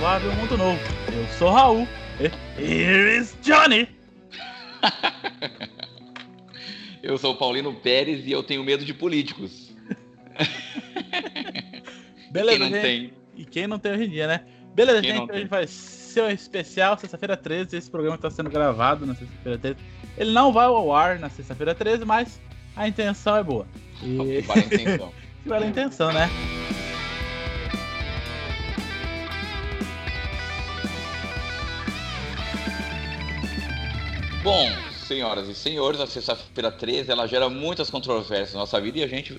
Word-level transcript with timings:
improvável 0.00 0.32
mundo 0.32 0.56
novo. 0.56 0.80
Eu 1.12 1.26
sou 1.38 1.50
Raul. 1.50 1.86
E 2.58 2.62
here 2.62 3.18
is 3.18 3.36
Johnny. 3.42 3.86
eu 7.02 7.18
sou 7.18 7.36
Paulino 7.36 7.74
Pérez 7.74 8.26
e 8.26 8.32
eu 8.32 8.42
tenho 8.42 8.64
medo 8.64 8.82
de 8.82 8.94
políticos. 8.94 9.70
Beleza, 12.32 12.58
quem 12.58 12.58
não 12.58 12.68
gente? 12.70 12.82
tem. 12.82 13.12
E 13.36 13.44
quem 13.44 13.66
não 13.66 13.78
tem 13.78 13.92
hoje 13.92 14.04
em 14.04 14.08
dia, 14.08 14.26
né? 14.26 14.40
Beleza, 14.74 15.02
quem 15.02 15.16
gente, 15.16 15.30
a 15.30 15.36
gente 15.36 15.48
faz 15.48 15.68
seu 15.68 16.30
especial, 16.30 16.98
sexta-feira 16.98 17.36
13. 17.36 17.76
Esse 17.76 17.90
programa 17.90 18.16
está 18.16 18.30
sendo 18.30 18.48
gravado 18.48 19.04
na 19.04 19.14
sexta-feira 19.14 19.58
13. 19.58 19.76
Ele 20.16 20.32
não 20.32 20.50
vai 20.50 20.64
ao 20.64 20.94
ar 20.94 21.18
na 21.18 21.28
sexta-feira 21.28 21.74
13, 21.74 22.06
mas 22.06 22.40
a 22.74 22.88
intenção 22.88 23.36
é 23.36 23.42
boa. 23.42 23.66
E... 24.02 24.40
Vale 24.40 24.62
a 24.62 24.64
intenção. 24.64 25.12
vale 25.44 25.64
a 25.66 25.68
intenção, 25.68 26.10
né? 26.10 26.30
Bom, 34.42 34.74
senhoras 35.06 35.48
e 35.48 35.54
senhores, 35.54 36.00
a 36.00 36.06
sexta-feira 36.06 36.72
13 36.72 37.10
ela 37.10 37.26
gera 37.26 37.50
muitas 37.50 37.90
controvérsias 37.90 38.54
na 38.54 38.60
nossa 38.60 38.80
vida 38.80 38.98
e 38.98 39.02
a 39.02 39.06
gente. 39.06 39.38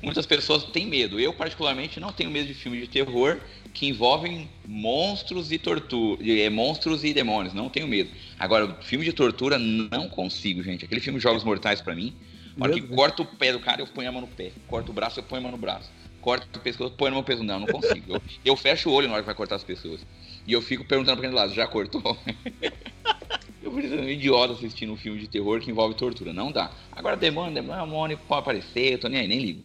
Muitas 0.00 0.26
pessoas 0.26 0.62
têm 0.64 0.86
medo. 0.86 1.18
Eu, 1.18 1.32
particularmente, 1.32 1.98
não 1.98 2.12
tenho 2.12 2.30
medo 2.30 2.46
de 2.46 2.54
filmes 2.54 2.82
de 2.82 2.88
terror 2.88 3.40
que 3.72 3.86
envolvem 3.86 4.48
monstros 4.64 5.50
e 5.50 5.58
tortura. 5.58 6.22
É, 6.24 6.48
monstros 6.48 7.02
e 7.02 7.12
demônios. 7.12 7.52
Não 7.52 7.68
tenho 7.68 7.88
medo. 7.88 8.10
Agora, 8.38 8.76
filme 8.82 9.04
de 9.04 9.12
tortura, 9.12 9.58
não 9.58 10.08
consigo, 10.08 10.62
gente. 10.62 10.84
Aquele 10.84 11.00
filme 11.00 11.18
Jogos 11.18 11.42
Mortais 11.42 11.80
para 11.80 11.94
mim. 11.94 12.14
Na 12.56 12.66
hora 12.66 12.74
que 12.74 12.82
corta 12.82 13.22
o 13.22 13.26
pé 13.26 13.52
do 13.52 13.58
cara, 13.58 13.80
eu 13.80 13.86
ponho 13.88 14.08
a 14.08 14.12
mão 14.12 14.20
no 14.20 14.28
pé. 14.28 14.52
Corta 14.68 14.90
o 14.90 14.94
braço, 14.94 15.18
eu 15.18 15.24
ponho 15.24 15.40
a 15.40 15.42
mão 15.42 15.52
no 15.52 15.58
braço. 15.58 15.90
Corta 16.20 16.46
o 16.56 16.62
pescoço, 16.62 16.92
eu 16.92 16.96
ponho 16.96 17.08
a 17.08 17.14
mão 17.14 17.20
no 17.22 17.26
pescoço. 17.26 17.46
Não, 17.46 17.58
não 17.58 17.66
consigo. 17.66 18.14
Eu, 18.14 18.22
eu 18.44 18.56
fecho 18.56 18.88
o 18.88 18.92
olho 18.92 19.08
na 19.08 19.14
hora 19.14 19.22
que 19.22 19.26
vai 19.26 19.34
cortar 19.34 19.56
as 19.56 19.64
pessoas. 19.64 20.00
E 20.46 20.52
eu 20.52 20.62
fico 20.62 20.84
perguntando 20.84 21.16
pra 21.16 21.26
aquele 21.26 21.40
lado, 21.40 21.52
já 21.52 21.66
cortou? 21.66 22.16
Eu 23.62 23.70
preciso 23.70 24.02
um 24.02 24.08
idiota 24.08 24.54
assistindo 24.54 24.92
um 24.92 24.96
filme 24.96 25.20
de 25.20 25.28
terror 25.28 25.60
que 25.60 25.70
envolve 25.70 25.94
tortura. 25.94 26.32
Não 26.32 26.50
dá. 26.50 26.72
Agora, 26.90 27.16
demônio, 27.16 27.54
demônio, 27.54 28.18
pode 28.26 28.40
aparecer, 28.40 28.98
tô 28.98 29.08
nem 29.08 29.20
aí, 29.20 29.28
nem 29.28 29.38
ligo. 29.38 29.62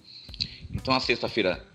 Então, 0.72 0.94
a 0.94 1.00
sexta-feira 1.00 1.66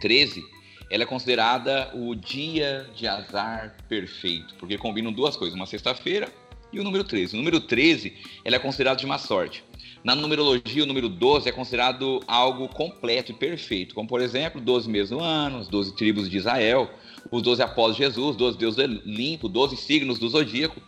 13, 0.00 0.42
ela 0.90 1.02
é 1.02 1.06
considerada 1.06 1.90
o 1.94 2.14
dia 2.14 2.88
de 2.96 3.06
azar 3.06 3.76
perfeito, 3.88 4.54
porque 4.54 4.78
combinam 4.78 5.12
duas 5.12 5.36
coisas, 5.36 5.54
uma 5.54 5.66
sexta-feira 5.66 6.32
e 6.72 6.80
o 6.80 6.84
número 6.84 7.04
13. 7.04 7.34
O 7.34 7.38
número 7.38 7.60
13, 7.60 8.14
ela 8.44 8.56
é 8.56 8.58
considerado 8.58 8.98
de 8.98 9.06
má 9.06 9.18
sorte. 9.18 9.62
Na 10.02 10.16
numerologia, 10.16 10.82
o 10.82 10.86
número 10.86 11.08
12 11.08 11.48
é 11.48 11.52
considerado 11.52 12.20
algo 12.26 12.66
completo 12.68 13.30
e 13.30 13.34
perfeito, 13.34 13.94
como, 13.94 14.08
por 14.08 14.20
exemplo, 14.20 14.60
12 14.60 14.88
meses 14.88 15.10
do 15.10 15.20
ano, 15.20 15.58
as 15.58 15.68
12 15.68 15.94
tribos 15.94 16.28
de 16.28 16.38
Israel, 16.38 16.90
os 17.30 17.42
12 17.42 17.62
apóstolos 17.62 17.96
de 17.96 18.02
Jesus, 18.04 18.36
12 18.36 18.58
deuses 18.58 18.84
limpo, 19.04 19.48
12 19.48 19.76
signos 19.76 20.18
do 20.18 20.28
zodíaco. 20.28 20.80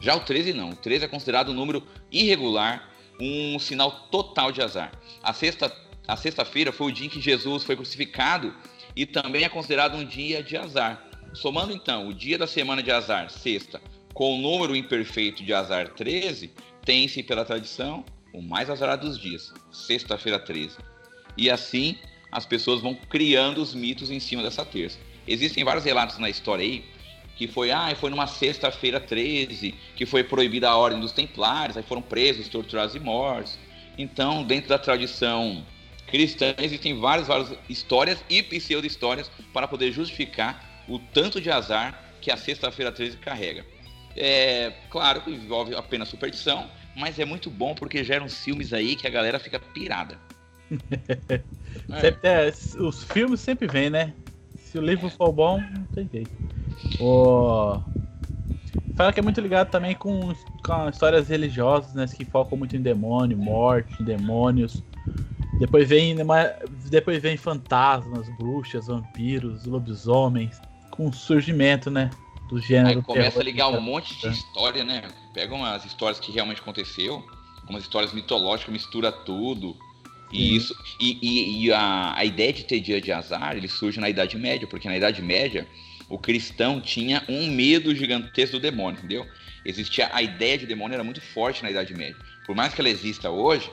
Já 0.00 0.16
o 0.16 0.20
13 0.20 0.52
não. 0.52 0.70
O 0.70 0.76
13 0.76 1.04
é 1.04 1.08
considerado 1.08 1.50
um 1.50 1.54
número 1.54 1.86
irregular, 2.10 2.88
um 3.20 3.58
sinal 3.58 4.08
total 4.10 4.50
de 4.50 4.62
azar. 4.62 4.92
A 5.22 5.32
sexta 5.32 5.70
a 6.10 6.16
sexta-feira 6.16 6.72
foi 6.72 6.88
o 6.88 6.92
dia 6.92 7.06
em 7.06 7.10
que 7.10 7.20
Jesus 7.20 7.62
foi 7.62 7.76
crucificado 7.76 8.52
e 8.96 9.06
também 9.06 9.44
é 9.44 9.48
considerado 9.48 9.96
um 9.96 10.04
dia 10.04 10.42
de 10.42 10.56
azar. 10.56 11.08
Somando 11.32 11.72
então 11.72 12.08
o 12.08 12.12
dia 12.12 12.36
da 12.36 12.48
semana 12.48 12.82
de 12.82 12.90
azar, 12.90 13.30
sexta, 13.30 13.80
com 14.12 14.36
o 14.36 14.40
número 14.40 14.74
imperfeito 14.74 15.44
de 15.44 15.54
azar 15.54 15.90
13, 15.90 16.50
tem-se 16.84 17.22
pela 17.22 17.44
tradição 17.44 18.04
o 18.32 18.42
mais 18.42 18.68
azarado 18.68 19.06
dos 19.06 19.16
dias, 19.16 19.54
sexta-feira 19.70 20.38
13. 20.40 20.76
E 21.36 21.48
assim 21.48 21.96
as 22.32 22.44
pessoas 22.44 22.80
vão 22.80 22.94
criando 22.94 23.62
os 23.62 23.72
mitos 23.72 24.10
em 24.10 24.18
cima 24.18 24.42
dessa 24.42 24.64
terça. 24.64 24.98
Existem 25.28 25.62
vários 25.62 25.84
relatos 25.84 26.18
na 26.18 26.28
história 26.28 26.64
aí 26.64 26.84
que 27.40 27.48
foi, 27.48 27.70
ah, 27.70 27.90
foi 27.96 28.10
numa 28.10 28.26
sexta-feira 28.26 29.00
13, 29.00 29.74
que 29.96 30.04
foi 30.04 30.22
proibida 30.22 30.68
a 30.68 30.76
ordem 30.76 31.00
dos 31.00 31.10
templários, 31.10 31.74
aí 31.74 31.82
foram 31.82 32.02
presos, 32.02 32.48
torturados 32.48 32.94
e 32.94 33.00
mortos. 33.00 33.58
Então, 33.96 34.44
dentro 34.44 34.68
da 34.68 34.78
tradição 34.78 35.64
cristã, 36.06 36.54
existem 36.58 37.00
várias, 37.00 37.28
várias 37.28 37.56
histórias 37.66 38.22
e 38.28 38.42
pseudo-histórias 38.42 39.30
para 39.54 39.66
poder 39.66 39.90
justificar 39.90 40.84
o 40.86 40.98
tanto 40.98 41.40
de 41.40 41.50
azar 41.50 42.04
que 42.20 42.30
a 42.30 42.36
sexta-feira 42.36 42.92
13 42.92 43.16
carrega. 43.16 43.64
É 44.14 44.74
claro 44.90 45.22
que 45.22 45.30
envolve 45.30 45.74
apenas 45.74 46.08
superstição, 46.08 46.70
mas 46.94 47.18
é 47.18 47.24
muito 47.24 47.48
bom 47.48 47.74
porque 47.74 48.04
geram 48.04 48.28
filmes 48.28 48.74
aí 48.74 48.96
que 48.96 49.06
a 49.06 49.10
galera 49.10 49.38
fica 49.38 49.58
pirada. 49.58 50.18
é. 52.22 52.48
É, 52.48 52.52
os 52.78 53.02
filmes 53.04 53.40
sempre 53.40 53.66
vêm, 53.66 53.88
né? 53.88 54.12
Se 54.58 54.76
o 54.76 54.82
livro 54.82 55.08
for 55.08 55.32
bom, 55.32 55.58
não 55.58 55.84
tem 55.94 56.06
jeito. 56.12 56.50
O... 56.98 57.80
Fala 58.96 59.12
que 59.12 59.20
é 59.20 59.22
muito 59.22 59.40
ligado 59.40 59.70
também 59.70 59.94
com, 59.94 60.34
com 60.64 60.88
histórias 60.88 61.28
religiosas, 61.28 61.94
né? 61.94 62.06
Que 62.06 62.24
focam 62.24 62.58
muito 62.58 62.76
em 62.76 62.82
demônio, 62.82 63.36
morte, 63.38 64.02
demônios. 64.02 64.82
Depois 65.58 65.88
vem, 65.88 66.16
depois 66.90 67.20
vem 67.20 67.36
fantasmas, 67.36 68.28
bruxas, 68.36 68.86
vampiros, 68.86 69.66
lobisomens, 69.66 70.60
com 70.90 71.08
o 71.08 71.12
surgimento, 71.12 71.90
né? 71.90 72.10
Do 72.48 72.58
gênero. 72.58 72.98
Aí 72.98 73.02
começa 73.02 73.40
a 73.40 73.42
ligar 73.42 73.68
um 73.68 73.80
monte 73.80 74.18
de 74.20 74.28
história, 74.28 74.84
né? 74.84 75.02
Pegam 75.32 75.64
as 75.64 75.84
histórias 75.84 76.18
que 76.18 76.32
realmente 76.32 76.60
aconteceu, 76.60 77.24
umas 77.68 77.82
histórias 77.82 78.12
mitológicas, 78.12 78.72
mistura 78.72 79.12
tudo. 79.12 79.76
E 80.32 80.56
isso 80.56 80.74
e, 81.00 81.18
e, 81.20 81.64
e 81.66 81.72
a, 81.72 82.14
a, 82.16 82.24
ideia 82.24 82.52
de 82.52 82.64
ter 82.64 82.80
dia 82.80 83.00
de 83.00 83.10
azar, 83.12 83.56
ele 83.56 83.66
surge 83.66 83.98
na 83.98 84.08
Idade 84.08 84.38
Média, 84.38 84.66
porque 84.66 84.88
na 84.88 84.96
Idade 84.96 85.20
Média 85.20 85.66
o 86.10 86.18
cristão 86.18 86.80
tinha 86.80 87.22
um 87.28 87.46
medo 87.46 87.94
gigantesco 87.94 88.56
do 88.56 88.60
demônio, 88.60 88.98
entendeu? 88.98 89.26
Existia 89.64 90.10
a 90.12 90.20
ideia 90.20 90.58
de 90.58 90.66
demônio 90.66 90.94
era 90.94 91.04
muito 91.04 91.20
forte 91.20 91.62
na 91.62 91.70
Idade 91.70 91.94
Média. 91.94 92.16
Por 92.44 92.54
mais 92.54 92.74
que 92.74 92.80
ela 92.80 92.90
exista 92.90 93.30
hoje, 93.30 93.70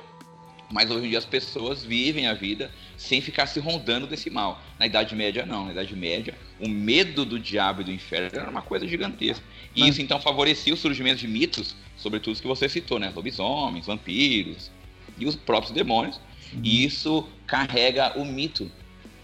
mas 0.72 0.92
hoje 0.92 1.08
em 1.08 1.09
dia 1.09 1.18
as 1.18 1.25
pessoas 1.25 1.84
vivem 1.84 2.28
a 2.28 2.36
vida 2.36 2.70
sem 2.96 3.22
ficar 3.22 3.48
se 3.48 3.59
rondando 3.59 4.06
desse 4.06 4.30
mal. 4.30 4.62
Na 4.78 4.86
Idade 4.86 5.16
Média 5.16 5.46
não, 5.48 5.66
na 5.66 5.72
Idade 5.72 5.96
Média 5.96 6.36
o 6.59 6.70
medo 6.70 7.25
do 7.25 7.40
diabo 7.40 7.81
e 7.81 7.86
do 7.86 7.92
inferno 7.92 8.30
era 8.31 8.50
uma 8.50 8.62
coisa 8.62 8.88
gigantesca. 8.88 9.44
E 9.75 9.81
mas... 9.81 9.90
isso 9.90 10.02
então 10.02 10.19
favorecia 10.19 10.74
o 10.74 10.78
surgimento 10.78 11.19
de 11.19 11.28
mitos, 11.28 11.75
sobretudo 11.98 12.34
os 12.34 12.42
que 12.42 12.48
você 12.48 12.69
citou, 12.69 13.00
né? 13.00 13.12
Lobisomens, 13.16 13.88
vampiros 13.88 14.69
e 15.18 15.25
os 15.25 15.36
próprios 15.36 15.74
demônios 15.74 16.19
e 16.64 16.86
isso 16.86 17.28
carrega 17.46 18.18
o 18.18 18.24
mito 18.24 18.72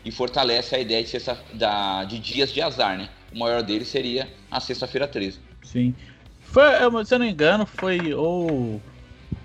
e 0.05 0.11
fortalece 0.11 0.75
a 0.75 0.79
ideia 0.79 1.03
de, 1.03 1.09
sexta, 1.09 1.37
da, 1.53 2.03
de 2.03 2.19
dias 2.19 2.51
de 2.51 2.61
azar, 2.61 2.97
né? 2.97 3.09
O 3.33 3.39
maior 3.39 3.63
deles 3.63 3.87
seria 3.87 4.27
a 4.51 4.59
sexta-feira 4.59 5.07
13. 5.07 5.39
Sim. 5.63 5.95
Foi, 6.41 6.63
se 7.05 7.15
eu 7.15 7.19
não 7.19 7.25
engano, 7.25 7.65
foi 7.65 8.13
ou 8.13 8.81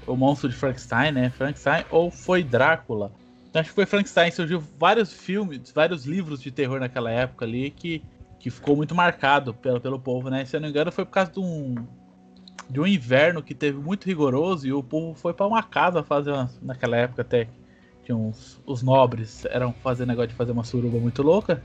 o 0.06 0.16
monstro 0.16 0.48
de 0.48 0.54
Frankenstein, 0.54 1.12
né? 1.12 1.30
Frankenstein, 1.30 1.84
ou 1.90 2.10
foi 2.10 2.42
Drácula. 2.42 3.12
Então, 3.48 3.60
acho 3.60 3.70
que 3.70 3.74
foi 3.74 3.86
Frankenstein. 3.86 4.30
Surgiu 4.30 4.62
vários 4.78 5.12
filmes, 5.12 5.70
vários 5.70 6.04
livros 6.04 6.42
de 6.42 6.50
terror 6.50 6.80
naquela 6.80 7.10
época 7.10 7.44
ali 7.44 7.70
que, 7.70 8.02
que 8.38 8.50
ficou 8.50 8.76
muito 8.76 8.94
marcado 8.94 9.54
pelo, 9.54 9.80
pelo 9.80 9.98
povo, 9.98 10.28
né? 10.28 10.44
Se 10.44 10.56
eu 10.56 10.60
não 10.60 10.68
engano, 10.68 10.90
foi 10.90 11.04
por 11.04 11.12
causa 11.12 11.30
de 11.30 11.40
um, 11.40 11.74
de 12.68 12.80
um 12.80 12.86
inverno 12.86 13.42
que 13.42 13.54
teve 13.54 13.78
muito 13.78 14.06
rigoroso 14.06 14.66
e 14.66 14.72
o 14.72 14.82
povo 14.82 15.14
foi 15.14 15.32
para 15.32 15.46
uma 15.46 15.62
casa 15.62 16.02
fazer 16.02 16.32
uma, 16.32 16.50
naquela 16.60 16.96
época 16.96 17.22
até 17.22 17.48
que 18.08 18.12
uns, 18.14 18.58
os 18.64 18.82
nobres 18.82 19.44
eram 19.50 19.70
fazer 19.82 20.06
negócio 20.06 20.30
de 20.30 20.34
fazer 20.34 20.52
uma 20.52 20.64
suruba 20.64 20.98
muito 20.98 21.22
louca. 21.22 21.62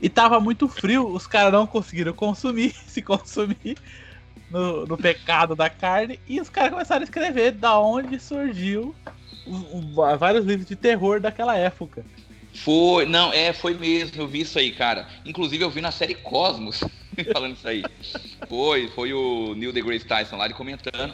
E 0.00 0.08
tava 0.08 0.38
muito 0.38 0.68
frio, 0.68 1.08
os 1.08 1.26
caras 1.26 1.52
não 1.52 1.66
conseguiram 1.66 2.12
consumir, 2.12 2.72
se 2.86 3.02
consumir 3.02 3.76
no, 4.48 4.86
no 4.86 4.96
pecado 4.96 5.56
da 5.56 5.68
carne. 5.68 6.20
E 6.28 6.40
os 6.40 6.48
caras 6.48 6.70
começaram 6.70 7.00
a 7.00 7.04
escrever 7.04 7.50
da 7.50 7.76
onde 7.76 8.20
surgiu 8.20 8.94
vários 10.16 10.44
livros 10.44 10.68
de 10.68 10.76
terror 10.76 11.18
daquela 11.18 11.56
época. 11.56 12.06
Foi, 12.54 13.04
não, 13.04 13.32
é, 13.32 13.52
foi 13.52 13.74
mesmo, 13.74 14.22
eu 14.22 14.28
vi 14.28 14.42
isso 14.42 14.60
aí, 14.60 14.70
cara. 14.70 15.08
Inclusive 15.24 15.64
eu 15.64 15.70
vi 15.70 15.80
na 15.80 15.90
série 15.90 16.14
Cosmos 16.14 16.84
falando 17.32 17.56
isso 17.56 17.66
aí. 17.66 17.82
Foi, 18.48 18.86
foi 18.94 19.12
o 19.12 19.56
Neil 19.56 19.72
deGrasse 19.72 20.06
Tyson 20.06 20.36
lá 20.36 20.44
ele 20.44 20.54
comentando 20.54 21.12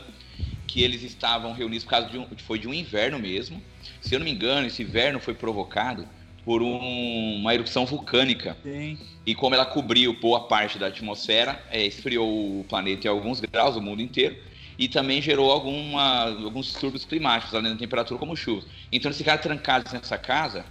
que 0.66 0.82
eles 0.82 1.02
estavam 1.02 1.54
reunidos 1.54 1.84
por 1.84 1.90
causa 1.90 2.10
de 2.10 2.18
um, 2.18 2.26
foi 2.46 2.58
de 2.58 2.68
um 2.68 2.74
inverno 2.74 3.18
mesmo. 3.18 3.62
Se 4.04 4.14
eu 4.14 4.18
não 4.18 4.24
me 4.24 4.32
engano, 4.32 4.66
esse 4.66 4.82
inverno 4.82 5.18
foi 5.18 5.32
provocado 5.32 6.06
por 6.44 6.62
um, 6.62 7.36
uma 7.36 7.54
erupção 7.54 7.86
vulcânica. 7.86 8.54
Sim. 8.62 8.98
E 9.24 9.34
como 9.34 9.54
ela 9.54 9.64
cobriu 9.64 10.12
boa 10.20 10.46
parte 10.46 10.78
da 10.78 10.88
atmosfera, 10.88 11.58
é, 11.70 11.86
esfriou 11.86 12.60
o 12.60 12.64
planeta 12.68 13.06
em 13.06 13.10
alguns 13.10 13.40
graus, 13.40 13.76
o 13.76 13.80
mundo 13.80 14.02
inteiro, 14.02 14.36
e 14.78 14.88
também 14.88 15.22
gerou 15.22 15.50
alguma, 15.50 16.24
alguns 16.44 16.66
distúrbios 16.66 17.06
climáticos, 17.06 17.54
além 17.54 17.72
da 17.72 17.78
temperatura, 17.78 18.20
como 18.20 18.36
chuva. 18.36 18.66
Então 18.92 19.08
eles 19.08 19.16
ficaram 19.16 19.40
trancados 19.40 19.90
nessa 19.90 20.18
casa, 20.18 20.66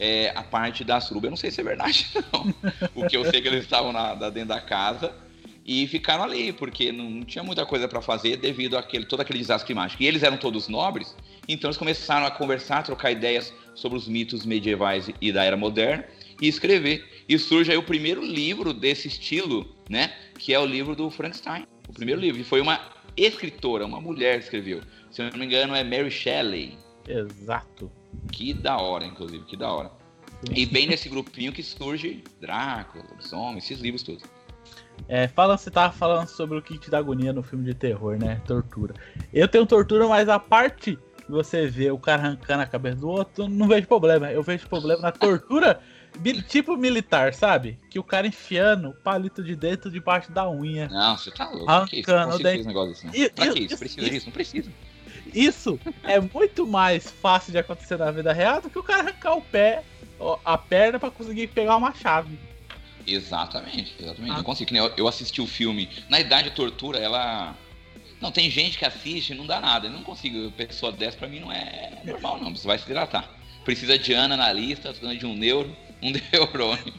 é, 0.00 0.32
a 0.34 0.42
parte 0.42 0.82
da 0.82 1.00
suruba. 1.00 1.28
Eu 1.28 1.30
não 1.30 1.36
sei 1.36 1.52
se 1.52 1.60
é 1.60 1.64
verdade, 1.64 2.08
não. 2.32 2.52
o 2.96 3.06
que 3.06 3.16
eu 3.16 3.24
sei 3.30 3.38
é 3.38 3.42
que 3.42 3.48
eles 3.48 3.62
estavam 3.62 3.92
na, 3.92 4.14
dentro 4.28 4.48
da 4.48 4.60
casa 4.60 5.14
e 5.64 5.86
ficaram 5.86 6.24
ali, 6.24 6.52
porque 6.52 6.90
não 6.90 7.22
tinha 7.24 7.42
muita 7.42 7.64
coisa 7.66 7.86
para 7.86 8.00
fazer 8.00 8.36
devido 8.36 8.76
àquele, 8.76 9.04
todo 9.04 9.20
aquele 9.20 9.38
desastre 9.38 9.66
climático. 9.66 10.02
E 10.02 10.06
eles 10.06 10.22
eram 10.22 10.36
todos 10.36 10.68
nobres, 10.68 11.14
então 11.48 11.68
eles 11.68 11.76
começaram 11.76 12.26
a 12.26 12.30
conversar, 12.30 12.78
a 12.78 12.82
trocar 12.82 13.10
ideias 13.10 13.52
sobre 13.74 13.98
os 13.98 14.08
mitos 14.08 14.44
medievais 14.44 15.10
e 15.20 15.32
da 15.32 15.44
era 15.44 15.56
moderna 15.56 16.04
e 16.40 16.48
escrever. 16.48 17.04
E 17.28 17.38
surge 17.38 17.70
aí 17.70 17.76
o 17.76 17.82
primeiro 17.82 18.24
livro 18.24 18.72
desse 18.72 19.08
estilo, 19.08 19.66
né? 19.88 20.12
Que 20.38 20.52
é 20.54 20.58
o 20.58 20.66
livro 20.66 20.94
do 20.94 21.10
Frankenstein. 21.10 21.66
O 21.88 21.92
primeiro 21.92 22.20
livro. 22.20 22.40
E 22.40 22.44
foi 22.44 22.60
uma 22.60 22.80
escritora, 23.16 23.84
uma 23.84 24.00
mulher 24.00 24.38
que 24.38 24.44
escreveu. 24.44 24.80
Se 25.10 25.22
eu 25.22 25.30
não 25.30 25.38
me 25.38 25.46
engano, 25.46 25.74
é 25.74 25.82
Mary 25.82 26.10
Shelley. 26.10 26.76
Exato. 27.08 27.90
Que 28.32 28.52
da 28.52 28.78
hora, 28.78 29.04
inclusive, 29.04 29.44
que 29.44 29.56
da 29.56 29.70
hora. 29.72 29.90
E 30.54 30.66
bem 30.66 30.86
nesse 30.86 31.08
grupinho 31.08 31.52
que 31.52 31.62
surge 31.62 32.22
Drácula, 32.40 33.04
Lobisomem, 33.10 33.58
esses 33.58 33.80
livros 33.80 34.02
todos. 34.02 34.22
É, 35.08 35.28
fala, 35.28 35.56
você 35.56 35.70
tava 35.70 35.92
falando 35.92 36.28
sobre 36.28 36.58
o 36.58 36.62
que 36.62 36.78
te 36.78 36.90
dá 36.90 36.98
agonia 36.98 37.32
no 37.32 37.42
filme 37.42 37.64
de 37.64 37.74
terror, 37.74 38.18
né? 38.18 38.40
Tortura. 38.46 38.94
Eu 39.32 39.46
tenho 39.46 39.66
tortura, 39.66 40.06
mas 40.08 40.28
a 40.28 40.38
parte 40.38 40.98
você 41.28 41.66
vê 41.66 41.90
o 41.90 41.98
cara 41.98 42.22
arrancando 42.22 42.62
a 42.62 42.66
cabeça 42.66 42.96
do 42.96 43.08
outro, 43.08 43.48
não 43.48 43.68
vejo 43.68 43.86
problema. 43.86 44.30
Eu 44.30 44.42
vejo 44.42 44.68
problema 44.68 45.02
na 45.02 45.12
tortura 45.12 45.80
tipo 46.48 46.76
militar, 46.76 47.34
sabe? 47.34 47.78
Que 47.90 47.98
o 47.98 48.04
cara 48.04 48.26
enfiando 48.26 48.90
o 48.90 48.94
palito 48.94 49.42
de 49.42 49.54
dentro 49.54 49.90
debaixo 49.90 50.30
da 50.32 50.48
unha. 50.48 50.88
Não, 50.88 51.16
você 51.16 51.30
tá 51.30 51.48
louco. 51.48 51.70
Arrancando 51.70 52.38
que 52.38 52.52
isso? 52.52 52.66
negócio 52.66 52.92
assim. 52.92 53.10
E, 53.12 53.28
pra 53.28 53.52
que 53.52 53.60
isso? 53.60 53.78
Precisa 53.78 54.10
disso? 54.10 54.26
Não 54.26 54.32
precisa. 54.32 54.70
Isso 55.34 55.78
é 56.02 56.20
muito 56.20 56.66
mais 56.66 57.10
fácil 57.10 57.52
de 57.52 57.58
acontecer 57.58 57.98
na 57.98 58.10
vida 58.10 58.32
real 58.32 58.60
do 58.60 58.70
que 58.70 58.78
o 58.78 58.82
cara 58.82 59.02
arrancar 59.02 59.36
o 59.36 59.42
pé, 59.42 59.82
a 60.44 60.56
perna 60.56 60.98
para 60.98 61.10
conseguir 61.10 61.48
pegar 61.48 61.76
uma 61.76 61.92
chave. 61.92 62.38
Exatamente, 63.06 63.94
exatamente. 64.00 64.32
Ah. 64.32 64.36
Não 64.36 64.44
consigo. 64.44 64.70
Eu 64.96 65.06
assisti 65.06 65.40
o 65.40 65.46
filme. 65.46 65.88
Na 66.08 66.18
idade 66.18 66.50
de 66.50 66.56
tortura, 66.56 66.98
ela. 66.98 67.54
Não, 68.20 68.30
tem 68.32 68.50
gente 68.50 68.78
que 68.78 68.84
assiste 68.84 69.30
e 69.30 69.34
não 69.34 69.46
dá 69.46 69.60
nada. 69.60 69.88
Eu 69.88 69.92
não 69.92 70.02
consigo. 70.02 70.50
Pessoa 70.52 70.90
dessa 70.92 71.18
pra 71.18 71.28
mim 71.28 71.40
não 71.40 71.52
é 71.52 72.00
normal, 72.04 72.40
não. 72.40 72.54
Você 72.54 72.66
vai 72.66 72.78
se 72.78 72.84
hidratar. 72.84 73.30
Precisa 73.64 73.98
de 73.98 74.12
Ana 74.12 74.36
na 74.36 74.52
lista, 74.52 74.90
precisa 74.90 75.14
de 75.14 75.26
um 75.26 75.34
neuro, 75.36 75.74
um 76.02 76.10
neurônio. 76.32 76.94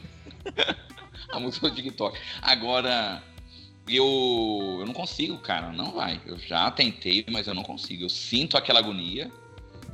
a 1.30 1.40
música 1.40 1.68
do 1.68 1.74
TikTok. 1.74 2.18
Agora, 2.42 3.22
eu, 3.88 4.76
eu 4.80 4.86
não 4.86 4.94
consigo, 4.94 5.38
cara. 5.38 5.72
Não 5.72 5.92
vai. 5.92 6.20
Eu 6.24 6.38
já 6.38 6.70
tentei, 6.70 7.24
mas 7.30 7.46
eu 7.46 7.54
não 7.54 7.62
consigo. 7.62 8.04
Eu 8.04 8.08
sinto 8.08 8.56
aquela 8.56 8.78
agonia. 8.78 9.30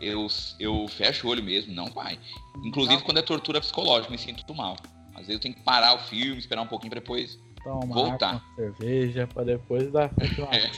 Eu, 0.00 0.26
eu 0.58 0.86
fecho 0.88 1.26
o 1.26 1.30
olho 1.30 1.42
mesmo, 1.42 1.72
não 1.72 1.86
vai. 1.86 2.18
Inclusive 2.62 2.96
não. 2.96 3.02
quando 3.02 3.18
é 3.18 3.22
tortura 3.22 3.60
psicológica, 3.60 4.10
me 4.10 4.18
sinto 4.18 4.54
mal. 4.54 4.76
Às 5.14 5.20
vezes 5.20 5.34
eu 5.34 5.40
tenho 5.40 5.54
que 5.54 5.62
parar 5.62 5.94
o 5.94 5.98
filme, 6.00 6.38
esperar 6.38 6.60
um 6.60 6.66
pouquinho 6.66 6.90
para 6.90 7.00
depois 7.00 7.38
Toma 7.64 7.94
voltar. 7.94 8.44
cerveja 8.54 9.26
para 9.26 9.44
depois 9.44 9.90
dar 9.90 10.12
é, 10.52 10.70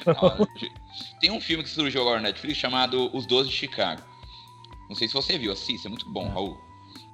Tem 1.20 1.30
um 1.30 1.40
filme 1.40 1.64
que 1.64 1.68
surgiu 1.68 2.00
agora 2.00 2.20
na 2.20 2.28
Netflix 2.28 2.58
chamado 2.58 3.14
Os 3.14 3.26
Doze 3.26 3.50
de 3.50 3.54
Chicago. 3.54 4.02
Não 4.88 4.94
sei 4.94 5.08
se 5.08 5.14
você 5.14 5.36
viu, 5.36 5.52
assista, 5.52 5.88
é 5.88 5.90
muito 5.90 6.08
bom, 6.08 6.26
é. 6.26 6.30
Raul. 6.30 6.56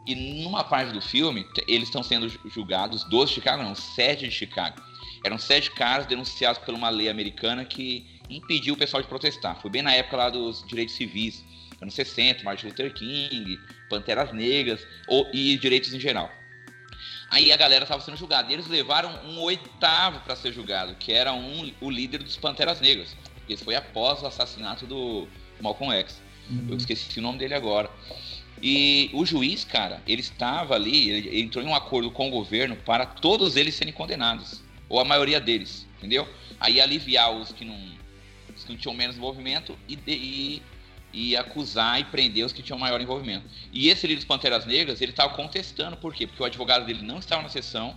E 0.06 0.42
numa 0.44 0.62
parte 0.62 0.92
do 0.92 1.00
filme, 1.00 1.46
eles 1.66 1.88
estão 1.88 2.02
sendo 2.02 2.28
julgados, 2.50 3.04
12 3.04 3.28
de 3.28 3.34
Chicago, 3.34 3.62
não, 3.62 3.74
7 3.74 4.28
de 4.28 4.30
Chicago. 4.30 4.80
Eram 5.24 5.38
sete 5.38 5.70
caras 5.70 6.06
denunciados 6.06 6.58
por 6.58 6.74
uma 6.74 6.88
lei 6.88 7.08
americana 7.08 7.64
que 7.64 8.04
impediu 8.28 8.74
o 8.74 8.76
pessoal 8.76 9.02
de 9.02 9.08
protestar. 9.08 9.60
Foi 9.60 9.70
bem 9.70 9.82
na 9.82 9.94
época 9.94 10.16
lá 10.16 10.30
dos 10.30 10.64
direitos 10.66 10.94
civis, 10.94 11.44
anos 11.80 11.94
60, 11.94 12.42
Martin 12.42 12.66
Luther 12.66 12.92
King, 12.92 13.58
Panteras 13.88 14.32
Negras 14.32 14.84
ou, 15.06 15.28
e 15.32 15.56
direitos 15.58 15.94
em 15.94 16.00
geral. 16.00 16.30
Aí 17.32 17.50
a 17.50 17.56
galera 17.56 17.84
estava 17.84 18.02
sendo 18.02 18.18
julgada. 18.18 18.50
E 18.50 18.54
eles 18.54 18.68
levaram 18.68 19.10
um 19.24 19.40
oitavo 19.40 20.20
para 20.20 20.36
ser 20.36 20.52
julgado, 20.52 20.94
que 20.96 21.10
era 21.10 21.32
um, 21.32 21.72
o 21.80 21.90
líder 21.90 22.22
dos 22.22 22.36
Panteras 22.36 22.78
Negras. 22.78 23.16
Esse 23.48 23.64
foi 23.64 23.74
após 23.74 24.22
o 24.22 24.26
assassinato 24.26 24.86
do 24.86 25.26
Malcolm 25.58 25.94
X. 25.94 26.20
Uhum. 26.50 26.66
Eu 26.68 26.76
esqueci 26.76 27.18
o 27.18 27.22
nome 27.22 27.38
dele 27.38 27.54
agora. 27.54 27.90
E 28.62 29.08
o 29.14 29.24
juiz, 29.24 29.64
cara, 29.64 30.02
ele 30.06 30.20
estava 30.20 30.74
ali, 30.74 31.08
ele 31.08 31.40
entrou 31.40 31.64
em 31.64 31.66
um 31.66 31.74
acordo 31.74 32.10
com 32.10 32.28
o 32.28 32.30
governo 32.30 32.76
para 32.76 33.06
todos 33.06 33.56
eles 33.56 33.74
serem 33.74 33.94
condenados. 33.94 34.62
Ou 34.86 35.00
a 35.00 35.04
maioria 35.04 35.40
deles, 35.40 35.88
entendeu? 35.96 36.28
Aí 36.60 36.82
aliviar 36.82 37.32
os 37.32 37.50
que 37.50 37.64
não, 37.64 37.80
os 38.54 38.62
que 38.62 38.72
não 38.72 38.78
tinham 38.78 38.94
menos 38.94 39.16
envolvimento 39.16 39.74
e, 39.88 39.98
e 40.06 40.62
e 41.12 41.36
acusar 41.36 42.00
e 42.00 42.04
prender 42.04 42.44
os 42.44 42.52
que 42.52 42.62
tinham 42.62 42.78
maior 42.78 43.00
envolvimento. 43.00 43.44
E 43.72 43.88
esse 43.88 44.06
líder 44.06 44.16
dos 44.16 44.24
Panteras 44.24 44.64
Negras, 44.64 45.00
ele 45.00 45.12
estava 45.12 45.34
contestando, 45.34 45.96
por 45.96 46.14
quê? 46.14 46.26
Porque 46.26 46.42
o 46.42 46.46
advogado 46.46 46.86
dele 46.86 47.02
não 47.02 47.18
estava 47.18 47.42
na 47.42 47.48
sessão, 47.48 47.96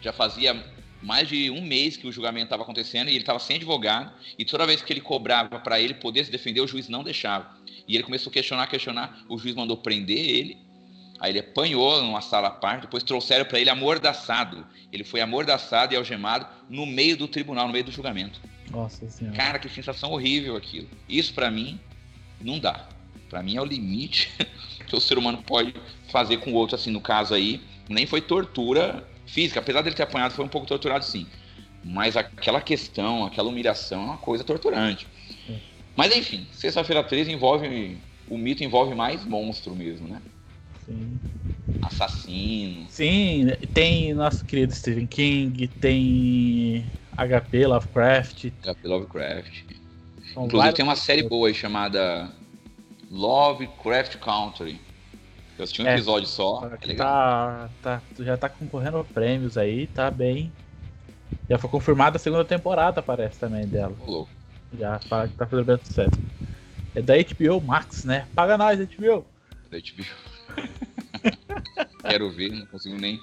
já 0.00 0.12
fazia 0.12 0.64
mais 1.02 1.28
de 1.28 1.50
um 1.50 1.62
mês 1.62 1.96
que 1.96 2.06
o 2.06 2.12
julgamento 2.12 2.44
estava 2.44 2.62
acontecendo 2.62 3.08
e 3.08 3.12
ele 3.12 3.20
estava 3.20 3.38
sem 3.38 3.56
advogado, 3.56 4.12
e 4.38 4.44
toda 4.44 4.66
vez 4.66 4.82
que 4.82 4.92
ele 4.92 5.00
cobrava 5.00 5.58
para 5.60 5.80
ele 5.80 5.94
poder 5.94 6.24
se 6.24 6.30
defender, 6.30 6.60
o 6.60 6.66
juiz 6.66 6.88
não 6.88 7.02
deixava. 7.02 7.56
E 7.86 7.94
ele 7.94 8.04
começou 8.04 8.30
a 8.30 8.32
questionar, 8.32 8.66
questionar, 8.66 9.24
o 9.28 9.38
juiz 9.38 9.54
mandou 9.54 9.76
prender 9.76 10.18
ele, 10.18 10.58
aí 11.18 11.32
ele 11.32 11.40
apanhou 11.40 12.02
numa 12.02 12.20
sala 12.20 12.48
à 12.48 12.50
parte, 12.50 12.82
depois 12.82 13.02
trouxeram 13.02 13.44
para 13.44 13.58
ele 13.60 13.70
amordaçado. 13.70 14.66
Ele 14.92 15.04
foi 15.04 15.20
amordaçado 15.20 15.94
e 15.94 15.96
algemado 15.96 16.46
no 16.68 16.86
meio 16.86 17.16
do 17.16 17.26
tribunal, 17.28 17.66
no 17.66 17.72
meio 17.72 17.84
do 17.84 17.92
julgamento. 17.92 18.40
Nossa 18.70 19.08
senhora. 19.08 19.36
Cara, 19.36 19.58
que 19.58 19.68
sensação 19.68 20.12
horrível 20.12 20.56
aquilo. 20.56 20.88
Isso 21.08 21.34
para 21.34 21.50
mim 21.50 21.80
não 22.40 22.58
dá. 22.58 22.88
Para 23.28 23.42
mim 23.42 23.56
é 23.56 23.60
o 23.60 23.64
limite 23.64 24.30
que 24.86 24.96
o 24.96 25.00
ser 25.00 25.18
humano 25.18 25.42
pode 25.42 25.74
fazer 26.08 26.38
com 26.38 26.52
o 26.52 26.54
outro, 26.54 26.74
assim, 26.76 26.90
no 26.90 27.00
caso 27.00 27.34
aí, 27.34 27.60
nem 27.88 28.06
foi 28.06 28.20
tortura 28.20 29.06
física, 29.26 29.60
apesar 29.60 29.82
dele 29.82 29.94
ter 29.94 30.02
apanhado, 30.02 30.34
foi 30.34 30.44
um 30.44 30.48
pouco 30.48 30.66
torturado 30.66 31.04
sim. 31.04 31.26
Mas 31.84 32.16
aquela 32.16 32.60
questão, 32.60 33.24
aquela 33.24 33.48
humilhação 33.48 34.02
é 34.02 34.04
uma 34.04 34.18
coisa 34.18 34.44
torturante. 34.44 35.06
Mas 35.96 36.14
enfim, 36.14 36.46
sexta-feira 36.52 37.02
13 37.02 37.32
envolve. 37.32 37.98
O 38.28 38.38
mito 38.38 38.62
envolve 38.62 38.94
mais 38.94 39.24
monstro 39.24 39.74
mesmo, 39.74 40.08
né? 40.08 40.22
Sim. 40.84 41.20
Assassino. 41.82 42.86
Sim, 42.88 43.46
tem 43.72 44.12
nosso 44.14 44.44
querido 44.44 44.72
Stephen 44.72 45.06
King, 45.06 45.66
tem 45.68 46.86
HP 47.16 47.66
Lovecraft. 47.66 48.50
HP 48.62 48.88
Lovecraft. 48.88 49.79
São 50.32 50.46
Inclusive 50.46 50.74
tem 50.74 50.84
uma 50.84 50.96
série 50.96 51.22
boa 51.22 51.48
aí 51.48 51.54
chamada 51.54 52.30
Lovecraft 53.10 54.16
Country. 54.18 54.80
Eu 55.58 55.64
assisti 55.64 55.82
um 55.82 55.86
é, 55.86 55.94
episódio 55.94 56.28
só. 56.28 56.70
É 56.80 56.86
legal. 56.86 57.06
Tá, 57.06 57.70
tá, 57.82 58.02
já 58.24 58.36
tá 58.36 58.48
concorrendo 58.48 59.04
prêmios 59.12 59.58
aí, 59.58 59.86
tá 59.88 60.10
bem. 60.10 60.52
Já 61.48 61.58
foi 61.58 61.68
confirmada 61.68 62.16
a 62.16 62.20
segunda 62.20 62.44
temporada, 62.44 63.02
parece 63.02 63.38
também 63.38 63.66
dela. 63.66 63.94
Louco. 64.06 64.30
Já 64.78 64.98
fala 65.00 65.28
que 65.28 65.34
tá 65.34 65.46
fazendo 65.46 65.66
bem 65.66 65.78
sucesso. 65.84 66.18
É 66.94 67.02
da 67.02 67.14
HBO 67.16 67.60
Max, 67.60 68.04
né? 68.04 68.26
Paga 68.34 68.56
nós, 68.56 68.78
HBO. 68.78 69.26
Da 69.70 69.78
HBO. 69.78 70.06
Quero 72.08 72.30
ver, 72.30 72.50
não 72.52 72.66
consigo 72.66 72.96
nem 72.96 73.20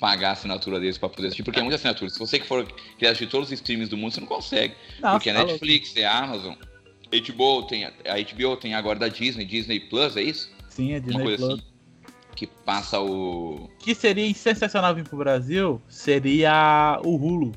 pagar 0.00 0.30
a 0.30 0.32
assinatura 0.32 0.80
deles 0.80 0.96
para 0.96 1.10
poder 1.10 1.28
assistir, 1.28 1.42
porque 1.42 1.60
é 1.60 1.62
muita 1.62 1.76
assinatura. 1.76 2.10
Se 2.10 2.18
você 2.18 2.40
que 2.40 2.46
for 2.46 2.66
querer 2.98 3.12
assistir 3.12 3.28
todos 3.28 3.48
os 3.48 3.52
streams 3.52 3.88
do 3.88 3.96
mundo, 3.96 4.14
você 4.14 4.20
não 4.20 4.26
consegue. 4.26 4.74
Nossa, 4.98 5.14
porque 5.14 5.30
é 5.30 5.34
tá 5.34 5.44
Netflix, 5.44 5.94
é 5.96 6.06
Amazon, 6.06 6.54
HBO 7.10 7.64
tem, 7.64 7.84
a 7.84 7.90
HBO 7.90 8.56
tem 8.56 8.74
agora 8.74 8.98
da 8.98 9.08
Disney, 9.08 9.44
Disney 9.44 9.80
Plus, 9.80 10.16
é 10.16 10.22
isso? 10.22 10.50
Sim, 10.68 10.94
é 10.94 11.00
Disney 11.00 11.22
Plus. 11.22 11.42
Assim, 11.42 11.62
que 12.34 12.46
passa 12.46 12.98
o. 12.98 13.68
Que 13.78 13.94
seria 13.94 14.32
sensacional 14.32 14.94
vir 14.94 15.06
pro 15.06 15.18
Brasil 15.18 15.82
seria 15.88 16.98
o 17.04 17.16
Hulu. 17.16 17.52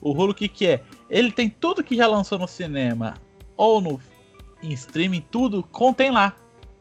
O 0.00 0.12
Hulu, 0.12 0.30
o 0.30 0.34
que, 0.34 0.48
que 0.48 0.66
é? 0.66 0.82
Ele 1.08 1.32
tem 1.32 1.48
tudo 1.48 1.82
que 1.82 1.96
já 1.96 2.06
lançou 2.06 2.38
no 2.38 2.46
cinema 2.46 3.14
ou 3.56 3.80
no 3.80 4.00
em 4.62 4.72
streaming, 4.72 5.24
tudo 5.30 5.62
contém 5.62 6.10
lá. 6.10 6.36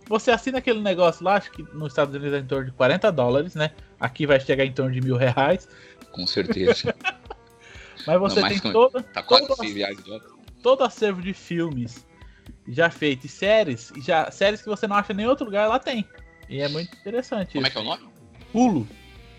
Você 0.08 0.32
assina 0.32 0.58
aquele 0.58 0.82
negócio 0.82 1.24
lá, 1.24 1.36
acho 1.36 1.52
que 1.52 1.64
nos 1.74 1.94
Estados 1.94 2.14
Unidos 2.14 2.34
é 2.34 2.40
em 2.40 2.46
torno 2.46 2.66
de 2.66 2.72
40 2.74 3.12
dólares, 3.12 3.56
né? 3.56 3.72
Aqui 4.00 4.26
vai 4.26 4.40
chegar 4.40 4.66
em 4.66 4.72
torno 4.72 4.92
de 4.92 5.02
mil 5.02 5.18
reais. 5.18 5.68
Com 6.12 6.26
certeza. 6.26 6.96
Mas 8.08 8.20
você 8.20 8.42
Não, 8.42 8.48
tem 8.48 8.60
toda, 8.60 9.04
tá 9.04 9.22
todo, 9.22 9.54
acervo, 9.54 10.22
todo 10.64 10.84
acervo 10.84 11.22
de 11.22 11.34
filmes 11.34 12.06
já 12.68 12.90
feito 12.90 13.26
e 13.26 13.30
séries, 13.30 13.92
já 13.98 14.32
séries 14.32 14.62
que 14.62 14.70
você 14.70 14.88
não 14.88 14.96
acha 14.96 15.12
em 15.12 15.16
nenhum 15.16 15.30
outro 15.30 15.46
lugar, 15.46 15.68
lá 15.68 15.80
tem. 15.80 16.06
E 16.48 16.62
é 16.62 16.68
muito 16.68 16.96
interessante. 16.96 17.54
Como 17.54 17.68
isso. 17.68 17.68
é 17.68 17.70
que 17.70 17.78
é 17.78 17.82
o 17.82 17.84
nome? 17.84 18.04
Hulu. 18.54 18.88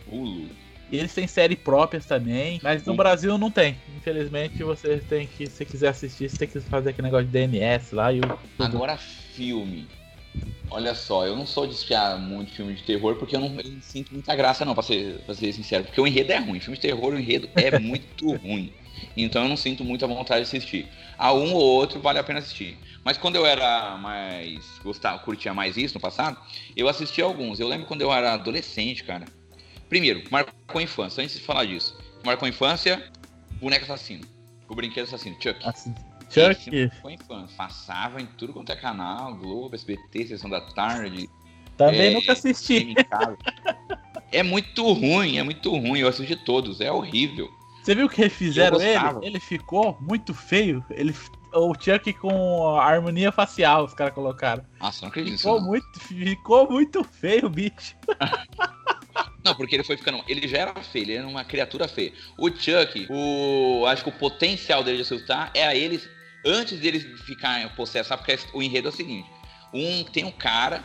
Hulu. 0.07 0.49
E 0.90 0.99
eles 0.99 1.14
têm 1.14 1.26
séries 1.26 1.59
próprias 1.59 2.05
também, 2.05 2.61
mas 2.62 2.85
no 2.85 2.95
Brasil 2.95 3.38
não 3.38 3.50
tem. 3.50 3.79
Infelizmente, 3.97 4.62
você 4.64 4.99
tem 4.99 5.26
que, 5.26 5.47
se 5.47 5.64
quiser 5.64 5.88
assistir, 5.88 6.29
você 6.29 6.37
tem 6.37 6.49
que 6.49 6.61
fazer 6.61 6.90
aquele 6.90 7.07
negócio 7.07 7.26
de 7.26 7.33
DNS 7.33 7.95
lá 7.95 8.12
e 8.12 8.21
o. 8.21 8.23
Agora, 8.59 8.97
filme. 8.97 9.88
Olha 10.71 10.95
só, 10.95 11.27
eu 11.27 11.35
não 11.35 11.47
sou 11.47 11.67
de 11.67 11.75
espiar 11.75 12.17
muito 12.17 12.53
filme 12.53 12.75
de 12.75 12.85
terror 12.85 13.17
porque 13.17 13.35
eu 13.35 13.41
não, 13.41 13.49
eu 13.59 13.71
não 13.73 13.83
sinto 13.83 14.13
muita 14.13 14.35
graça, 14.37 14.65
não, 14.65 14.73
pra 14.73 14.85
ser, 14.85 15.19
pra 15.25 15.35
ser 15.35 15.53
sincero. 15.53 15.85
Porque 15.85 16.01
o 16.01 16.07
enredo 16.07 16.33
é 16.33 16.39
ruim. 16.39 16.61
Filme 16.61 16.77
de 16.77 16.83
terror, 16.83 17.13
o 17.13 17.19
enredo 17.19 17.49
é 17.57 17.77
muito 17.81 18.37
ruim. 18.37 18.73
Então 19.17 19.43
eu 19.43 19.49
não 19.49 19.57
sinto 19.57 19.85
muita 19.85 20.07
vontade 20.07 20.43
de 20.43 20.57
assistir. 20.57 20.89
A 21.19 21.33
um 21.33 21.53
ou 21.55 21.61
outro 21.61 22.01
vale 22.01 22.21
a 22.21 22.25
pena 22.25 22.39
assistir. 22.39 22.79
Mas 23.05 23.19
quando 23.19 23.37
eu 23.37 23.45
era 23.45 23.97
mais. 23.97 24.79
gostava, 24.85 25.19
curtia 25.19 25.53
mais 25.53 25.77
isso 25.77 25.95
no 25.95 26.01
passado, 26.01 26.39
eu 26.77 26.89
assisti 26.89 27.21
alguns. 27.21 27.59
Eu 27.59 27.67
lembro 27.67 27.87
quando 27.87 28.03
eu 28.03 28.13
era 28.13 28.35
adolescente, 28.35 29.03
cara. 29.03 29.27
Primeiro, 29.89 30.23
marcou 30.31 30.79
a 30.79 30.83
infância. 30.83 31.23
Antes 31.23 31.37
de 31.37 31.43
falar 31.43 31.65
disso, 31.65 31.99
marcou 32.25 32.47
a 32.47 32.49
infância, 32.49 33.11
boneco 33.61 33.85
assassino. 33.85 34.25
O 34.69 34.75
brinquedo 34.75 35.05
assassino, 35.05 35.37
Chuck. 35.41 35.59
Assim. 35.65 35.93
Chuck. 36.31 36.91
Foi 37.03 37.15
infância. 37.15 37.57
Passava 37.57 38.21
em 38.21 38.27
tudo 38.27 38.53
quanto 38.53 38.71
é 38.71 38.77
canal, 38.77 39.35
Globo, 39.35 39.75
SBT, 39.75 40.29
Sessão 40.29 40.49
da 40.49 40.61
Tarde. 40.61 41.29
Também 41.77 42.09
é, 42.09 42.11
nunca 42.11 42.33
assisti. 42.33 42.95
É 44.33 44.45
muito 44.45 44.93
ruim, 44.93 45.39
é 45.39 45.43
muito 45.43 45.77
ruim. 45.77 45.99
Eu 45.99 46.07
assisti 46.07 46.37
todos, 46.37 46.81
é 46.81 46.93
horrível. 46.93 47.51
Você 47.83 47.97
viu 47.97 48.09
que 48.09 48.29
fizeram 48.29 48.81
ele? 48.81 49.27
Ele 49.27 49.41
ficou 49.41 49.99
muito 50.01 50.33
feio. 50.33 50.85
Ele, 50.91 51.13
o 51.53 51.75
Chuck 51.75 52.13
com 52.13 52.77
a 52.77 52.85
harmonia 52.85 53.33
facial, 53.33 53.85
os 53.85 53.93
caras 53.93 54.15
colocaram. 54.15 54.65
Nossa, 54.79 55.03
não 55.03 55.09
acredito 55.09 55.37
ficou 55.37 55.55
nisso. 55.55 55.67
Muito, 55.67 56.01
ficou 56.01 56.71
muito 56.71 57.03
feio, 57.03 57.49
bicho. 57.49 57.97
Não, 59.43 59.55
porque 59.55 59.75
ele 59.75 59.85
foi 59.85 59.97
ficando. 59.97 60.23
Ele 60.29 60.47
já 60.47 60.59
era 60.59 60.75
feio, 60.83 61.05
ele 61.05 61.15
era 61.15 61.27
uma 61.27 61.45
criatura 61.45 61.89
feia. 61.89 62.13
O 62.39 62.51
Chuck, 62.51 63.07
o. 63.11 63.87
Acho 63.87 64.05
que 64.05 64.11
o 64.11 64.13
potencial 64.13 64.85
dele 64.85 64.99
de 64.99 65.03
assustar 65.03 65.51
é 65.55 65.67
a 65.67 65.75
eles 65.75 66.09
antes 66.44 66.78
deles 66.78 67.04
ficarem 67.23 67.68
possessos, 67.70 68.14
porque 68.16 68.38
o 68.52 68.62
enredo 68.62 68.88
é 68.88 68.90
o 68.90 68.94
seguinte: 68.94 69.28
um 69.73 70.04
tem 70.04 70.25
um 70.25 70.30
cara 70.30 70.85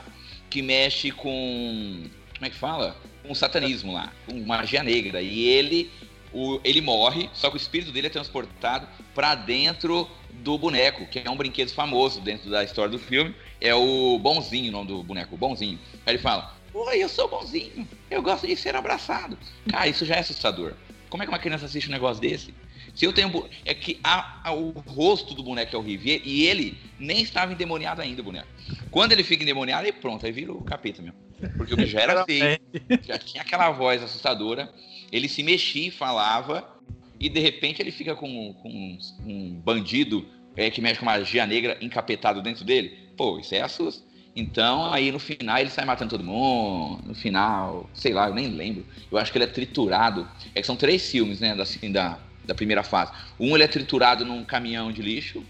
que 0.49 0.61
mexe 0.61 1.11
com. 1.11 2.03
Como 2.33 2.45
é 2.45 2.49
que 2.49 2.55
fala? 2.55 2.95
Com 3.23 3.31
um 3.31 3.35
satanismo 3.35 3.93
lá, 3.93 4.13
com 4.25 4.39
magia 4.45 4.83
negra. 4.83 5.21
E 5.21 5.43
ele. 5.43 5.91
O, 6.33 6.59
ele 6.65 6.81
morre, 6.81 7.29
só 7.33 7.49
que 7.49 7.55
o 7.55 7.57
espírito 7.57 7.93
dele 7.93 8.07
é 8.07 8.09
transportado 8.09 8.85
para 9.13 9.35
dentro 9.35 10.05
do 10.43 10.57
boneco, 10.57 11.05
que 11.05 11.19
é 11.19 11.31
um 11.31 11.37
brinquedo 11.37 11.71
famoso 11.71 12.19
dentro 12.19 12.49
da 12.49 12.61
história 12.61 12.91
do 12.91 12.99
filme. 12.99 13.33
É 13.61 13.73
o 13.73 14.19
Bonzinho, 14.19 14.67
o 14.67 14.71
nome 14.73 14.87
do 14.89 15.01
boneco, 15.01 15.33
o 15.33 15.37
Bonzinho. 15.37 15.79
Aí 16.05 16.15
ele 16.15 16.21
fala: 16.21 16.53
Oi, 16.73 17.01
eu 17.01 17.07
sou 17.07 17.29
bonzinho. 17.29 17.87
Eu 18.11 18.21
gosto 18.21 18.45
de 18.45 18.55
ser 18.57 18.75
abraçado. 18.75 19.37
Cara, 19.69 19.87
isso 19.87 20.05
já 20.05 20.15
é 20.15 20.19
assustador. 20.19 20.73
Como 21.09 21.23
é 21.23 21.25
que 21.25 21.31
uma 21.31 21.39
criança 21.39 21.67
assiste 21.67 21.87
um 21.87 21.93
negócio 21.93 22.21
desse? 22.21 22.53
Se 22.95 23.05
eu 23.05 23.11
tenho. 23.11 23.47
É 23.65 23.73
que 23.73 23.99
a, 24.03 24.49
a, 24.49 24.53
o 24.53 24.71
rosto 24.71 25.33
do 25.35 25.43
boneco 25.43 25.75
é 25.75 25.79
horrível. 25.79 26.21
E 26.23 26.45
ele 26.45 26.77
nem 26.97 27.21
estava 27.21 27.51
endemoniado 27.51 28.01
ainda, 28.01 28.21
o 28.21 28.25
boneco. 28.25 28.47
Quando 28.89 29.11
ele 29.11 29.23
fica 29.23 29.43
endemoniado, 29.43 29.85
aí 29.85 29.91
pronto, 29.91 30.25
aí 30.25 30.31
vira 30.31 30.53
o 30.53 30.61
capeta 30.61 31.01
mesmo. 31.01 31.17
Porque 31.57 31.73
o 31.73 31.77
bicho 31.77 31.91
já 31.91 32.01
era 32.01 32.23
feio. 32.25 32.57
Já 33.05 33.17
tinha 33.17 33.43
aquela 33.43 33.69
voz 33.71 34.01
assustadora. 34.01 34.73
Ele 35.11 35.27
se 35.27 35.43
mexia 35.43 35.89
e 35.89 35.91
falava. 35.91 36.73
E 37.19 37.29
de 37.29 37.39
repente 37.39 37.81
ele 37.81 37.91
fica 37.91 38.15
com, 38.15 38.53
com 38.53 38.69
um, 38.69 38.97
um 39.25 39.49
bandido 39.59 40.25
é, 40.55 40.69
que 40.69 40.81
mexe 40.81 40.99
com 40.99 41.05
magia 41.05 41.45
negra 41.45 41.77
encapetado 41.81 42.41
dentro 42.41 42.63
dele. 42.63 42.97
Pô, 43.17 43.39
isso 43.39 43.53
é 43.53 43.61
assusta. 43.61 44.05
Então, 44.35 44.91
aí 44.91 45.11
no 45.11 45.19
final 45.19 45.57
ele 45.57 45.69
sai 45.69 45.85
matando 45.85 46.11
todo 46.11 46.23
mundo. 46.23 47.01
No 47.05 47.15
final, 47.15 47.89
sei 47.93 48.13
lá, 48.13 48.27
eu 48.27 48.33
nem 48.33 48.47
lembro. 48.47 48.85
Eu 49.11 49.17
acho 49.17 49.31
que 49.31 49.37
ele 49.37 49.45
é 49.45 49.47
triturado. 49.47 50.27
É 50.53 50.61
que 50.61 50.67
são 50.67 50.75
três 50.75 51.09
filmes, 51.09 51.39
né? 51.39 51.51
Assim, 51.53 51.91
da, 51.91 52.19
da 52.45 52.55
primeira 52.55 52.83
fase. 52.83 53.11
Um 53.39 53.55
ele 53.55 53.63
é 53.63 53.67
triturado 53.67 54.25
num 54.25 54.43
caminhão 54.43 54.91
de 54.91 55.01
lixo. 55.01 55.43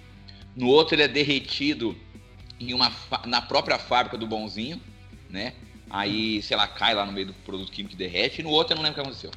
No 0.56 0.68
outro 0.68 0.96
ele 0.96 1.04
é 1.04 1.08
derretido 1.08 1.96
em 2.60 2.74
uma 2.74 2.92
na 3.25 3.42
própria 3.42 3.78
fábrica 3.78 4.18
do 4.18 4.25
bonzinho, 4.25 4.80
né? 5.30 5.54
Aí, 5.90 6.42
sei 6.42 6.58
lá, 6.58 6.68
cai 6.68 6.94
lá 6.94 7.06
no 7.06 7.12
meio 7.12 7.28
do 7.28 7.34
produto 7.34 7.72
químico 7.72 7.94
e 7.94 7.98
derrete. 7.98 8.42
E 8.42 8.44
no 8.44 8.50
outro 8.50 8.74
eu 8.74 8.78
não 8.78 8.84
lembro 8.84 9.00
o 9.00 9.04
que 9.04 9.10
aconteceu. 9.10 9.32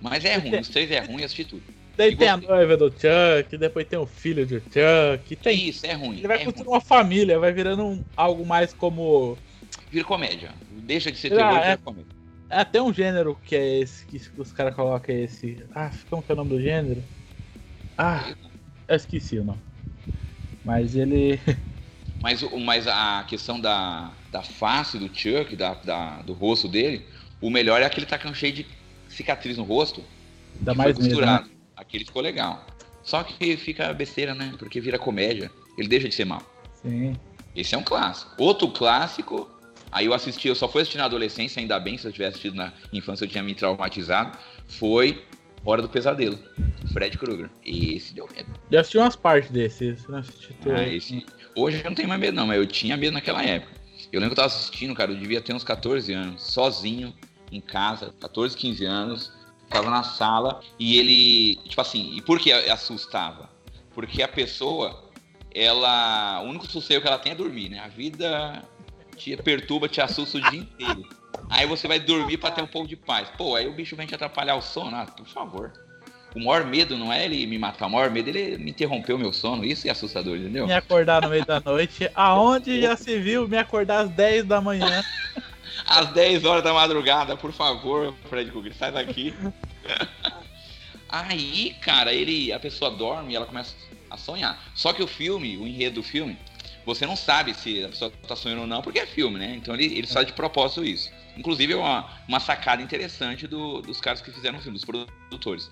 Mas 0.00 0.24
é 0.24 0.36
ruim, 0.36 0.58
os 0.58 0.68
três 0.68 0.90
é 0.90 1.00
ruim, 1.00 1.24
assisti 1.24 1.44
tudo. 1.44 1.62
Daí 1.96 2.16
tem 2.16 2.28
a 2.28 2.36
noiva 2.36 2.76
do 2.76 2.90
Chuck, 2.90 3.56
depois 3.58 3.86
tem 3.86 3.98
o 3.98 4.06
filho 4.06 4.46
do 4.46 4.60
Chuck. 4.60 5.36
Tem... 5.36 5.68
Isso, 5.68 5.86
é 5.86 5.92
ruim. 5.92 6.18
Ele 6.18 6.28
vai 6.28 6.40
é 6.40 6.44
construindo 6.44 6.68
uma 6.68 6.80
família, 6.80 7.38
vai 7.38 7.52
virando 7.52 7.84
um, 7.84 8.04
algo 8.16 8.46
mais 8.46 8.72
como. 8.72 9.36
Vira 9.90 10.04
comédia. 10.04 10.50
Deixa 10.70 11.12
de 11.12 11.18
ser 11.18 11.30
terror 11.30 11.54
ah, 11.54 11.58
é... 11.58 11.62
vira 11.62 11.78
comédia. 11.78 12.11
É 12.52 12.60
até 12.60 12.82
um 12.82 12.92
gênero 12.92 13.34
que 13.46 13.56
é 13.56 13.80
esse, 13.80 14.04
que 14.06 14.20
os 14.36 14.52
caras 14.52 14.74
colocam 14.74 15.14
esse. 15.16 15.64
Ah, 15.74 15.90
como 16.10 16.22
que 16.22 16.30
é 16.30 16.34
o 16.34 16.36
nome 16.36 16.50
do 16.50 16.60
gênero? 16.60 17.02
Ah, 17.96 18.34
eu 18.86 18.94
esqueci 18.94 19.38
o 19.38 19.44
nome. 19.44 19.62
Mas 20.62 20.94
ele. 20.94 21.40
Mas, 22.22 22.40
mas 22.64 22.86
a 22.86 23.24
questão 23.24 23.58
da, 23.58 24.12
da 24.30 24.44
face 24.44 24.96
do 24.96 25.08
Chuck, 25.08 25.56
da, 25.56 25.74
da, 25.74 26.22
do 26.22 26.32
rosto 26.32 26.68
dele, 26.68 27.04
o 27.40 27.50
melhor 27.50 27.82
é 27.82 27.84
aquele 27.84 28.06
com 28.06 28.32
cheio 28.32 28.52
de 28.52 28.66
cicatriz 29.08 29.56
no 29.56 29.64
rosto. 29.64 30.04
Dá 30.60 30.72
mais 30.72 30.96
costurado. 30.96 31.48
Medo, 31.48 31.56
né? 31.56 31.64
Aquele 31.74 32.04
ficou 32.04 32.22
legal. 32.22 32.64
Só 33.02 33.24
que 33.24 33.56
fica 33.56 33.92
besteira, 33.92 34.36
né? 34.36 34.54
Porque 34.56 34.80
vira 34.80 35.00
comédia. 35.00 35.50
Ele 35.76 35.88
deixa 35.88 36.08
de 36.08 36.14
ser 36.14 36.24
mal. 36.24 36.44
Sim. 36.80 37.16
Esse 37.56 37.74
é 37.74 37.78
um 37.78 37.82
clássico. 37.82 38.40
Outro 38.40 38.68
clássico, 38.68 39.50
aí 39.92 40.06
eu 40.06 40.14
assisti, 40.14 40.48
eu 40.48 40.54
só 40.54 40.66
fui 40.66 40.82
assistir 40.82 40.98
na 40.98 41.04
adolescência, 41.04 41.60
ainda 41.60 41.78
bem, 41.78 41.96
se 41.96 42.06
eu 42.06 42.12
tivesse 42.12 42.30
assistido 42.30 42.56
na 42.56 42.72
infância 42.92 43.24
eu 43.24 43.28
tinha 43.28 43.42
me 43.42 43.54
traumatizado, 43.54 44.36
foi 44.66 45.22
Hora 45.64 45.80
do 45.80 45.88
Pesadelo, 45.88 46.38
Fred 46.92 47.16
Krueger. 47.16 47.48
E 47.64 47.94
esse 47.94 48.12
deu 48.12 48.28
medo. 48.34 48.50
Já 48.70 48.80
assisti 48.80 48.98
umas 48.98 49.14
partes 49.14 49.50
desse, 49.50 49.96
não 50.08 50.18
assisti 50.18 50.54
Ah, 50.66 50.88
esse... 50.88 51.24
Hoje 51.54 51.78
eu 51.78 51.84
não 51.84 51.94
tenho 51.94 52.08
mais 52.08 52.20
medo 52.20 52.34
não, 52.34 52.46
mas 52.48 52.56
eu 52.56 52.66
tinha 52.66 52.96
medo 52.96 53.12
naquela 53.12 53.44
época. 53.44 53.72
Eu 54.12 54.20
lembro 54.20 54.34
que 54.34 54.40
eu 54.40 54.44
tava 54.44 54.54
assistindo, 54.54 54.94
cara, 54.94 55.12
eu 55.12 55.16
devia 55.16 55.40
ter 55.40 55.54
uns 55.54 55.62
14 55.62 56.12
anos, 56.12 56.42
sozinho, 56.42 57.14
em 57.50 57.60
casa, 57.60 58.12
14, 58.20 58.56
15 58.56 58.84
anos, 58.84 59.32
tava 59.68 59.88
na 59.88 60.02
sala 60.02 60.60
e 60.78 60.98
ele, 60.98 61.56
tipo 61.68 61.80
assim, 61.80 62.16
e 62.16 62.20
por 62.20 62.40
que 62.40 62.52
assustava? 62.52 63.48
Porque 63.94 64.22
a 64.22 64.28
pessoa, 64.28 65.10
ela, 65.54 66.40
o 66.42 66.48
único 66.48 66.66
sossego 66.66 67.02
que 67.02 67.08
ela 67.08 67.18
tem 67.18 67.32
é 67.32 67.34
dormir, 67.34 67.68
né? 67.68 67.78
A 67.78 67.88
vida 67.88 68.64
te 69.16 69.36
perturba, 69.36 69.88
te 69.88 70.00
assusta 70.00 70.38
o 70.38 70.40
dia 70.40 70.60
inteiro. 70.60 71.06
Aí 71.48 71.66
você 71.66 71.86
vai 71.86 72.00
dormir 72.00 72.38
para 72.38 72.50
ter 72.50 72.62
um 72.62 72.66
pouco 72.66 72.88
de 72.88 72.96
paz. 72.96 73.28
Pô, 73.36 73.56
aí 73.56 73.66
o 73.66 73.72
bicho 73.72 73.94
vem 73.96 74.06
te 74.06 74.14
atrapalhar 74.14 74.56
o 74.56 74.62
sono, 74.62 74.96
ah, 74.96 75.04
por 75.04 75.26
favor. 75.26 75.72
O 76.34 76.38
maior 76.38 76.64
medo 76.64 76.96
não 76.96 77.12
é 77.12 77.26
ele 77.26 77.46
me 77.46 77.58
matar, 77.58 77.86
o 77.86 77.90
maior 77.90 78.10
medo 78.10 78.28
é 78.28 78.30
ele 78.30 78.58
me 78.58 78.70
interromper 78.70 79.12
o 79.12 79.18
meu 79.18 79.32
sono. 79.32 79.64
Isso 79.64 79.86
é 79.86 79.90
assustador, 79.90 80.36
entendeu? 80.36 80.66
Me 80.66 80.72
acordar 80.72 81.20
no 81.20 81.28
meio 81.28 81.44
da 81.44 81.60
noite. 81.60 82.10
Aonde 82.14 82.80
já 82.80 82.96
se 82.96 83.18
viu 83.18 83.46
me 83.46 83.58
acordar 83.58 84.00
às 84.00 84.10
10 84.10 84.46
da 84.46 84.60
manhã? 84.60 85.04
às 85.86 86.10
10 86.12 86.44
horas 86.44 86.64
da 86.64 86.72
madrugada, 86.72 87.36
por 87.36 87.52
favor, 87.52 88.14
Fred 88.30 88.50
Krueger, 88.50 88.74
sai 88.74 88.92
daqui. 88.92 89.34
Aí, 91.08 91.76
cara, 91.82 92.14
ele, 92.14 92.50
a 92.50 92.58
pessoa 92.58 92.90
dorme 92.90 93.34
e 93.34 93.36
ela 93.36 93.44
começa 93.44 93.74
a 94.10 94.16
sonhar. 94.16 94.58
Só 94.74 94.94
que 94.94 95.02
o 95.02 95.06
filme, 95.06 95.58
o 95.58 95.66
enredo 95.66 95.96
do 95.96 96.02
filme, 96.02 96.38
você 96.84 97.06
não 97.06 97.16
sabe 97.16 97.54
se 97.54 97.84
a 97.84 97.88
pessoa 97.88 98.10
tá 98.26 98.36
sonhando 98.36 98.62
ou 98.62 98.66
não, 98.66 98.82
porque 98.82 98.98
é 98.98 99.06
filme, 99.06 99.38
né? 99.38 99.54
Então 99.54 99.74
ele, 99.74 99.86
ele 99.86 100.06
faz 100.06 100.26
de 100.26 100.32
propósito 100.32 100.84
isso. 100.84 101.10
Inclusive 101.36 101.72
é 101.72 101.76
uma, 101.76 102.08
uma 102.28 102.40
sacada 102.40 102.82
interessante 102.82 103.46
do, 103.46 103.80
dos 103.80 104.00
caras 104.00 104.20
que 104.20 104.30
fizeram 104.30 104.58
o 104.58 104.62
filme, 104.62 104.78
dos 104.78 104.84
produtores. 104.84 105.70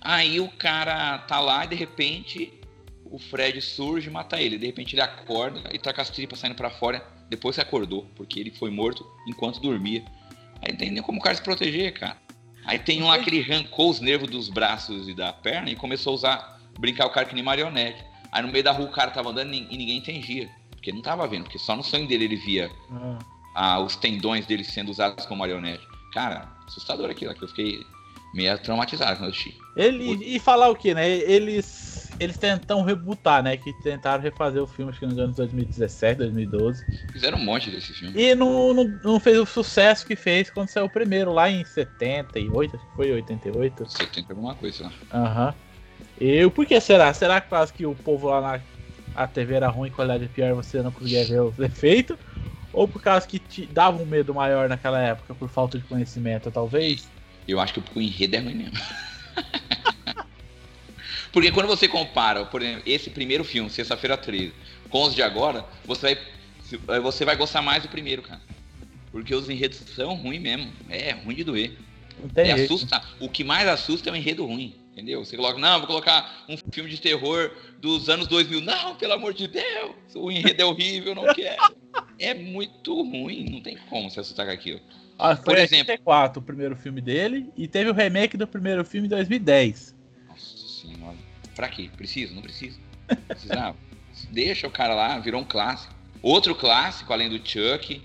Aí 0.00 0.40
o 0.40 0.48
cara 0.48 1.18
tá 1.18 1.38
lá 1.40 1.64
e 1.64 1.68
de 1.68 1.76
repente 1.76 2.52
o 3.04 3.18
Fred 3.18 3.60
surge 3.60 4.08
e 4.08 4.12
mata 4.12 4.40
ele. 4.40 4.58
De 4.58 4.66
repente 4.66 4.94
ele 4.94 5.02
acorda 5.02 5.62
e 5.72 5.78
tá 5.78 5.92
com 5.92 6.00
as 6.00 6.10
tripas 6.10 6.38
saindo 6.38 6.54
para 6.54 6.70
fora 6.70 7.04
depois 7.28 7.56
que 7.56 7.62
acordou, 7.62 8.06
porque 8.16 8.40
ele 8.40 8.50
foi 8.50 8.70
morto 8.70 9.06
enquanto 9.26 9.60
dormia. 9.60 10.04
Aí 10.62 10.72
não 10.72 10.78
tem 10.78 10.90
nem 10.90 11.02
como 11.02 11.18
o 11.18 11.22
cara 11.22 11.34
se 11.34 11.42
proteger, 11.42 11.92
cara. 11.92 12.16
Aí 12.64 12.78
tem 12.78 13.02
um 13.02 13.06
lá 13.06 13.18
que 13.18 13.30
ele 13.30 13.42
arrancou 13.42 13.90
os 13.90 14.00
nervos 14.00 14.28
dos 14.28 14.48
braços 14.48 15.08
e 15.08 15.14
da 15.14 15.32
perna 15.32 15.70
e 15.70 15.76
começou 15.76 16.12
a 16.12 16.14
usar, 16.14 16.60
brincar 16.78 17.06
o 17.06 17.10
cara 17.10 17.26
que 17.26 17.34
nem 17.34 17.42
marionete. 17.42 18.04
Aí 18.32 18.42
no 18.42 18.48
meio 18.48 18.64
da 18.64 18.72
rua 18.72 18.86
o 18.86 18.92
cara 18.92 19.10
tava 19.10 19.30
andando 19.30 19.52
e 19.52 19.76
ninguém 19.76 19.98
entendia. 19.98 20.48
Porque 20.72 20.92
não 20.92 21.02
tava 21.02 21.26
vendo, 21.26 21.44
porque 21.44 21.58
só 21.58 21.76
no 21.76 21.82
sonho 21.82 22.08
dele 22.08 22.24
ele 22.24 22.36
via 22.36 22.70
ah. 22.90 23.18
Ah, 23.54 23.80
os 23.80 23.96
tendões 23.96 24.46
dele 24.46 24.64
sendo 24.64 24.90
usados 24.90 25.26
como 25.26 25.40
marionete. 25.40 25.86
Cara, 26.12 26.48
assustador 26.66 27.10
aquilo, 27.10 27.34
que 27.34 27.44
eu 27.44 27.48
fiquei 27.48 27.84
meio 28.32 28.56
traumatizado 28.58 29.16
quando 29.16 29.24
eu 29.24 29.30
assisti. 29.30 29.54
Ele, 29.76 30.24
e 30.24 30.38
falar 30.38 30.68
o 30.68 30.76
que, 30.76 30.94
né? 30.94 31.08
Eles, 31.08 32.14
eles 32.18 32.36
tentam 32.36 32.82
rebutar, 32.82 33.42
né? 33.42 33.56
Que 33.56 33.72
tentaram 33.72 34.22
refazer 34.22 34.62
o 34.62 34.66
filme, 34.66 34.90
acho 34.90 35.00
que 35.00 35.06
nos 35.06 35.18
anos 35.18 35.36
2017, 35.36 36.18
2012. 36.18 36.84
Fizeram 37.12 37.38
um 37.38 37.44
monte 37.44 37.70
desse 37.70 37.92
filme. 37.92 38.20
E 38.20 38.34
não, 38.34 38.72
não, 38.72 38.84
não 39.02 39.20
fez 39.20 39.38
o 39.38 39.46
sucesso 39.46 40.06
que 40.06 40.16
fez 40.16 40.50
quando 40.50 40.68
saiu 40.68 40.86
o 40.86 40.90
primeiro, 40.90 41.32
lá 41.32 41.50
em 41.50 41.64
78, 41.64 42.76
acho 42.76 42.86
que 42.86 42.94
foi 42.94 43.12
88. 43.12 43.88
70 43.88 44.32
alguma 44.32 44.54
coisa 44.54 44.84
lá. 44.84 44.92
Aham. 45.12 45.46
Uhum. 45.48 45.69
E 46.20 46.48
por 46.50 46.66
que 46.66 46.78
será? 46.80 47.12
Será 47.14 47.40
que 47.40 47.48
quase 47.48 47.72
que 47.72 47.86
o 47.86 47.94
povo 47.94 48.28
lá 48.28 48.40
na 48.40 48.60
a 49.14 49.26
TV 49.26 49.54
era 49.54 49.68
ruim, 49.68 49.90
qualidade 49.90 50.28
pior, 50.28 50.54
você 50.54 50.82
não 50.82 50.92
conseguia 50.92 51.24
ver 51.24 51.40
os 51.40 51.58
efeitos? 51.60 52.16
Ou 52.72 52.86
por 52.86 53.02
causa 53.02 53.26
que 53.26 53.38
te 53.38 53.66
dava 53.66 54.00
um 54.00 54.06
medo 54.06 54.32
maior 54.32 54.68
naquela 54.68 55.00
época, 55.00 55.34
por 55.34 55.48
falta 55.48 55.78
de 55.78 55.84
conhecimento, 55.84 56.50
talvez? 56.50 57.08
Eu 57.48 57.58
acho 57.58 57.74
que 57.74 57.98
o 57.98 58.00
enredo 58.00 58.36
é 58.36 58.38
ruim 58.38 58.54
mesmo. 58.54 58.78
Porque 61.32 61.50
quando 61.50 61.66
você 61.66 61.88
compara, 61.88 62.44
por 62.44 62.62
exemplo, 62.62 62.82
esse 62.86 63.10
primeiro 63.10 63.42
filme, 63.44 63.70
Sexta-feira 63.70 64.16
13, 64.16 64.52
com 64.88 65.04
os 65.04 65.14
de 65.14 65.22
agora, 65.22 65.64
você 65.84 66.18
vai, 66.84 67.00
você 67.00 67.24
vai 67.24 67.36
gostar 67.36 67.62
mais 67.62 67.82
do 67.82 67.88
primeiro, 67.88 68.22
cara. 68.22 68.40
Porque 69.10 69.34
os 69.34 69.48
enredos 69.48 69.78
são 69.94 70.14
ruins 70.14 70.40
mesmo. 70.40 70.72
É 70.88 71.12
ruim 71.12 71.34
de 71.34 71.44
doer. 71.44 71.76
É, 72.34 72.52
assusta. 72.52 73.02
O 73.18 73.28
que 73.28 73.42
mais 73.42 73.66
assusta 73.66 74.10
é 74.10 74.12
o 74.12 74.16
enredo 74.16 74.44
ruim. 74.46 74.74
Entendeu? 75.00 75.24
Você 75.24 75.34
coloca, 75.34 75.58
não, 75.58 75.78
vou 75.78 75.86
colocar 75.86 76.44
um 76.46 76.58
filme 76.70 76.90
de 76.90 77.00
terror 77.00 77.50
dos 77.78 78.10
anos 78.10 78.26
2000. 78.26 78.60
Não, 78.60 78.94
pelo 78.96 79.14
amor 79.14 79.32
de 79.32 79.48
Deus, 79.48 79.94
o 80.14 80.30
enredo 80.30 80.60
é 80.60 80.64
horrível, 80.64 81.14
não 81.14 81.32
quero. 81.34 81.80
É 82.20 82.34
muito 82.34 82.94
ruim, 83.02 83.48
não 83.48 83.62
tem 83.62 83.78
como 83.88 84.10
se 84.10 84.20
assustar 84.20 84.44
com 84.44 84.52
aquilo. 84.52 84.78
Ah, 85.18 85.34
Por 85.34 85.56
exemplo, 85.56 85.90
84 85.90 86.38
o 86.38 86.44
primeiro 86.44 86.76
filme 86.76 87.00
dele 87.00 87.50
e 87.56 87.66
teve 87.66 87.88
o 87.88 87.94
remake 87.94 88.36
do 88.36 88.46
primeiro 88.46 88.84
filme 88.84 89.06
em 89.06 89.10
2010. 89.10 89.96
Nossa 90.28 90.56
senhora. 90.82 91.16
Pra 91.56 91.66
quê? 91.70 91.88
Precisa? 91.96 92.34
Não 92.34 92.42
precisa. 92.42 92.78
Precisava. 93.26 93.74
Deixa 94.30 94.66
o 94.66 94.70
cara 94.70 94.94
lá, 94.94 95.18
virou 95.18 95.40
um 95.40 95.44
clássico. 95.44 95.94
Outro 96.20 96.54
clássico, 96.54 97.10
além 97.10 97.30
do 97.30 97.38
Chuck, 97.38 98.02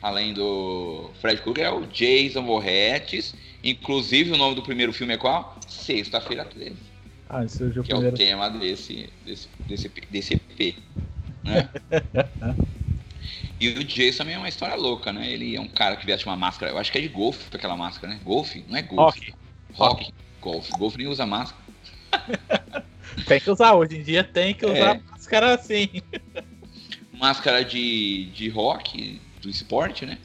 além 0.00 0.32
do 0.32 1.10
Fred 1.20 1.42
Krueger, 1.42 1.66
é 1.66 1.70
o 1.70 1.86
Jason 1.86 2.42
Voorhees. 2.42 3.34
Inclusive, 3.62 4.32
o 4.32 4.36
nome 4.36 4.54
do 4.54 4.62
primeiro 4.62 4.92
filme 4.92 5.14
é 5.14 5.16
qual? 5.16 5.58
Sexta-feira 5.66 6.44
13. 6.44 6.76
Ah, 7.28 7.44
esse 7.44 7.62
é 7.62 7.66
o 7.66 7.70
que 7.70 7.80
primeiro. 7.82 8.06
é 8.06 8.10
o 8.10 8.12
tema 8.12 8.48
desse, 8.48 9.10
desse, 9.24 9.48
desse, 9.66 9.88
desse 10.10 10.34
EP. 10.34 10.76
Né? 11.44 11.68
e 13.60 13.68
o 13.68 13.84
Jason 13.84 14.18
também 14.18 14.34
é 14.34 14.38
uma 14.38 14.48
história 14.48 14.76
louca, 14.76 15.12
né? 15.12 15.30
Ele 15.30 15.56
é 15.56 15.60
um 15.60 15.68
cara 15.68 15.96
que 15.96 16.06
veste 16.06 16.26
uma 16.26 16.36
máscara, 16.36 16.72
eu 16.72 16.78
acho 16.78 16.90
que 16.90 16.98
é 16.98 17.00
de 17.00 17.08
golfe 17.08 17.54
aquela 17.54 17.76
máscara, 17.76 18.14
né? 18.14 18.20
Golfe? 18.24 18.64
Não 18.68 18.76
é 18.76 18.82
golfe. 18.82 19.34
Rock. 19.74 20.04
Rock. 20.04 20.14
Golfe. 20.40 20.72
Golfe 20.72 20.98
nem 20.98 21.06
usa 21.08 21.26
máscara. 21.26 21.62
tem 23.26 23.40
que 23.40 23.50
usar, 23.50 23.74
hoje 23.74 23.98
em 23.98 24.02
dia 24.02 24.24
tem 24.24 24.54
que 24.54 24.64
usar 24.64 24.96
é. 24.96 25.00
máscara 25.10 25.54
assim. 25.54 25.88
Máscara 27.12 27.64
de, 27.64 28.26
de 28.26 28.48
rock, 28.48 29.20
do 29.42 29.50
esporte, 29.50 30.06
né? 30.06 30.18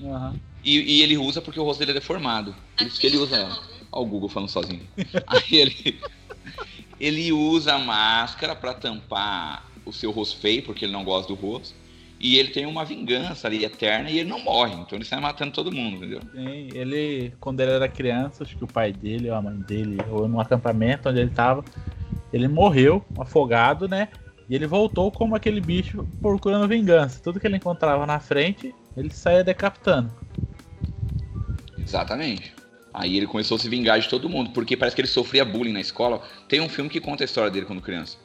Uhum. 0.00 0.38
E, 0.62 0.98
e, 0.98 1.02
ele 1.02 1.18
usa 1.18 1.40
porque 1.40 1.58
o 1.58 1.64
rosto 1.64 1.80
dele 1.80 1.92
é 1.92 1.94
deformado. 1.94 2.54
Por 2.76 2.86
isso 2.86 3.00
que 3.00 3.06
ele 3.06 3.16
usa 3.16 3.36
ela. 3.36 3.58
Olha 3.90 4.02
o 4.02 4.06
Google 4.06 4.28
falando 4.28 4.48
sozinho. 4.48 4.86
Aí 5.26 5.42
ele, 5.50 6.00
ele 7.00 7.32
usa 7.32 7.74
a 7.74 7.78
máscara 7.78 8.54
para 8.54 8.74
tampar 8.74 9.70
o 9.84 9.92
seu 9.92 10.10
rosto 10.10 10.38
feio, 10.38 10.62
porque 10.62 10.84
ele 10.84 10.92
não 10.92 11.04
gosta 11.04 11.32
do 11.32 11.38
rosto. 11.38 11.74
E 12.20 12.38
ele 12.38 12.50
tem 12.50 12.66
uma 12.66 12.84
vingança 12.84 13.48
ali 13.48 13.64
eterna 13.64 14.08
e 14.08 14.20
ele 14.20 14.30
não 14.30 14.38
morre. 14.38 14.74
Então 14.74 14.96
ele 14.96 15.04
sai 15.04 15.18
matando 15.18 15.50
todo 15.50 15.72
mundo, 15.72 15.96
entendeu? 15.96 16.20
Sim, 16.32 16.68
ele, 16.72 17.32
quando 17.40 17.58
ele 17.60 17.72
era 17.72 17.88
criança, 17.88 18.44
acho 18.44 18.56
que 18.56 18.62
o 18.62 18.68
pai 18.68 18.92
dele 18.92 19.28
ou 19.28 19.34
a 19.34 19.42
mãe 19.42 19.58
dele, 19.58 19.98
ou 20.08 20.28
num 20.28 20.38
acampamento 20.38 21.08
onde 21.08 21.18
ele 21.18 21.30
tava, 21.30 21.64
ele 22.32 22.46
morreu 22.46 23.04
afogado, 23.18 23.88
né? 23.88 24.08
E 24.48 24.54
ele 24.54 24.68
voltou 24.68 25.10
como 25.10 25.34
aquele 25.34 25.60
bicho 25.60 26.06
procurando 26.20 26.68
vingança. 26.68 27.20
Tudo 27.20 27.40
que 27.40 27.46
ele 27.46 27.56
encontrava 27.56 28.06
na 28.06 28.20
frente, 28.20 28.72
ele 28.96 29.10
saía 29.10 29.42
decapitando. 29.42 30.14
Exatamente. 31.92 32.54
Aí 32.94 33.18
ele 33.18 33.26
começou 33.26 33.56
a 33.56 33.58
se 33.58 33.68
vingar 33.68 34.00
de 34.00 34.08
todo 34.08 34.26
mundo, 34.26 34.50
porque 34.50 34.78
parece 34.78 34.96
que 34.96 35.02
ele 35.02 35.08
sofria 35.08 35.44
bullying 35.44 35.72
na 35.72 35.80
escola. 35.80 36.26
Tem 36.48 36.58
um 36.58 36.68
filme 36.68 36.88
que 36.88 36.98
conta 36.98 37.22
a 37.22 37.26
história 37.26 37.50
dele 37.50 37.66
quando 37.66 37.82
criança. 37.82 38.16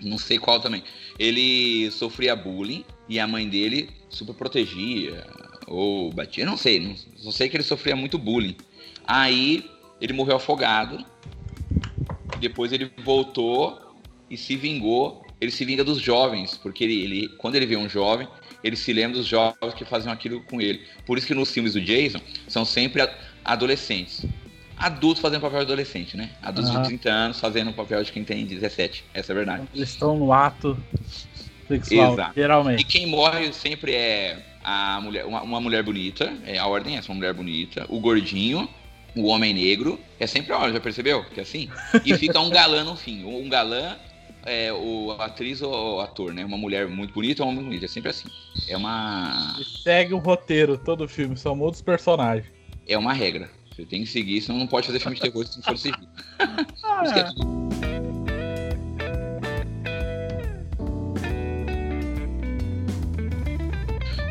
Não 0.00 0.18
sei 0.18 0.38
qual 0.38 0.58
também. 0.58 0.82
Ele 1.16 1.88
sofria 1.92 2.34
bullying 2.34 2.84
e 3.08 3.20
a 3.20 3.26
mãe 3.26 3.48
dele 3.48 3.90
super 4.08 4.34
protegia 4.34 5.24
ou 5.68 6.12
batia, 6.12 6.44
não 6.44 6.56
sei. 6.56 6.80
Não, 6.80 6.96
só 7.16 7.30
sei 7.30 7.48
que 7.48 7.56
ele 7.56 7.62
sofria 7.62 7.94
muito 7.94 8.18
bullying. 8.18 8.56
Aí 9.06 9.64
ele 10.00 10.12
morreu 10.12 10.36
afogado. 10.36 11.04
Depois 12.40 12.72
ele 12.72 12.90
voltou 13.04 13.94
e 14.28 14.36
se 14.36 14.56
vingou. 14.56 15.24
Ele 15.40 15.52
se 15.52 15.64
vinga 15.64 15.84
dos 15.84 16.00
jovens, 16.00 16.56
porque 16.56 16.82
ele, 16.82 17.02
ele 17.02 17.28
quando 17.38 17.54
ele 17.54 17.66
vê 17.66 17.76
um 17.76 17.88
jovem, 17.88 18.26
ele 18.66 18.76
se 18.76 18.92
lembra 18.92 19.18
dos 19.18 19.26
jovens 19.26 19.74
que 19.74 19.84
faziam 19.84 20.12
aquilo 20.12 20.42
com 20.42 20.60
ele. 20.60 20.82
Por 21.04 21.18
isso 21.18 21.26
que 21.26 21.34
nos 21.34 21.50
filmes 21.50 21.72
do 21.74 21.80
Jason 21.80 22.20
são 22.48 22.64
sempre 22.64 23.08
adolescentes 23.44 24.26
adultos 24.76 25.22
fazendo 25.22 25.40
papel 25.40 25.60
de 25.60 25.64
adolescente, 25.64 26.16
né? 26.16 26.30
Adultos 26.42 26.74
uhum. 26.74 26.82
de 26.82 26.88
30 26.88 27.10
anos 27.10 27.40
fazendo 27.40 27.72
papel 27.72 28.02
de 28.04 28.12
quem 28.12 28.22
tem 28.22 28.44
17. 28.44 29.04
Essa 29.14 29.32
é 29.32 29.34
a 29.34 29.36
verdade. 29.36 29.68
Eles 29.74 29.88
estão 29.88 30.16
no 30.16 30.32
ato 30.32 30.76
sexual, 31.66 32.12
Exato. 32.12 32.32
geralmente. 32.36 32.80
E 32.80 32.84
quem 32.84 33.06
morre 33.06 33.52
sempre 33.52 33.94
é 33.94 34.38
a 34.62 35.00
mulher, 35.00 35.24
uma, 35.24 35.42
uma, 35.42 35.60
mulher 35.60 35.82
bonita, 35.82 36.32
é, 36.44 36.58
a 36.58 36.66
ordem 36.66 36.96
é 36.96 36.98
essa, 36.98 37.10
uma 37.10 37.16
mulher 37.16 37.32
bonita, 37.32 37.86
o 37.88 38.00
gordinho, 38.00 38.68
o 39.14 39.26
homem 39.26 39.54
negro, 39.54 39.98
é 40.20 40.26
sempre 40.26 40.52
a 40.52 40.56
ordem, 40.56 40.74
já 40.74 40.80
percebeu? 40.80 41.24
Que 41.24 41.40
é 41.40 41.42
assim? 41.42 41.70
E 42.04 42.14
fica 42.18 42.38
um 42.40 42.50
galã 42.50 42.84
no 42.84 42.96
fim. 42.96 43.24
Um 43.24 43.48
galã 43.48 43.96
é 44.46 44.72
o 44.72 45.10
atriz 45.18 45.60
ou 45.60 46.00
ator, 46.00 46.32
né? 46.32 46.44
Uma 46.44 46.56
mulher 46.56 46.88
muito 46.88 47.12
bonita 47.12 47.42
ou 47.42 47.48
um 47.48 47.52
homem 47.52 47.64
bonito, 47.64 47.84
é 47.84 47.88
sempre 47.88 48.10
assim. 48.10 48.28
É 48.68 48.76
uma. 48.76 49.56
E 49.60 49.64
segue 49.64 50.14
o 50.14 50.18
roteiro, 50.18 50.78
todo 50.78 51.04
o 51.04 51.08
filme, 51.08 51.36
são 51.36 51.54
muitos 51.54 51.82
personagens. 51.82 52.50
É 52.86 52.96
uma 52.96 53.12
regra. 53.12 53.50
Você 53.74 53.84
tem 53.84 54.04
que 54.04 54.08
seguir, 54.08 54.40
senão 54.40 54.58
não 54.58 54.66
pode 54.66 54.86
fazer 54.86 55.00
filme 55.00 55.16
de 55.16 55.22
terror 55.22 55.46
se 55.46 55.56
não 55.56 55.64
for 55.64 55.76
civil. 55.76 56.08
Isso 57.04 57.18
é 57.18 57.56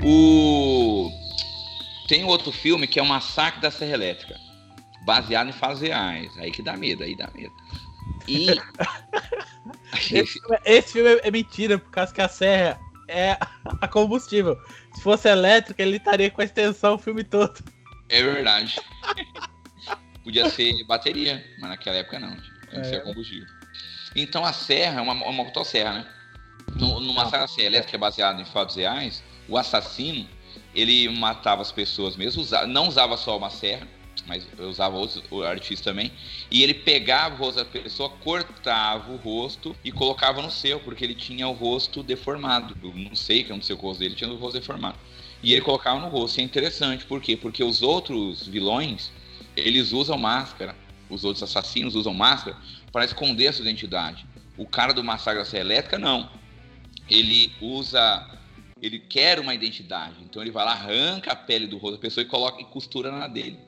O... 0.08 1.12
Tem 2.08 2.24
outro 2.24 2.52
filme 2.52 2.86
que 2.86 3.00
é 3.00 3.04
o 3.04 3.06
Massacre 3.08 3.60
da 3.60 3.72
Serra 3.72 3.94
Elétrica, 3.94 4.40
baseado 5.04 5.50
em 5.50 5.52
fatos 5.52 5.82
reais. 5.82 6.32
Aí 6.38 6.52
que 6.52 6.62
dá 6.62 6.78
medo, 6.78 7.04
aí 7.04 7.16
dá 7.18 7.28
medo. 7.34 7.52
E. 8.28 8.48
esse, 10.12 10.40
esse 10.66 10.94
filme 10.94 11.20
é 11.24 11.32
mentira, 11.32 11.78
por 11.78 11.92
causa 11.92 12.14
que 12.14 12.22
a 12.22 12.28
serra 12.28 12.80
é 13.08 13.38
a 13.82 13.88
combustível. 13.88 14.58
Se 14.96 15.02
fosse 15.02 15.30
elétrica, 15.30 15.82
ele 15.82 15.98
estaria 15.98 16.32
com 16.32 16.42
a 16.42 16.46
extensão 16.46 16.96
o 16.96 17.00
filme 17.00 17.24
todo. 17.24 17.64
É 18.10 18.22
verdade. 18.22 18.80
Podia 20.24 20.50
ser 20.50 20.84
bateria, 20.86 21.44
mas 21.60 21.70
naquela 21.70 21.98
época 21.98 22.20
não. 22.20 22.36
Tinha 22.36 22.72
que 22.72 22.78
é. 22.78 22.84
ser 22.84 23.04
combustível. 23.04 23.48
Então 24.16 24.46
a 24.46 24.54
serra 24.54 25.00
é 25.00 25.02
uma, 25.02 25.14
uma 25.14 25.32
motosserra, 25.32 25.94
né? 25.94 26.08
No, 26.76 27.00
numa 27.00 27.30
serra 27.30 27.44
assim, 27.44 27.62
elétrica 27.62 27.98
baseada 27.98 28.42
em 28.42 28.46
fatos 28.46 28.76
reais, 28.76 29.24
o 29.48 29.58
assassino 29.58 30.28
ele 30.74 31.08
matava 31.10 31.62
as 31.62 31.72
pessoas 31.72 32.16
mesmo, 32.16 32.42
usava, 32.42 32.66
não 32.66 32.88
usava 32.88 33.18
só 33.18 33.38
uma 33.38 33.50
serra, 33.50 33.88
mas 34.28 34.48
usava 34.60 34.96
outros 34.96 35.24
artifícios 35.44 35.82
também. 35.82 36.12
E 36.50 36.64
ele 36.64 36.74
pegava 36.74 37.36
o 37.36 37.38
rosto 37.38 37.58
da 37.58 37.66
pessoa, 37.66 38.10
cortava 38.10 39.12
o 39.12 39.18
rosto 39.18 39.76
e 39.84 39.92
colocava 39.92 40.42
no 40.42 40.52
seu, 40.52 40.80
porque 40.80 41.04
ele 41.04 41.16
tinha 41.16 41.48
o 41.48 41.54
rosto 41.54 42.02
deformado. 42.02 42.76
Eu 42.84 42.94
não 42.94 43.16
sei 43.16 43.42
o 43.42 43.46
que 43.46 43.52
aconteceu 43.52 43.78
com 43.78 43.86
o 43.86 43.90
rosto 43.90 44.00
dele, 44.00 44.16
tinha 44.16 44.30
o 44.30 44.36
rosto 44.36 44.60
deformado. 44.60 44.98
E 45.44 45.54
ele 45.54 45.62
colocava 45.62 46.00
no 46.00 46.08
rosto. 46.08 46.40
E 46.40 46.42
é 46.42 46.44
interessante, 46.44 47.06
por 47.06 47.22
quê? 47.22 47.38
Porque 47.38 47.64
os 47.64 47.82
outros 47.82 48.48
vilões, 48.48 49.12
eles 49.56 49.92
usam 49.92 50.18
máscara. 50.18 50.76
Os 51.10 51.24
outros 51.24 51.44
assassinos 51.44 51.94
usam 51.94 52.14
máscara 52.14 52.58
para 52.92 53.06
esconder 53.06 53.48
a 53.48 53.54
sua 53.54 53.64
identidade. 53.64 54.26
O 54.58 54.66
cara 54.66 54.94
do 54.94 55.04
massacre 55.04 55.40
da 55.40 55.46
Serra 55.46 55.66
Elétrica, 55.66 56.00
não. 56.00 56.30
Ele 57.10 57.52
usa. 57.62 58.28
Ele 58.82 58.98
quer 59.00 59.40
uma 59.40 59.54
identidade. 59.54 60.16
Então 60.24 60.42
ele 60.42 60.50
vai 60.50 60.66
lá, 60.66 60.72
arranca 60.72 61.32
a 61.32 61.36
pele 61.36 61.68
do 61.68 61.78
rosto 61.78 61.98
da 61.98 62.02
pessoa 62.02 62.24
e 62.24 62.28
coloca 62.28 62.62
e 62.62 62.66
costura 62.66 63.12
na 63.12 63.28
dele. 63.28 63.60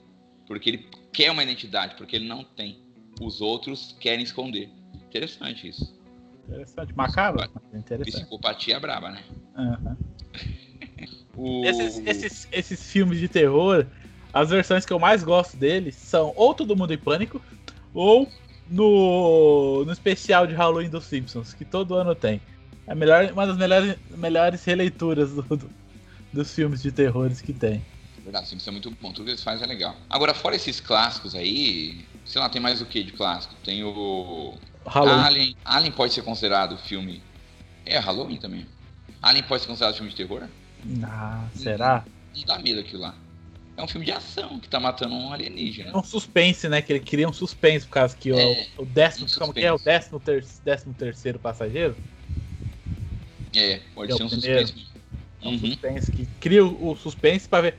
Porque 0.47 0.69
ele 0.69 0.89
quer 1.11 1.29
uma 1.31 1.43
identidade, 1.43 1.95
porque 1.95 2.15
ele 2.15 2.27
não 2.27 2.43
tem. 2.43 2.79
Os 3.21 3.41
outros 3.41 3.95
querem 3.99 4.23
esconder. 4.23 4.69
Interessante 5.07 5.67
isso. 5.67 5.95
Interessante. 6.47 6.95
Macabro? 6.95 7.49
Interessante. 7.73 8.11
Psicopatia 8.11 8.79
braba, 8.79 9.11
né? 9.11 9.23
Uhum. 9.57 9.97
O... 11.37 11.63
Esses, 11.63 11.99
esses, 12.07 12.47
esses 12.51 12.91
filmes 12.91 13.19
de 13.19 13.27
terror, 13.27 13.85
as 14.33 14.49
versões 14.49 14.87
que 14.87 14.91
eu 14.91 14.97
mais 14.97 15.23
gosto 15.23 15.55
deles 15.55 15.93
são 15.93 16.33
ou 16.35 16.51
Todo 16.51 16.75
Mundo 16.75 16.91
em 16.93 16.97
Pânico, 16.97 17.39
ou 17.93 18.27
no, 18.67 19.85
no 19.85 19.91
especial 19.91 20.47
de 20.47 20.55
Halloween 20.55 20.89
dos 20.89 21.05
Simpsons, 21.05 21.53
que 21.53 21.63
todo 21.63 21.93
ano 21.93 22.15
tem. 22.15 22.41
É 22.87 22.95
melhor, 22.95 23.31
uma 23.31 23.45
das 23.45 23.55
melhores, 23.55 23.95
melhores 24.15 24.63
releituras 24.63 25.31
do, 25.31 25.43
do, 25.43 25.69
dos 26.33 26.55
filmes 26.55 26.81
de 26.81 26.91
terrores 26.91 27.39
que 27.39 27.53
tem. 27.53 27.85
Verdade, 28.27 28.49
Simpsons 28.49 28.67
é 28.67 28.71
muito 28.71 28.91
bom, 29.01 29.13
tudo 29.13 29.23
que 29.23 29.31
eles 29.31 29.41
fazem 29.41 29.63
é 29.63 29.67
legal. 29.67 29.95
Agora, 30.09 30.33
fora 30.33 30.53
esses 30.53 30.81
clássicos 30.81 31.33
aí, 31.33 32.05
sei 32.25 32.41
lá, 32.41 32.49
tem 32.49 32.61
mais 32.61 32.81
o 32.81 32.85
que 32.85 33.01
de 33.01 33.13
clássico? 33.13 33.55
Tem 33.63 33.85
o. 33.85 34.53
Halloween. 34.85 35.23
Alien. 35.23 35.55
Alien 35.63 35.91
pode 35.93 36.13
ser 36.13 36.23
considerado 36.23 36.77
filme. 36.77 37.23
É, 37.85 37.97
Halloween 37.99 38.35
também. 38.35 38.67
Alien 39.21 39.45
pode 39.45 39.61
ser 39.61 39.69
considerado 39.69 39.95
filme 39.95 40.09
de 40.09 40.17
terror? 40.17 40.45
Ah, 41.05 41.47
será? 41.53 42.03
Não, 42.35 42.43
dá 42.43 42.59
medo 42.59 42.81
aquilo 42.81 43.03
lá. 43.03 43.15
É 43.77 43.81
um 43.81 43.87
filme 43.87 44.05
de 44.05 44.11
ação 44.11 44.59
que 44.59 44.67
tá 44.67 44.77
matando 44.77 45.15
um 45.15 45.31
alienígena. 45.31 45.91
É 45.91 45.97
um 45.97 46.03
suspense, 46.03 46.67
né? 46.67 46.81
Que 46.81 46.91
ele 46.91 46.99
cria 46.99 47.29
um 47.29 47.33
suspense, 47.33 47.85
por 47.85 47.93
causa 47.93 48.17
que 48.17 48.29
é, 48.29 48.67
o, 48.77 48.81
o 48.81 48.85
décimo. 48.85 49.25
Um 49.25 49.39
como 49.39 49.53
que 49.53 49.63
é? 49.63 49.71
O 49.71 49.77
décimo, 49.77 50.19
ter, 50.19 50.45
décimo 50.65 50.93
terceiro 50.93 51.39
passageiro? 51.39 51.95
É, 53.55 53.79
pode 53.95 54.11
é 54.11 54.17
ser 54.17 54.23
um 54.23 54.27
primeiro. 54.27 54.67
suspense. 54.67 54.87
É 55.41 55.47
um 55.47 55.51
uhum. 55.51 55.59
suspense 55.59 56.11
que 56.11 56.25
cria 56.41 56.65
o, 56.65 56.91
o 56.91 56.95
suspense 56.97 57.47
pra 57.47 57.61
ver. 57.61 57.77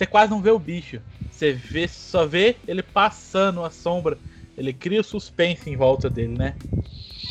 Você 0.00 0.06
quase 0.06 0.30
não 0.30 0.40
vê 0.40 0.50
o 0.50 0.58
bicho. 0.58 0.98
Você 1.30 1.52
vê, 1.52 1.86
só 1.86 2.24
vê 2.24 2.56
ele 2.66 2.82
passando 2.82 3.62
a 3.62 3.68
sombra. 3.68 4.18
Ele 4.56 4.72
cria 4.72 5.02
o 5.02 5.04
suspense 5.04 5.68
em 5.68 5.76
volta 5.76 6.08
dele, 6.08 6.38
né? 6.38 6.56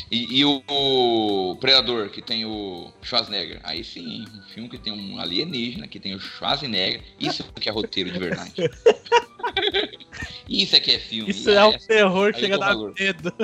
E, 0.08 0.38
e 0.38 0.44
o, 0.44 0.62
o, 0.68 1.56
Predador, 1.56 2.10
que 2.10 2.22
tem 2.22 2.44
o 2.44 2.92
Schwarzenegger. 3.02 3.58
Aí 3.64 3.82
sim, 3.82 4.24
um 4.32 4.42
filme 4.54 4.68
que 4.68 4.78
tem 4.78 4.92
um 4.92 5.18
alienígena, 5.18 5.88
que 5.88 5.98
tem 5.98 6.14
o 6.14 6.20
Schwarzenegger. 6.20 7.02
Isso 7.18 7.42
que 7.54 7.68
é 7.68 7.72
roteiro 7.72 8.12
de 8.12 8.20
verdade. 8.20 8.52
Isso 10.48 10.76
é 10.76 10.78
que 10.78 10.92
é 10.92 11.00
filme. 11.00 11.28
Isso 11.28 11.50
é, 11.50 11.64
o 11.64 11.76
terror, 11.76 12.32
chega 12.32 12.54
a 12.54 12.58
dar 12.58 12.76
medo. 12.76 13.34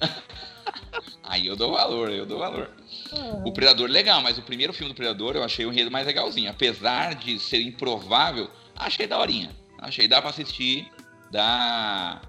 aí 1.30 1.46
eu 1.46 1.54
dou 1.54 1.72
valor, 1.72 2.10
eu 2.10 2.26
dou 2.26 2.38
valor. 2.38 2.70
Ah. 3.12 3.42
O 3.44 3.52
Predador 3.52 3.88
legal, 3.88 4.20
mas 4.20 4.36
o 4.36 4.42
primeiro 4.42 4.72
filme 4.72 4.92
do 4.92 4.96
Predador 4.96 5.36
eu 5.36 5.44
achei 5.44 5.64
o 5.64 5.72
enredo 5.72 5.90
mais 5.90 6.06
legalzinho. 6.06 6.50
Apesar 6.50 7.14
de 7.14 7.38
ser 7.38 7.62
improvável, 7.62 8.50
achei 8.76 9.06
daorinha. 9.06 9.50
Achei, 9.78 10.06
dá 10.08 10.20
pra 10.20 10.30
assistir, 10.30 10.90
dá 11.30 12.20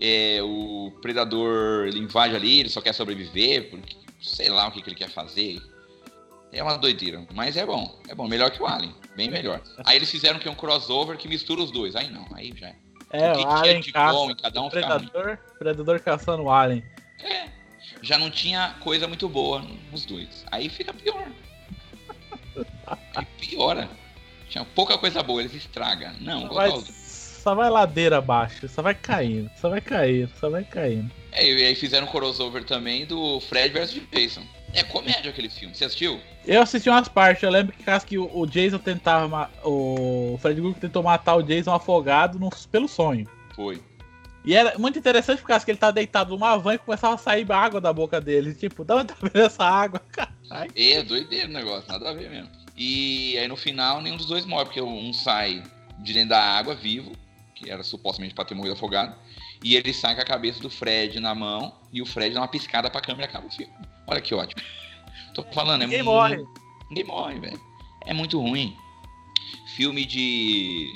é, 0.00 0.40
o 0.42 0.92
predador 1.00 1.86
ele 1.86 1.98
invade 1.98 2.34
ali, 2.34 2.60
ele 2.60 2.68
só 2.68 2.80
quer 2.80 2.92
sobreviver, 2.92 3.70
porque 3.70 3.96
sei 4.20 4.48
lá 4.48 4.68
o 4.68 4.72
que, 4.72 4.82
que 4.82 4.88
ele 4.88 4.96
quer 4.96 5.10
fazer. 5.10 5.60
É 6.52 6.62
uma 6.62 6.78
doideira, 6.78 7.26
mas 7.34 7.56
é 7.56 7.66
bom. 7.66 7.98
É 8.08 8.14
bom, 8.14 8.28
melhor 8.28 8.50
que 8.50 8.62
o 8.62 8.66
Alien. 8.66 8.94
Bem 9.16 9.28
melhor. 9.28 9.60
Aí 9.84 9.96
eles 9.96 10.10
fizeram 10.10 10.38
que 10.38 10.46
é 10.46 10.50
um 10.50 10.54
crossover 10.54 11.16
que 11.16 11.26
mistura 11.26 11.62
os 11.62 11.72
dois. 11.72 11.96
Aí 11.96 12.08
não, 12.10 12.26
aí 12.32 12.52
já 12.56 12.68
é. 12.68 12.76
É, 13.10 13.32
o 13.32 13.34
que 13.34 13.40
o 13.40 13.42
tinha 13.42 13.56
Alien 13.56 13.80
de 13.80 13.92
caça, 13.92 14.12
bom 14.12 14.24
um 14.24 14.26
ruim. 14.26 14.70
predador, 14.70 15.38
predador 15.58 16.00
caçando 16.00 16.44
o 16.44 16.50
Alien. 16.50 16.84
É. 17.20 17.48
Já 18.04 18.18
não 18.18 18.30
tinha 18.30 18.74
coisa 18.80 19.08
muito 19.08 19.28
boa 19.28 19.64
nos 19.90 20.04
dois. 20.04 20.44
Aí 20.52 20.68
fica 20.68 20.92
pior. 20.92 21.26
Aí 23.14 23.26
piora. 23.40 23.88
Tinha 24.48 24.64
pouca 24.64 24.96
coisa 24.98 25.22
boa, 25.22 25.40
eles 25.40 25.54
estragam. 25.54 26.12
Não, 26.20 26.42
Só 26.48 26.54
vai, 26.54 26.68
os- 26.70 26.88
só 26.88 27.54
vai 27.54 27.70
ladeira 27.70 28.18
abaixo, 28.18 28.68
só 28.68 28.82
vai 28.82 28.94
caindo, 28.94 29.50
só 29.60 29.68
vai 29.68 29.80
caindo, 29.80 30.30
só 30.38 30.48
vai 30.48 30.64
caindo. 30.64 31.10
É, 31.32 31.50
e 31.50 31.64
aí 31.64 31.74
fizeram 31.74 32.06
um 32.06 32.10
crossover 32.10 32.64
também 32.64 33.04
do 33.06 33.40
Fred 33.40 33.70
vs 33.72 34.00
Jason. 34.12 34.42
É 34.72 34.82
comédia 34.82 35.30
aquele 35.30 35.48
filme. 35.48 35.74
Você 35.74 35.84
assistiu? 35.84 36.20
Eu 36.44 36.60
assisti 36.62 36.88
umas 36.90 37.08
partes, 37.08 37.42
eu 37.42 37.50
lembro 37.50 37.72
que 37.76 37.82
caso 37.82 38.04
que 38.06 38.18
o 38.18 38.44
Jason 38.46 38.78
tentava. 38.78 39.50
O 39.64 40.36
Fred 40.42 40.60
Krueger 40.60 40.80
tentou 40.80 41.02
matar 41.02 41.36
o 41.36 41.42
Jason 41.42 41.72
afogado 41.72 42.38
no- 42.38 42.50
pelo 42.70 42.86
sonho. 42.88 43.26
Foi. 43.54 43.80
E 44.44 44.54
era 44.54 44.78
muito 44.78 44.98
interessante 44.98 45.40
por 45.40 45.48
causa 45.48 45.64
que 45.64 45.70
ele 45.70 45.78
tá 45.78 45.90
deitado 45.90 46.30
numa 46.30 46.56
van 46.58 46.74
e 46.74 46.78
começava 46.78 47.14
a 47.14 47.18
sair 47.18 47.50
água 47.50 47.80
da 47.80 47.92
boca 47.92 48.20
dele. 48.20 48.54
Tipo, 48.54 48.84
da 48.84 48.96
onde 48.96 49.06
tá 49.06 49.16
vendo 49.20 49.44
essa 49.44 49.64
água? 49.64 50.00
Caralho. 50.12 50.70
É, 50.76 51.02
doideiro 51.02 51.48
o 51.48 51.52
negócio, 51.52 51.90
nada 51.90 52.10
a 52.10 52.12
ver 52.12 52.28
mesmo. 52.28 52.50
E 52.76 53.38
aí 53.38 53.48
no 53.48 53.56
final 53.56 54.02
nenhum 54.02 54.16
dos 54.16 54.26
dois 54.26 54.44
morre, 54.44 54.64
porque 54.64 54.82
um 54.82 55.12
sai 55.12 55.62
de 55.98 56.12
dentro 56.12 56.30
da 56.30 56.42
água 56.42 56.74
vivo, 56.74 57.12
que 57.54 57.70
era 57.70 57.82
supostamente 57.82 58.34
pra 58.34 58.44
ter 58.44 58.54
morrido 58.54 58.74
afogado, 58.74 59.14
e 59.62 59.76
ele 59.76 59.94
sai 59.94 60.14
com 60.14 60.20
a 60.20 60.24
cabeça 60.24 60.60
do 60.60 60.68
Fred 60.68 61.18
na 61.20 61.34
mão, 61.34 61.74
e 61.92 62.02
o 62.02 62.06
Fred 62.06 62.34
dá 62.34 62.40
uma 62.40 62.48
piscada 62.48 62.90
pra 62.90 63.00
câmera 63.00 63.26
e 63.26 63.30
acaba 63.30 63.46
o 63.46 63.50
filme. 63.50 63.72
Olha 64.06 64.20
que 64.20 64.34
ótimo. 64.34 64.60
Tô 65.32 65.42
falando, 65.44 65.82
é 65.82 65.86
Ninguém 65.86 66.02
muito... 66.02 66.14
morre. 66.14 66.44
Ninguém 66.90 67.04
morre, 67.04 67.40
velho. 67.40 67.60
É 68.06 68.12
muito 68.12 68.38
ruim. 68.38 68.76
Filme 69.76 70.04
de. 70.04 70.92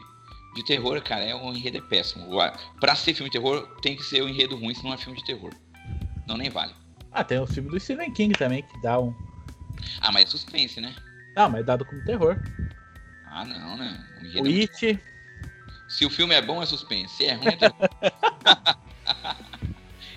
De 0.55 0.63
terror, 0.65 1.01
cara, 1.03 1.25
é 1.25 1.35
um 1.35 1.53
enredo 1.55 1.79
é 1.79 1.81
péssimo. 1.81 2.27
O- 2.37 2.53
Pra 2.81 2.95
ser 2.95 3.15
filme 3.15 3.31
de 3.31 3.39
terror, 3.39 3.67
tem 3.81 3.97
que 3.97 4.03
ser 4.03 4.23
um 4.23 4.29
enredo 4.29 4.57
ruim, 4.57 4.75
senão 4.75 4.93
é 4.95 4.97
filme 4.97 5.17
de 5.19 5.25
terror. 5.25 5.53
Não, 6.27 6.37
nem 6.37 6.51
vale. 6.51 6.73
Ah, 7.13 7.23
tem 7.25 7.39
o 7.39 7.47
filme 7.47 7.71
do 7.71 7.79
Stephen 7.81 8.11
King 8.13 8.35
também, 8.35 8.63
que 8.63 8.81
dá 8.83 8.99
um. 8.99 9.15
Ah, 10.01 10.11
mas 10.13 10.25
é 10.25 10.27
suspense, 10.27 10.81
né? 10.81 10.95
Não, 11.37 11.49
mas 11.49 11.61
é 11.61 11.65
dado 11.65 11.85
como 11.85 12.03
terror. 12.03 12.37
Ah, 13.27 13.45
não, 13.45 13.77
né? 13.77 14.05
O 14.21 14.25
enredo 14.25 14.45
O 14.45 14.51
é 14.51 14.53
muito 14.55 14.75
It. 14.85 15.01
Se 15.89 16.05
o 16.05 16.11
filme 16.11 16.35
é 16.35 16.43
bom, 16.43 16.63
é 16.63 16.67
suspense. 16.67 17.15
Se 17.15 17.25
é 17.27 17.35
ruim, 17.35 17.49
é 17.49 17.57
terror. 17.57 17.77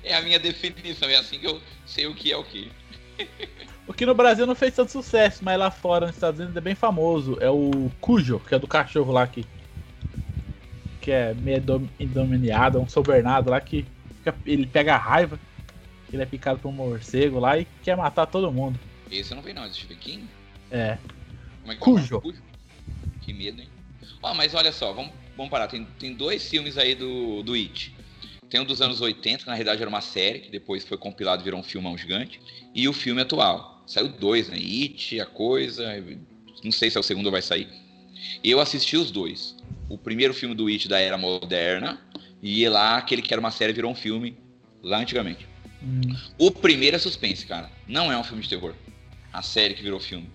é 0.04 0.16
a 0.16 0.22
minha 0.22 0.40
definição. 0.40 1.08
É 1.10 1.16
assim 1.18 1.40
que 1.40 1.46
eu 1.48 1.62
sei 1.86 2.08
o 2.08 2.16
que 2.16 2.32
é 2.32 2.38
o 2.38 2.44
que. 2.44 2.72
O 3.88 3.94
que 3.94 4.06
no 4.06 4.16
Brasil 4.16 4.46
não 4.48 4.56
fez 4.56 4.74
tanto 4.76 4.92
sucesso, 4.92 5.44
mas 5.44 5.58
lá 5.60 5.70
fora 5.70 6.08
nos 6.08 6.16
Estados 6.16 6.40
Unidos 6.40 6.58
é 6.58 6.62
bem 6.62 6.76
famoso. 6.76 7.38
É 7.40 7.50
o 7.50 7.90
Cujo, 8.02 8.40
que 8.40 8.56
é 8.56 8.60
do 8.60 8.68
cachorro 8.68 9.12
lá 9.12 9.28
que. 9.28 9.46
Que 11.02 11.12
é 11.12 11.34
meio 11.34 11.58
é 11.58 12.78
um 12.80 12.88
São 12.88 13.04
Bernardo 13.04 13.50
lá 13.50 13.60
que 13.60 13.86
fica- 14.18 14.36
ele 14.46 14.66
pega 14.68 14.96
a 14.96 14.98
raiva. 14.98 15.40
Ele 16.14 16.22
é 16.22 16.26
picado 16.26 16.60
por 16.60 16.70
um 16.70 16.74
morcego 16.74 17.40
lá 17.40 17.58
e 17.58 17.66
quer 17.84 17.96
matar 17.96 18.26
todo 18.26 18.52
mundo. 18.52 18.80
Esse 19.10 19.32
eu 19.32 19.36
não 19.36 19.44
vi, 19.44 19.54
não. 19.54 19.64
É 19.64 19.72
Stephen 19.72 19.98
King? 19.98 20.28
É. 20.70 20.98
Como 21.62 21.72
é 21.72 21.76
que 21.76 21.82
Cujo. 21.82 22.18
é? 22.18 22.22
Cujo. 22.22 22.42
Que 23.22 23.34
medo, 23.34 23.62
hein? 23.62 23.68
Ó, 24.22 24.34
mas 24.34 24.54
olha 24.54 24.72
só, 24.72 24.94
vamos, 24.94 25.12
vamos 25.36 25.50
parar. 25.50 25.68
Tem, 25.68 25.86
tem 26.00 26.14
dois 26.14 26.48
filmes 26.50 26.78
aí 26.78 26.96
do, 26.96 27.42
do 27.44 27.54
It. 27.54 27.96
Tem 28.50 28.60
um 28.60 28.66
dos 28.66 28.82
anos 28.82 29.00
80, 29.00 29.44
que 29.44 29.48
na 29.48 29.54
realidade 29.56 29.82
era 29.82 29.90
uma 29.90 30.02
série, 30.02 30.40
que 30.40 30.52
depois 30.52 30.84
foi 30.84 30.98
compilado 30.98 31.42
e 31.42 31.46
virou 31.46 31.60
um 31.60 31.64
filmão 31.64 31.98
gigante. 31.98 32.42
E 32.76 32.88
o 32.88 32.94
filme 32.94 33.22
atual. 33.22 33.82
Saiu 33.88 34.10
dois, 34.10 34.50
né? 34.50 34.58
It, 34.58 35.20
a 35.20 35.26
coisa. 35.26 35.86
Não 36.64 36.72
sei 36.72 36.92
se 36.92 36.98
é 36.98 37.00
o 37.00 37.04
segundo 37.04 37.32
vai 37.32 37.42
sair. 37.42 37.70
Eu 38.44 38.60
assisti 38.60 38.98
os 38.98 39.10
dois. 39.12 39.56
O 39.92 39.98
primeiro 39.98 40.34
filme 40.34 40.56
do 40.56 40.68
It 40.68 40.88
da 40.88 41.00
era 41.00 41.18
moderna. 41.18 42.00
E 42.42 42.68
lá 42.70 42.96
aquele 42.98 43.22
que 43.22 43.34
era 43.34 43.42
uma 43.42 43.52
série 43.52 43.74
virou 43.74 43.92
um 43.92 43.96
filme 43.96 44.38
lá 44.82 45.00
antigamente. 45.00 45.46
Hum, 45.84 46.00
O 46.38 46.50
primeiro 46.50 46.96
é 46.96 47.00
suspense, 47.00 47.46
cara. 47.46 47.70
Não 47.88 48.10
é 48.10 48.18
um 48.18 48.24
filme 48.24 48.42
de 48.42 48.48
terror. 48.48 48.74
A 49.34 49.42
série 49.42 49.74
que 49.74 49.84
virou 49.84 50.00
filme. 50.00 50.30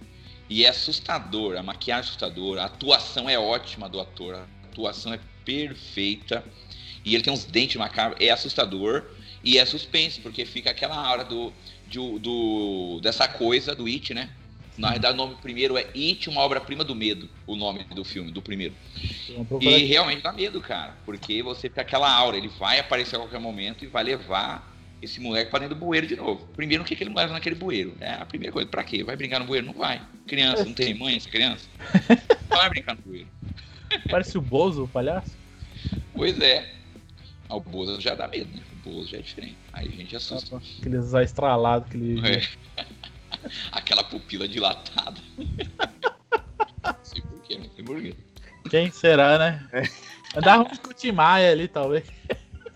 E 0.49 0.65
é 0.65 0.69
assustador, 0.69 1.57
a 1.57 1.63
maquiagem 1.63 2.03
é 2.03 2.05
assustadora, 2.05 2.63
a 2.63 2.67
atuação 2.67 3.29
é 3.31 3.39
ótima 3.39 3.89
do 3.89 3.99
ator, 3.99 4.35
a 4.35 4.47
atuação 4.71 5.13
é 5.15 5.21
perfeita. 5.45 6.45
E 7.05 7.15
ele 7.15 7.25
tem 7.25 7.33
uns 7.33 7.45
dentes 7.45 7.77
macabros, 7.77 8.21
é 8.21 8.31
assustador 8.31 9.05
e 9.43 9.57
é 9.59 9.65
suspense, 9.65 10.21
porque 10.21 10.45
fica 10.45 10.71
aquela 10.71 10.97
aura 10.97 11.25
do, 11.25 11.53
de- 11.89 12.19
do 12.19 13.01
dessa 13.03 13.27
coisa 13.27 13.75
do 13.75 13.87
It, 13.87 14.13
né? 14.13 14.31
Na 14.79 14.91
verdade, 14.91 15.15
o 15.15 15.17
nome 15.17 15.37
primeiro 15.41 15.77
é 15.77 15.87
It, 15.95 16.29
uma 16.29 16.41
obra-prima 16.41 16.85
do 16.85 16.95
medo, 16.95 17.29
o 17.47 17.57
nome 17.57 17.85
do 17.85 18.05
filme, 18.05 18.31
do 18.31 18.43
primeiro. 18.43 18.75
procurar 19.49 19.71
E 19.71 19.75
aqui. 19.77 19.85
realmente 19.87 20.23
dá 20.23 20.33
medo, 20.33 20.61
cara. 20.61 20.95
Porque 21.05 21.43
você 21.43 21.69
tem 21.69 21.83
aquela 21.83 22.11
aura, 22.11 22.37
ele 22.37 22.49
vai 22.49 22.79
aparecer 22.79 23.17
a 23.17 23.21
qualquer 23.21 23.41
momento 23.41 23.85
e 23.85 23.87
vai 23.89 24.05
levar 24.05 24.75
esse 25.01 25.21
moleque 25.21 25.51
pra 25.51 25.59
dentro 25.61 25.75
do 25.75 25.79
bueiro 25.79 26.07
de 26.07 26.17
novo. 26.17 26.47
Primeiro, 26.57 26.83
o 26.83 26.87
que, 26.87 26.97
que 26.97 27.05
ele 27.05 27.15
leva 27.15 27.33
naquele 27.33 27.55
bueiro? 27.55 27.95
É 28.01 28.15
a 28.15 28.27
primeira 28.27 28.53
coisa. 28.53 28.69
Pra 28.69 28.83
quê? 28.83 29.05
Vai 29.05 29.17
brincar 29.17 29.39
no 29.39 29.47
bueiro? 29.47 29.67
Não 29.67 29.75
vai. 29.75 30.01
Criança, 30.27 30.65
não 30.65 30.73
tem 30.73 30.95
mãe 30.95 31.17
essa 31.17 31.29
criança? 31.29 31.69
Não 32.51 32.57
vai 32.59 32.69
brincar 32.71 32.97
no 32.97 33.03
bueiro. 33.03 33.29
Parece 34.11 34.37
o 34.37 34.41
Bozo, 34.41 34.85
o 34.85 34.89
palhaço. 34.89 35.37
Pois 36.15 36.39
é. 36.41 36.75
Ah, 37.49 37.57
O 37.57 37.61
Bozo 37.61 38.01
já 38.01 38.15
dá 38.15 38.27
medo, 38.27 38.49
né? 38.57 38.63
O 38.73 38.91
Bozo 38.91 39.09
já 39.09 39.19
é 39.19 39.21
diferente. 39.21 39.57
Aí 39.73 39.87
a 39.87 39.91
gente 39.97 40.17
assusta. 40.17 40.61
Aqueles 40.81 41.13
estralados 41.13 41.89
que 41.89 41.97
ele. 41.97 42.27
É. 42.27 42.43
Aquela 43.73 44.05
pupila 44.05 44.47
dilatada. 44.49 45.21
Não 45.37 46.97
sei 47.03 47.23
porquê, 47.23 47.59
não 47.59 47.71
sei 47.75 47.85
porquê. 47.85 48.15
Quem 48.71 48.91
será, 48.91 49.39
né? 49.39 49.91
Andava 50.37 50.63
um 50.63 50.77
com 50.77 50.91
o 50.91 50.95
Tim 50.95 51.13
Maia 51.13 51.53
ali, 51.53 51.69
talvez. 51.69 52.07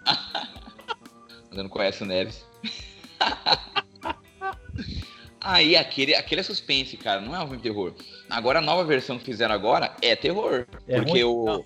Você 1.51 1.63
não 1.63 1.69
conhece 1.69 2.03
o 2.03 2.07
Neves. 2.07 2.45
Aí 5.43 5.75
aquele, 5.75 6.15
aquele 6.15 6.43
é 6.43 6.45
suspense, 6.45 6.99
cara, 6.99 7.21
não 7.21 7.35
é 7.35 7.39
um 7.39 7.43
filme 7.43 7.57
de 7.57 7.63
terror. 7.63 7.95
Agora 8.29 8.59
a 8.59 8.63
nova 8.63 8.85
versão 8.85 9.19
que 9.19 9.25
fizeram 9.25 9.55
agora 9.55 9.97
é 10.03 10.15
terror. 10.15 10.67
É 10.87 11.01
porque 11.01 11.23
ruim? 11.23 11.25
o, 11.25 11.65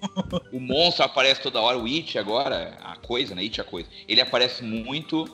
o 0.53 0.61
monstro 0.61 1.05
aparece 1.05 1.43
toda 1.43 1.61
hora, 1.61 1.77
o 1.77 1.85
It 1.85 2.17
agora, 2.17 2.79
a 2.81 2.97
coisa, 2.97 3.35
né? 3.35 3.43
It 3.43 3.61
a 3.61 3.65
coisa. 3.65 3.89
Ele 4.09 4.21
aparece 4.21 4.63
muito. 4.63 5.25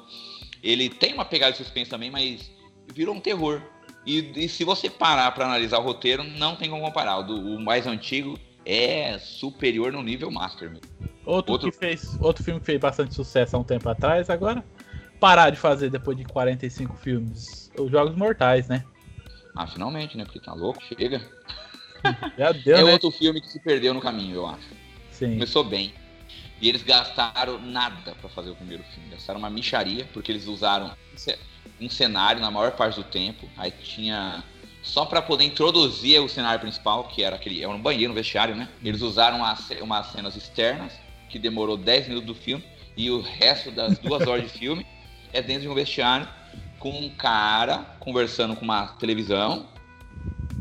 Ele 0.63 0.89
tem 0.89 1.13
uma 1.13 1.25
pegada 1.25 1.53
de 1.53 1.59
suspense 1.59 1.91
também, 1.91 2.11
mas 2.11 2.51
virou 2.94 3.14
um 3.14 3.20
terror. 3.20 3.61
E, 4.07 4.44
e 4.44 4.48
se 4.48 4.64
você 4.64 4.88
parar 4.88 5.31
pra 5.33 5.44
analisar 5.44 5.79
o 5.79 5.83
roteiro, 5.83 6.24
não 6.24 6.57
tem 6.57 6.70
como 6.70 6.83
comparar. 6.83 7.18
O, 7.18 7.22
do- 7.22 7.57
o 7.57 7.61
mais 7.61 7.87
antigo 7.87 8.38
é 8.64 9.18
superior 9.18 9.92
no 9.92 10.03
nível 10.03 10.31
master. 10.31 10.70
Meu. 10.70 10.81
Outro, 11.24 11.53
Outro- 11.53 11.70
que 11.70 11.79
fez. 11.79 12.16
Outro 12.20 12.42
filme 12.42 12.61
que 12.61 12.66
fez 12.66 12.81
bastante 12.81 13.14
sucesso 13.14 13.57
há 13.57 13.59
um 13.59 13.64
tempo 13.64 13.88
atrás, 13.88 14.31
agora. 14.31 14.64
Parar 15.18 15.50
de 15.50 15.59
fazer 15.59 15.90
depois 15.90 16.16
de 16.16 16.24
45 16.24 16.96
filmes. 16.96 17.70
Os 17.79 17.90
Jogos 17.90 18.16
Mortais, 18.16 18.68
né? 18.68 18.85
Ah, 19.55 19.66
finalmente, 19.66 20.16
né? 20.16 20.24
Porque 20.24 20.40
tá 20.40 20.55
louco, 20.55 20.83
chega. 20.83 21.20
Já 22.38 22.53
deu, 22.53 22.76
é 22.79 22.85
né? 22.85 22.92
outro 22.92 23.11
filme 23.11 23.40
que 23.40 23.48
se 23.48 23.61
perdeu 23.61 23.92
no 23.92 24.00
caminho, 24.00 24.37
eu 24.37 24.46
acho. 24.46 24.68
Sim. 25.11 25.35
Começou 25.35 25.62
bem. 25.62 25.92
E 26.59 26.68
eles 26.68 26.83
gastaram 26.83 27.59
nada 27.61 28.14
pra 28.20 28.31
fazer 28.31 28.48
o 28.50 28.57
primeiro 28.57 28.83
filme. 28.85 29.11
Gastaram 29.11 29.38
uma 29.38 29.50
micharia, 29.50 30.07
porque 30.12 30.33
eles 30.33 30.46
usaram 30.46 30.90
um 31.81 31.88
cenário 31.88 32.40
na 32.40 32.51
maior 32.51 32.73
parte 32.73 32.97
do 32.97 33.05
tempo. 33.05 33.49
Aí 33.57 33.71
tinha. 33.71 34.45
Só 34.83 35.05
pra 35.05 35.21
poder 35.21 35.45
introduzir 35.45 36.21
o 36.21 36.29
cenário 36.29 36.61
principal, 36.61 37.05
que 37.05 37.23
era 37.23 37.37
aquele. 37.37 37.62
Era 37.62 37.71
um 37.71 37.81
banheiro, 37.81 38.12
um 38.12 38.14
vestiário, 38.14 38.57
né? 38.57 38.69
Eles 38.83 39.03
usaram 39.03 39.38
uma, 39.38 39.57
umas 39.83 40.07
cenas 40.07 40.37
externas, 40.37 40.93
que 41.29 41.38
demorou 41.38 41.77
10 41.77 42.09
minutos 42.09 42.27
do 42.27 42.35
filme, 42.35 42.64
e 42.97 43.11
o 43.11 43.21
resto 43.21 43.71
das 43.71 43.99
duas 43.99 44.27
horas 44.27 44.51
de 44.51 44.59
filme 44.59 44.87
é 45.33 45.43
dentro 45.43 45.62
de 45.62 45.69
um 45.69 45.75
vestiário 45.75 46.29
com 46.79 46.90
um 46.90 47.11
cara 47.11 47.79
conversando 48.01 48.57
com 48.57 48.64
uma 48.64 48.88
televisão, 48.99 49.66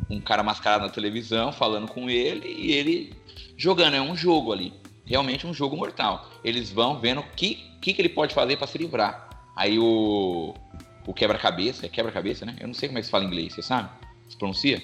um 0.09 0.19
cara 0.19 0.43
mascarado 0.43 0.83
na 0.83 0.89
televisão, 0.89 1.51
falando 1.51 1.87
com 1.87 2.09
ele, 2.09 2.47
e 2.47 2.73
ele 2.73 3.13
jogando. 3.55 3.95
É 3.95 4.01
um 4.01 4.15
jogo 4.15 4.51
ali. 4.51 4.73
Realmente 5.05 5.47
um 5.47 5.53
jogo 5.53 5.75
mortal. 5.75 6.29
Eles 6.43 6.69
vão 6.69 6.99
vendo 6.99 7.21
o 7.21 7.23
que, 7.35 7.55
que, 7.81 7.93
que 7.93 8.01
ele 8.01 8.09
pode 8.09 8.33
fazer 8.33 8.57
pra 8.57 8.67
se 8.67 8.77
livrar. 8.77 9.29
Aí 9.55 9.79
o. 9.79 10.53
O 11.09 11.13
quebra-cabeça, 11.13 11.87
é 11.87 11.89
quebra-cabeça, 11.89 12.45
né? 12.45 12.55
Eu 12.59 12.67
não 12.67 12.73
sei 12.75 12.87
como 12.87 12.99
é 12.99 13.01
que 13.01 13.05
se 13.05 13.11
fala 13.11 13.23
em 13.23 13.27
inglês, 13.27 13.51
você 13.55 13.63
sabe? 13.63 13.89
Se 14.27 14.37
pronuncia? 14.37 14.79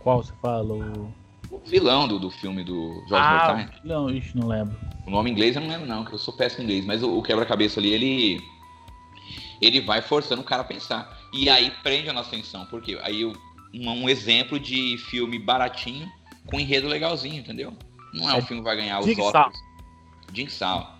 Qual 0.00 0.20
você 0.20 0.32
falou? 0.42 1.14
O 1.48 1.58
vilão 1.60 2.08
do, 2.08 2.18
do 2.18 2.30
filme 2.32 2.64
do 2.64 2.94
Jogos 3.08 3.26
Ah, 3.28 3.30
Mortais. 3.30 3.70
não, 3.84 4.10
ixi, 4.10 4.36
não 4.36 4.48
lembro. 4.48 4.76
O 5.06 5.10
nome 5.12 5.30
em 5.30 5.32
inglês 5.34 5.54
eu 5.54 5.62
não 5.62 5.68
lembro, 5.68 5.86
não, 5.86 6.04
que 6.04 6.12
eu 6.12 6.18
sou 6.18 6.34
péssimo 6.34 6.62
em 6.62 6.64
inglês, 6.64 6.84
mas 6.84 7.00
o, 7.04 7.16
o 7.16 7.22
quebra-cabeça 7.22 7.78
ali, 7.78 7.92
ele. 7.92 8.40
Ele 9.62 9.80
vai 9.80 10.02
forçando 10.02 10.42
o 10.42 10.44
cara 10.44 10.62
a 10.62 10.64
pensar. 10.64 11.16
E 11.32 11.48
aí 11.48 11.70
prende 11.84 12.08
a 12.08 12.12
nossa 12.12 12.30
atenção. 12.30 12.66
Por 12.66 12.82
quê? 12.82 12.98
Aí 13.04 13.20
eu- 13.20 13.32
um, 13.72 13.88
um 13.88 14.08
exemplo 14.08 14.58
de 14.58 14.98
filme 14.98 15.38
baratinho 15.38 16.10
com 16.44 16.58
enredo 16.58 16.88
legalzinho, 16.88 17.36
entendeu? 17.38 17.72
Não 18.12 18.28
é 18.28 18.34
um 18.34 18.38
É 18.38 18.42
filme 18.42 18.62
que 18.62 18.68
vai 18.68 18.76
ganhar 18.76 18.98
os 18.98 19.06
Jigsaw. 19.06 19.26
Oscars. 19.26 19.56
Jigsaw. 20.34 20.98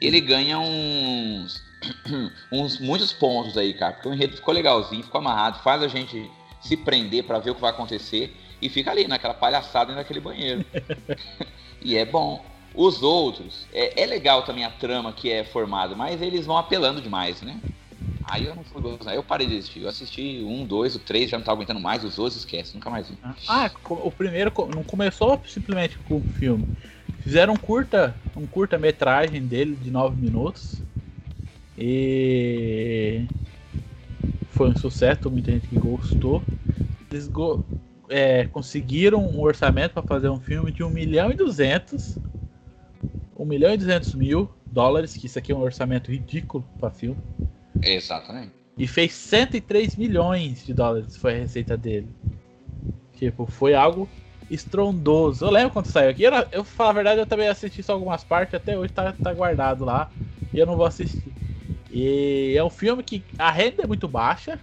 Ele 0.00 0.20
ganha 0.20 0.60
uns, 0.60 1.60
uns 2.50 2.78
muitos 2.78 3.12
pontos 3.12 3.56
aí, 3.56 3.74
cara, 3.74 3.94
porque 3.94 4.08
o 4.08 4.14
enredo 4.14 4.36
ficou 4.36 4.54
legalzinho, 4.54 5.02
ficou 5.02 5.20
amarrado, 5.20 5.62
faz 5.62 5.82
a 5.82 5.88
gente 5.88 6.30
se 6.60 6.76
prender 6.76 7.24
para 7.24 7.38
ver 7.38 7.50
o 7.50 7.54
que 7.54 7.60
vai 7.60 7.70
acontecer 7.70 8.36
e 8.60 8.68
fica 8.68 8.90
ali 8.90 9.06
naquela 9.06 9.34
palhaçada 9.34 9.94
naquele 9.94 10.20
banheiro. 10.20 10.64
e 11.80 11.96
é 11.96 12.04
bom. 12.04 12.44
Os 12.74 13.02
outros, 13.02 13.66
é, 13.72 14.02
é, 14.02 14.06
legal 14.06 14.42
também 14.42 14.64
a 14.64 14.70
trama 14.70 15.12
que 15.12 15.30
é 15.30 15.42
formada, 15.42 15.96
mas 15.96 16.20
eles 16.20 16.46
vão 16.46 16.56
apelando 16.56 17.00
demais, 17.00 17.40
né? 17.42 17.60
Aí 18.22 18.44
eu 18.44 18.54
não 18.54 18.62
fui 18.62 18.80
gostar, 18.82 19.14
eu 19.14 19.22
parei 19.22 19.46
de 19.46 19.56
assistir. 19.56 19.82
Eu 19.82 19.88
assisti 19.88 20.44
um, 20.44 20.64
dois, 20.66 20.94
o 20.94 20.98
três, 20.98 21.30
já 21.30 21.38
não 21.38 21.44
tava 21.44 21.56
aguentando 21.56 21.80
mais, 21.80 22.04
os 22.04 22.18
outros 22.18 22.36
esquece, 22.36 22.74
nunca 22.74 22.90
mais 22.90 23.08
vi. 23.08 23.16
Ah, 23.48 23.70
o 23.88 24.12
primeiro 24.12 24.52
não 24.74 24.84
começou 24.84 25.40
simplesmente 25.46 25.98
com 26.00 26.18
o 26.18 26.22
filme. 26.38 26.68
Fizeram 27.20 27.54
um 27.54 27.56
curta, 27.56 28.14
um 28.36 28.46
curta 28.46 28.78
metragem 28.78 29.42
dele 29.42 29.74
de 29.74 29.90
nove 29.90 30.20
minutos. 30.20 30.82
E 31.80 33.24
foi 34.50 34.68
um 34.68 34.76
sucesso, 34.76 35.30
muita 35.30 35.52
gente 35.52 35.68
que 35.68 35.76
gostou. 35.76 36.42
Eles 37.10 37.28
go 37.28 37.64
é, 38.08 38.46
conseguiram 38.46 39.20
um 39.24 39.40
orçamento 39.40 39.92
para 39.92 40.02
fazer 40.02 40.28
um 40.28 40.40
filme 40.40 40.72
de 40.72 40.82
1 40.82 40.90
milhão 40.90 41.30
e 41.30 41.34
200 41.34 42.18
1 43.38 43.44
milhão 43.44 43.72
e 43.72 43.76
200 43.76 44.14
mil 44.14 44.50
dólares, 44.66 45.16
que 45.16 45.26
isso 45.26 45.38
aqui 45.38 45.52
é 45.52 45.54
um 45.54 45.60
orçamento 45.60 46.10
ridículo 46.10 46.64
para 46.80 46.90
filme. 46.90 47.16
Exatamente. 47.80 48.52
E 48.76 48.86
fez 48.86 49.12
103 49.12 49.96
milhões 49.96 50.64
de 50.66 50.74
dólares, 50.74 51.16
foi 51.16 51.34
a 51.34 51.38
receita 51.38 51.76
dele. 51.76 52.08
Tipo, 53.16 53.46
foi 53.46 53.74
algo 53.74 54.08
estrondoso. 54.50 55.44
Eu 55.44 55.50
lembro 55.50 55.70
quando 55.70 55.86
saiu 55.86 56.10
aqui. 56.10 56.24
Eu, 56.24 56.32
eu 56.52 56.64
falar 56.64 56.90
a 56.90 56.94
verdade, 56.94 57.20
eu 57.20 57.26
também 57.26 57.48
assisti 57.48 57.82
só 57.82 57.92
algumas 57.92 58.24
partes, 58.24 58.54
até 58.54 58.76
hoje 58.76 58.92
tá, 58.92 59.12
tá 59.12 59.32
guardado 59.32 59.84
lá. 59.84 60.10
E 60.52 60.58
eu 60.58 60.66
não 60.66 60.76
vou 60.76 60.86
assistir. 60.86 61.32
E 61.90 62.54
é 62.56 62.62
um 62.62 62.70
filme 62.70 63.02
que 63.02 63.24
a 63.38 63.50
renda 63.50 63.82
é 63.82 63.86
muito 63.86 64.06
baixa. 64.06 64.60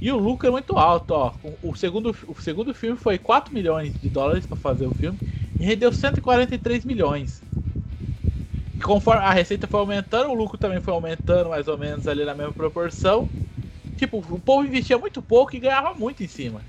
E 0.00 0.12
o 0.12 0.18
lucro 0.18 0.48
é 0.48 0.50
muito 0.50 0.76
alto, 0.76 1.12
ó. 1.12 1.32
O 1.62 1.74
segundo, 1.74 2.14
o 2.26 2.34
segundo 2.34 2.74
filme 2.74 2.98
foi 2.98 3.18
4 3.18 3.54
milhões 3.54 3.94
de 3.98 4.10
dólares 4.10 4.46
para 4.46 4.56
fazer 4.56 4.86
o 4.86 4.92
filme 4.92 5.18
e 5.58 5.64
rendeu 5.64 5.90
143 5.92 6.84
milhões. 6.84 7.42
E 8.76 8.80
conforme 8.82 9.24
a 9.24 9.32
receita 9.32 9.66
foi 9.66 9.80
aumentando, 9.80 10.30
o 10.30 10.34
lucro 10.34 10.58
também 10.58 10.80
foi 10.80 10.92
aumentando 10.92 11.48
mais 11.50 11.68
ou 11.68 11.78
menos 11.78 12.06
ali 12.08 12.24
na 12.24 12.34
mesma 12.34 12.52
proporção. 12.52 13.28
Tipo, 13.96 14.18
o 14.18 14.38
povo 14.40 14.66
investia 14.66 14.98
muito 14.98 15.22
pouco 15.22 15.54
e 15.54 15.60
ganhava 15.60 15.94
muito 15.94 16.22
em 16.22 16.28
cima. 16.28 16.60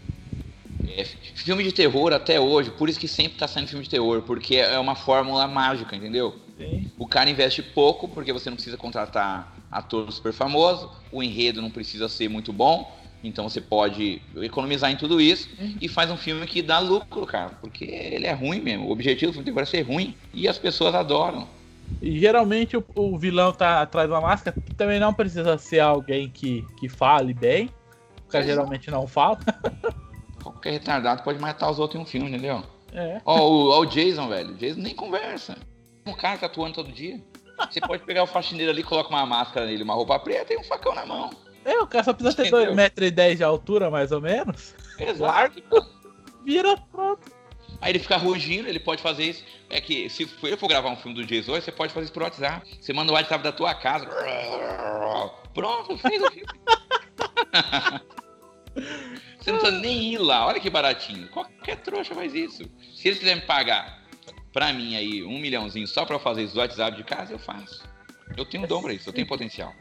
É, 0.88 1.04
filme 1.04 1.64
de 1.64 1.72
terror 1.72 2.14
até 2.14 2.40
hoje, 2.40 2.70
por 2.72 2.88
isso 2.88 3.00
que 3.00 3.08
sempre 3.08 3.38
tá 3.40 3.48
saindo 3.48 3.68
filme 3.68 3.84
de 3.84 3.90
terror, 3.90 4.22
porque 4.22 4.56
é 4.56 4.78
uma 4.78 4.96
fórmula 4.96 5.48
mágica, 5.48 5.96
entendeu? 5.96 6.45
Sim. 6.58 6.90
O 6.98 7.08
cara 7.08 7.30
investe 7.30 7.62
pouco, 7.62 8.08
porque 8.08 8.32
você 8.32 8.50
não 8.50 8.56
precisa 8.56 8.78
contratar 8.78 9.56
ator 9.72 10.12
super 10.12 10.32
famoso, 10.32 10.90
o 11.12 11.22
enredo 11.22 11.62
não 11.62 11.70
precisa 11.70 12.08
ser 12.08 12.30
muito 12.30 12.54
bom, 12.54 12.96
então 13.24 13.50
você 13.50 13.60
pode 13.60 14.22
economizar 14.38 14.92
em 14.92 14.96
tudo 14.96 15.20
isso 15.20 15.50
uhum. 15.60 15.76
e 15.82 15.88
faz 15.88 16.10
um 16.12 16.18
filme 16.18 16.46
que 16.46 16.62
dá 16.62 16.80
lucro, 16.80 17.26
cara, 17.26 17.52
porque 17.60 17.84
ele 17.86 18.26
é 18.26 18.34
ruim 18.34 18.62
mesmo. 18.62 18.88
O 18.88 18.92
objetivo 18.92 19.32
do 19.32 19.36
filme 19.36 19.52
tem 19.52 19.64
que 19.64 19.70
ser 19.70 19.82
ruim 19.82 20.16
e 20.34 20.48
as 20.48 20.58
pessoas 20.58 20.94
adoram. 20.96 21.48
E 22.02 22.20
geralmente 22.20 22.78
o, 22.78 22.84
o, 22.96 23.18
vilão 23.18 23.52
tá 23.52 23.82
atrás 23.82 24.10
da 24.10 24.22
máscara, 24.22 24.60
que 24.60 24.74
também 24.76 25.00
não 25.00 25.14
precisa 25.14 25.58
ser 25.58 25.80
alguém 25.80 26.30
que, 26.30 26.66
que 26.80 26.88
fale 26.88 27.34
bem. 27.34 27.70
O 28.26 28.30
cara 28.30 28.44
geralmente 28.44 28.90
não 28.90 29.08
fala. 29.08 29.40
Qualquer 30.42 30.72
retardado 30.72 31.24
pode 31.24 31.40
matar 31.40 31.70
os 31.70 31.80
outros 31.80 32.00
em 32.00 32.04
um 32.04 32.06
filme, 32.06 32.30
entendeu? 32.30 32.64
É. 32.94 33.22
Ó, 33.26 33.50
o, 33.50 33.70
ó, 33.72 33.80
o 33.82 33.86
Jason, 33.86 34.28
velho. 34.28 34.52
O 34.52 34.56
Jason 34.56 34.80
nem 34.80 34.96
conversa. 34.96 35.58
Um 36.06 36.14
cara 36.14 36.46
atuando 36.46 36.76
todo 36.76 36.92
dia. 36.92 37.20
Você 37.72 37.80
pode 37.82 38.04
pegar 38.04 38.24
o 38.24 38.28
faxineiro 38.28 38.72
ali, 38.72 38.84
coloca 38.84 39.10
uma 39.10 39.26
máscara 39.26 39.66
nele, 39.66 39.84
uma 39.84 39.94
roupa 39.94 40.20
preta 40.20 40.54
e 40.54 40.58
um 40.58 40.64
facão 40.64 40.94
na 40.94 41.06
mão. 41.06 41.30
É, 41.64 41.80
o 41.80 41.88
cara 41.88 42.04
só 42.04 42.14
precisa 42.14 42.44
ter 42.44 42.52
2,10m 42.52 43.36
de 43.36 43.44
altura, 43.44 43.90
mais 43.90 44.12
ou 44.12 44.22
menos. 44.22 44.76
Exato. 45.00 45.64
Vira 46.44 46.78
pronto. 46.92 47.34
Aí 47.82 47.92
ele 47.92 48.00
fica 48.00 48.18
rugindo, 48.18 48.70
ele 48.70 48.80
pode 48.80 49.02
fazer 49.02 49.24
isso. 49.24 49.44
É 49.70 49.82
que 49.82 50.10
se 50.10 50.30
ele 50.44 50.58
for 50.58 50.68
gravar 50.68 50.90
um 50.90 50.96
filme 50.96 51.16
do 51.16 51.26
Jason, 51.26 51.54
você 51.54 51.72
pode 51.72 51.92
fazer 51.92 52.06
isso 52.06 52.14
por 52.14 52.24
WhatsApp. 52.24 52.78
Você 52.80 52.94
manda 52.94 53.12
o 53.12 53.16
WhatsApp 53.16 53.44
da 53.44 53.52
tua 53.52 53.74
casa. 53.74 54.06
Pronto, 55.54 55.98
fez 55.98 56.22
o 56.22 56.32
filme. 56.32 56.48
você 59.40 59.52
não 59.52 59.60
precisa 59.60 59.80
nem 59.80 60.14
ir 60.14 60.18
lá. 60.20 60.46
Olha 60.46 60.60
que 60.60 60.70
baratinho. 60.70 61.28
Qualquer 61.30 61.78
trouxa 61.78 62.14
faz 62.14 62.36
isso. 62.36 62.64
Se 62.94 63.08
eles 63.08 63.20
quiserem 63.20 63.46
pagar 63.46 64.05
pra 64.56 64.72
mim 64.72 64.96
aí 64.96 65.22
um 65.22 65.38
milhãozinho 65.38 65.86
só 65.86 66.06
pra 66.06 66.18
fazer 66.18 66.44
isso 66.44 66.54
do 66.54 66.62
WhatsApp 66.62 66.96
de 66.96 67.04
casa, 67.04 67.34
eu 67.34 67.38
faço. 67.38 67.84
Eu 68.38 68.46
tenho 68.46 68.66
dom 68.66 68.82
pra 68.82 68.94
isso, 68.94 69.10
eu 69.10 69.14
tenho 69.14 69.28
potencial. 69.28 69.76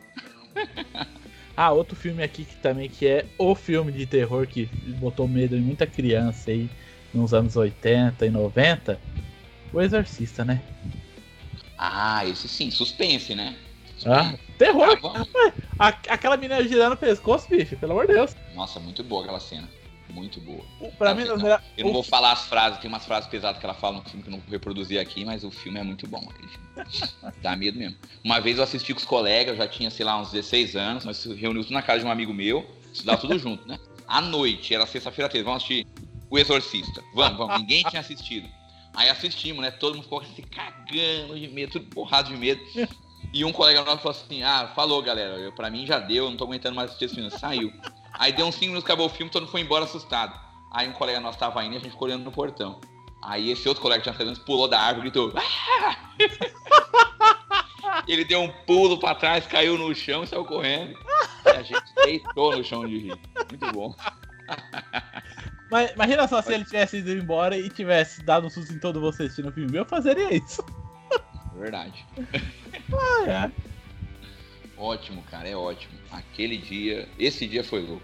Ah, 1.56 1.70
outro 1.70 1.94
filme 1.94 2.20
aqui 2.20 2.44
que 2.44 2.56
também 2.56 2.88
que 2.88 3.06
é 3.06 3.26
o 3.38 3.54
filme 3.54 3.92
de 3.92 4.06
terror 4.06 4.44
que 4.44 4.66
botou 4.98 5.28
medo 5.28 5.54
em 5.54 5.60
muita 5.60 5.86
criança 5.86 6.50
aí 6.50 6.68
nos 7.14 7.32
anos 7.32 7.54
80 7.54 8.26
e 8.26 8.28
90, 8.28 9.00
O 9.72 9.80
Exorcista, 9.80 10.44
né? 10.44 10.60
Ah, 11.78 12.26
esse 12.26 12.48
sim, 12.48 12.72
suspense, 12.72 13.36
né? 13.36 13.56
Suspense. 13.96 14.34
Ah, 14.34 14.36
terror! 14.58 14.98
Ah, 15.78 15.96
aquela 16.08 16.36
menina 16.36 16.60
girando 16.64 16.94
o 16.94 16.96
pescoço, 16.96 17.48
bicho, 17.48 17.76
pelo 17.76 17.92
amor 17.92 18.08
de 18.08 18.14
Deus. 18.14 18.34
Nossa, 18.52 18.80
muito 18.80 19.04
boa 19.04 19.22
aquela 19.22 19.38
cena. 19.38 19.68
Muito 20.14 20.40
boa. 20.40 20.64
Pra 20.96 21.12
mim, 21.12 21.24
não, 21.24 21.36
não, 21.36 21.58
eu 21.76 21.84
não 21.86 21.92
vou 21.92 22.02
falar 22.02 22.32
as 22.32 22.46
frases, 22.46 22.78
tem 22.78 22.88
umas 22.88 23.04
frases 23.04 23.28
pesadas 23.28 23.58
que 23.58 23.66
ela 23.66 23.74
fala 23.74 23.96
no 23.98 24.04
filme 24.04 24.22
que 24.22 24.28
eu 24.28 24.32
não 24.32 24.38
vou 24.38 24.50
reproduzir 24.50 25.00
aqui, 25.00 25.24
mas 25.24 25.42
o 25.42 25.50
filme 25.50 25.80
é 25.80 25.82
muito 25.82 26.06
bom. 26.06 26.22
Dá 27.42 27.56
medo 27.56 27.78
mesmo. 27.78 27.96
Uma 28.22 28.40
vez 28.40 28.58
eu 28.58 28.64
assisti 28.64 28.94
com 28.94 29.00
os 29.00 29.04
colegas, 29.04 29.58
já 29.58 29.66
tinha, 29.66 29.90
sei 29.90 30.06
lá, 30.06 30.20
uns 30.20 30.30
16 30.30 30.76
anos, 30.76 31.04
nós 31.04 31.24
reunimos 31.24 31.66
tudo 31.66 31.74
na 31.74 31.82
casa 31.82 32.00
de 32.00 32.06
um 32.06 32.10
amigo 32.10 32.32
meu, 32.32 32.64
estudava 32.92 33.20
tudo 33.20 33.38
junto, 33.38 33.66
né? 33.66 33.78
À 34.06 34.20
noite, 34.20 34.72
era 34.74 34.86
sexta-feira 34.86 35.28
13, 35.28 35.44
vamos 35.44 35.64
assistir 35.64 35.86
O 36.30 36.38
Exorcista. 36.38 37.02
Vamos, 37.14 37.38
vamos, 37.38 37.58
ninguém 37.58 37.82
tinha 37.82 38.00
assistido. 38.00 38.48
Aí 38.94 39.08
assistimos, 39.08 39.60
né? 39.60 39.72
Todo 39.72 39.94
mundo 39.94 40.04
ficou 40.04 40.24
se 40.24 40.42
cagando 40.42 41.38
de 41.38 41.48
medo, 41.48 41.72
tudo 41.72 41.86
porrado 41.86 42.28
de 42.28 42.36
medo. 42.36 42.62
E 43.32 43.44
um 43.44 43.50
colega 43.50 43.82
nosso 43.82 44.02
falou 44.02 44.16
assim: 44.16 44.44
Ah, 44.44 44.70
falou, 44.74 45.02
galera, 45.02 45.34
eu, 45.36 45.52
pra 45.52 45.68
mim 45.68 45.84
já 45.84 45.98
deu, 45.98 46.30
não 46.30 46.36
tô 46.36 46.44
aguentando 46.44 46.76
mais 46.76 46.90
assistir 46.90 47.06
esse 47.06 47.14
filme. 47.16 47.30
Saiu. 47.30 47.72
Aí 48.18 48.32
deu 48.32 48.46
uns 48.46 48.54
5 48.54 48.66
minutos, 48.66 48.84
acabou 48.84 49.06
o 49.06 49.10
filme, 49.10 49.30
todo 49.30 49.42
mundo 49.42 49.50
foi 49.50 49.60
embora 49.60 49.84
assustado. 49.84 50.38
Aí 50.70 50.88
um 50.88 50.92
colega 50.92 51.20
nosso 51.20 51.38
tava 51.38 51.64
indo 51.64 51.74
e 51.74 51.76
a 51.76 51.80
gente 51.80 51.92
ficou 51.92 52.08
olhando 52.08 52.24
no 52.24 52.32
portão. 52.32 52.80
Aí 53.22 53.50
esse 53.50 53.68
outro 53.68 53.82
colega 53.82 54.02
que 54.02 54.10
tinha 54.10 54.14
ficado 54.14 54.44
pulou 54.44 54.68
da 54.68 54.80
árvore 54.80 55.08
e 55.08 55.10
gritou. 55.10 55.32
Ah! 55.36 55.96
Ele 58.06 58.24
deu 58.24 58.42
um 58.42 58.48
pulo 58.66 58.98
para 58.98 59.14
trás, 59.14 59.46
caiu 59.46 59.78
no 59.78 59.94
chão 59.94 60.24
e 60.24 60.26
saiu 60.26 60.44
correndo. 60.44 60.98
E 61.46 61.50
a 61.50 61.62
gente 61.62 61.94
deitou 62.04 62.56
no 62.56 62.64
chão 62.64 62.86
de 62.86 62.98
rir. 62.98 63.18
Muito 63.48 63.72
bom. 63.72 63.94
Mas 65.70 65.92
imagina 65.92 66.28
só 66.28 66.42
se 66.42 66.52
ele 66.52 66.64
tivesse 66.64 66.98
ido 66.98 67.10
embora 67.12 67.56
e 67.56 67.68
tivesse 67.68 68.22
dado 68.22 68.46
um 68.46 68.50
susto 68.50 68.72
em 68.72 68.78
todo 68.78 69.00
você 69.00 69.24
assistindo 69.24 69.48
o 69.48 69.52
filme. 69.52 69.76
Eu 69.76 69.84
fazeria 69.84 70.34
isso. 70.34 70.64
Verdade. 71.54 72.04
Ah, 72.92 73.48
é. 73.48 73.73
Ótimo, 74.84 75.22
cara, 75.30 75.48
é 75.48 75.56
ótimo. 75.56 75.94
Aquele 76.12 76.58
dia, 76.58 77.08
esse 77.18 77.46
dia 77.46 77.64
foi 77.64 77.80
louco. 77.80 78.02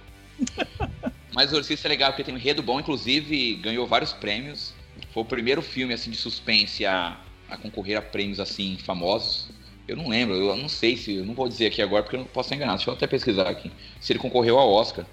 Mas 1.35 1.53
o 1.53 1.57
Exorcista 1.57 1.87
é 1.87 1.90
legal 1.90 2.11
porque 2.11 2.25
tem 2.25 2.33
um 2.33 2.38
enredo 2.38 2.62
bom, 2.62 2.81
inclusive 2.81 3.57
ganhou 3.57 3.87
vários 3.87 4.14
prêmios. 4.14 4.73
Foi 5.12 5.23
o 5.23 5.27
primeiro 5.27 5.61
filme 5.61 5.93
assim 5.93 6.11
de 6.11 6.16
suspense 6.16 6.87
a, 6.87 7.21
a 7.51 7.59
concorrer 7.59 7.99
a 7.99 8.03
prêmios 8.03 8.40
assim 8.40 8.79
famosos. 8.79 9.51
Eu 9.87 9.95
não 9.95 10.09
lembro, 10.09 10.35
eu 10.35 10.57
não 10.57 10.71
sei 10.71 10.97
se, 10.97 11.16
eu 11.16 11.27
não 11.27 11.35
vou 11.35 11.49
dizer 11.49 11.66
aqui 11.66 11.83
agora 11.83 12.03
porque 12.03 12.16
eu 12.16 12.21
não 12.21 12.27
posso 12.27 12.55
enganar. 12.55 12.77
Deixa 12.77 12.88
eu 12.88 12.95
até 12.95 13.07
pesquisar 13.07 13.47
aqui. 13.51 13.71
Se 14.01 14.14
ele 14.14 14.19
concorreu 14.19 14.59
ao 14.59 14.73
Oscar. 14.73 15.05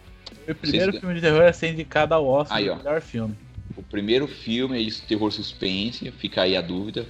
O 0.47 0.55
primeiro 0.55 0.91
Vocês... 0.93 1.01
filme 1.01 1.15
de 1.15 1.21
terror 1.21 1.41
a 1.41 1.51
ser 1.51 1.73
indicado 1.73 2.13
ao 2.13 2.25
Oscar, 2.25 2.57
aí, 2.57 2.69
ó, 2.69 2.77
melhor 2.77 3.01
filme. 3.01 3.35
O 3.75 3.83
primeiro 3.83 4.25
filme 4.25 4.81
é 4.81 4.85
de 4.85 5.01
terror 5.01 5.33
suspense, 5.33 6.09
fica 6.11 6.43
aí 6.43 6.55
a 6.55 6.61
dúvida. 6.61 7.05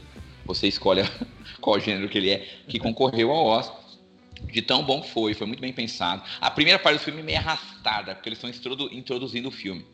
Você 0.47 0.67
escolhe 0.67 1.03
qual 1.61 1.79
gênero 1.79 2.09
que 2.09 2.17
ele 2.17 2.31
é, 2.31 2.47
que 2.67 2.79
concorreu 2.79 3.29
ao 3.29 3.45
Oscar 3.45 3.86
de 4.51 4.61
tão 4.61 4.83
bom 4.83 5.01
que 5.01 5.09
foi, 5.09 5.33
foi 5.33 5.47
muito 5.47 5.59
bem 5.59 5.73
pensado. 5.73 6.21
A 6.39 6.51
primeira 6.51 6.79
parte 6.79 6.99
do 6.99 7.03
filme 7.03 7.21
é 7.21 7.23
meio 7.23 7.37
arrastada, 7.37 8.15
porque 8.15 8.29
eles 8.29 8.37
estão 8.37 8.49
introdu 8.49 8.89
introduzindo 8.93 9.49
o 9.49 9.51
filme. 9.51 9.85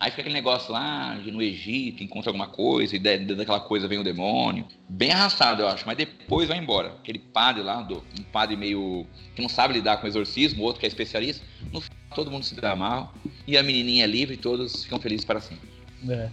Aí 0.00 0.10
fica 0.10 0.22
aquele 0.22 0.34
negócio 0.34 0.72
lá, 0.72 1.14
de 1.22 1.30
no 1.30 1.42
Egito, 1.42 2.02
encontra 2.02 2.30
alguma 2.30 2.46
coisa, 2.46 2.96
e 2.96 2.98
daquela 2.98 3.60
coisa 3.60 3.86
vem 3.86 3.98
o 3.98 4.02
demônio. 4.02 4.66
Bem 4.88 5.12
arrastado, 5.12 5.60
eu 5.60 5.68
acho, 5.68 5.86
mas 5.86 5.94
depois 5.94 6.48
vai 6.48 6.56
embora. 6.56 6.88
Aquele 6.92 7.18
padre 7.18 7.62
lá, 7.62 7.82
do, 7.82 8.02
um 8.18 8.22
padre 8.32 8.56
meio. 8.56 9.06
que 9.36 9.42
não 9.42 9.48
sabe 9.48 9.74
lidar 9.74 9.98
com 9.98 10.06
exorcismo, 10.06 10.62
outro 10.62 10.80
que 10.80 10.86
é 10.86 10.88
especialista. 10.88 11.44
No 11.70 11.82
final, 11.82 11.98
todo 12.14 12.30
mundo 12.30 12.44
se 12.44 12.54
dá 12.54 12.74
mal, 12.74 13.12
e 13.46 13.58
a 13.58 13.62
menininha 13.62 14.04
é 14.04 14.06
livre 14.06 14.36
e 14.36 14.38
todos 14.38 14.84
ficam 14.84 14.98
felizes 14.98 15.26
para 15.26 15.38
sempre. 15.38 15.68
É. 16.08 16.30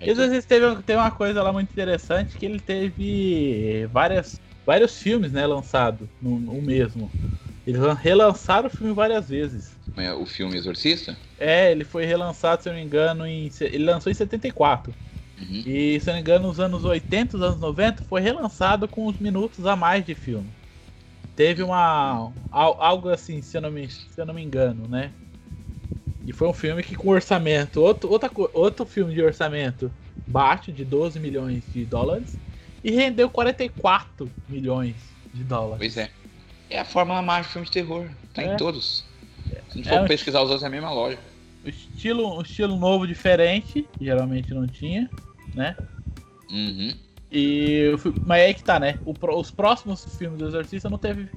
E 0.00 0.10
às 0.10 0.16
vezes 0.16 0.44
teve, 0.44 0.76
teve 0.82 1.00
uma 1.00 1.10
coisa 1.10 1.42
lá 1.42 1.52
muito 1.52 1.72
interessante 1.72 2.38
que 2.38 2.46
ele 2.46 2.60
teve 2.60 3.88
várias 3.92 4.40
vários 4.68 4.98
filmes, 5.00 5.32
né, 5.32 5.46
lançados 5.46 6.06
no, 6.20 6.38
no 6.38 6.60
mesmo. 6.60 7.10
Eles 7.66 7.80
relançaram 8.02 8.66
o 8.66 8.70
filme 8.70 8.92
várias 8.92 9.26
vezes. 9.26 9.74
É 9.96 10.12
o 10.12 10.26
filme 10.26 10.58
Exorcista? 10.58 11.16
É, 11.38 11.72
ele 11.72 11.84
foi 11.84 12.04
relançado, 12.04 12.62
se 12.62 12.68
eu 12.68 12.74
não 12.74 12.80
me 12.80 12.84
engano, 12.84 13.26
em. 13.26 13.50
Ele 13.62 13.84
lançou 13.84 14.12
em 14.12 14.14
74. 14.14 14.92
Uhum. 15.40 15.62
E, 15.64 15.98
se 15.98 16.10
eu 16.10 16.12
não 16.12 16.16
me 16.16 16.20
engano, 16.20 16.48
nos 16.48 16.60
anos 16.60 16.84
80, 16.84 17.38
nos 17.38 17.46
anos 17.46 17.60
90, 17.60 18.02
foi 18.02 18.20
relançado 18.20 18.86
com 18.86 19.06
uns 19.06 19.18
minutos 19.18 19.64
a 19.64 19.74
mais 19.74 20.04
de 20.04 20.14
filme. 20.14 20.50
Teve 21.34 21.62
uma. 21.62 22.30
algo 22.50 23.08
assim, 23.08 23.40
se 23.40 23.56
eu 23.56 23.62
não 23.62 23.70
me, 23.70 23.88
se 23.88 24.20
eu 24.20 24.26
não 24.26 24.34
me 24.34 24.42
engano, 24.42 24.86
né? 24.86 25.10
E 26.26 26.32
foi 26.34 26.46
um 26.46 26.52
filme 26.52 26.82
que 26.82 26.94
com 26.94 27.08
orçamento, 27.08 27.80
outro, 27.80 28.10
outra, 28.10 28.30
outro 28.52 28.84
filme 28.84 29.14
de 29.14 29.22
orçamento 29.22 29.90
baixo, 30.26 30.70
de 30.70 30.84
12 30.84 31.18
milhões 31.18 31.64
de 31.72 31.86
dólares, 31.86 32.38
e 32.88 32.90
rendeu 32.90 33.28
44 33.28 34.30
milhões 34.48 34.96
de 35.34 35.44
dólares. 35.44 35.78
Pois 35.78 35.96
é. 35.98 36.10
É 36.70 36.80
a 36.80 36.84
fórmula 36.86 37.20
mágica 37.20 37.50
do 37.50 37.52
filme 37.52 37.66
de 37.66 37.72
terror. 37.72 38.08
Tá 38.32 38.42
é. 38.42 38.54
em 38.54 38.56
todos. 38.56 39.04
Se 39.44 39.56
a 39.56 39.76
gente 39.76 39.88
for 39.88 40.04
é 40.04 40.08
pesquisar 40.08 40.40
os 40.40 40.48
outros, 40.48 40.62
é 40.62 40.66
a 40.66 40.70
mesma 40.70 40.90
lógica. 40.90 41.22
Um 41.64 41.68
estilo, 41.68 42.38
um 42.38 42.40
estilo 42.40 42.76
novo, 42.76 43.06
diferente, 43.06 43.86
que 43.98 44.04
geralmente 44.06 44.54
não 44.54 44.66
tinha, 44.66 45.10
né? 45.54 45.76
Uhum. 46.50 46.94
E, 47.30 47.92
mas 48.24 48.40
é 48.40 48.54
que 48.54 48.64
tá, 48.64 48.80
né? 48.80 48.98
O, 49.04 49.14
os 49.38 49.50
próximos 49.50 50.04
filmes 50.16 50.38
do 50.38 50.46
Exorcista 50.46 50.88
não 50.88 50.96
teve. 50.96 51.28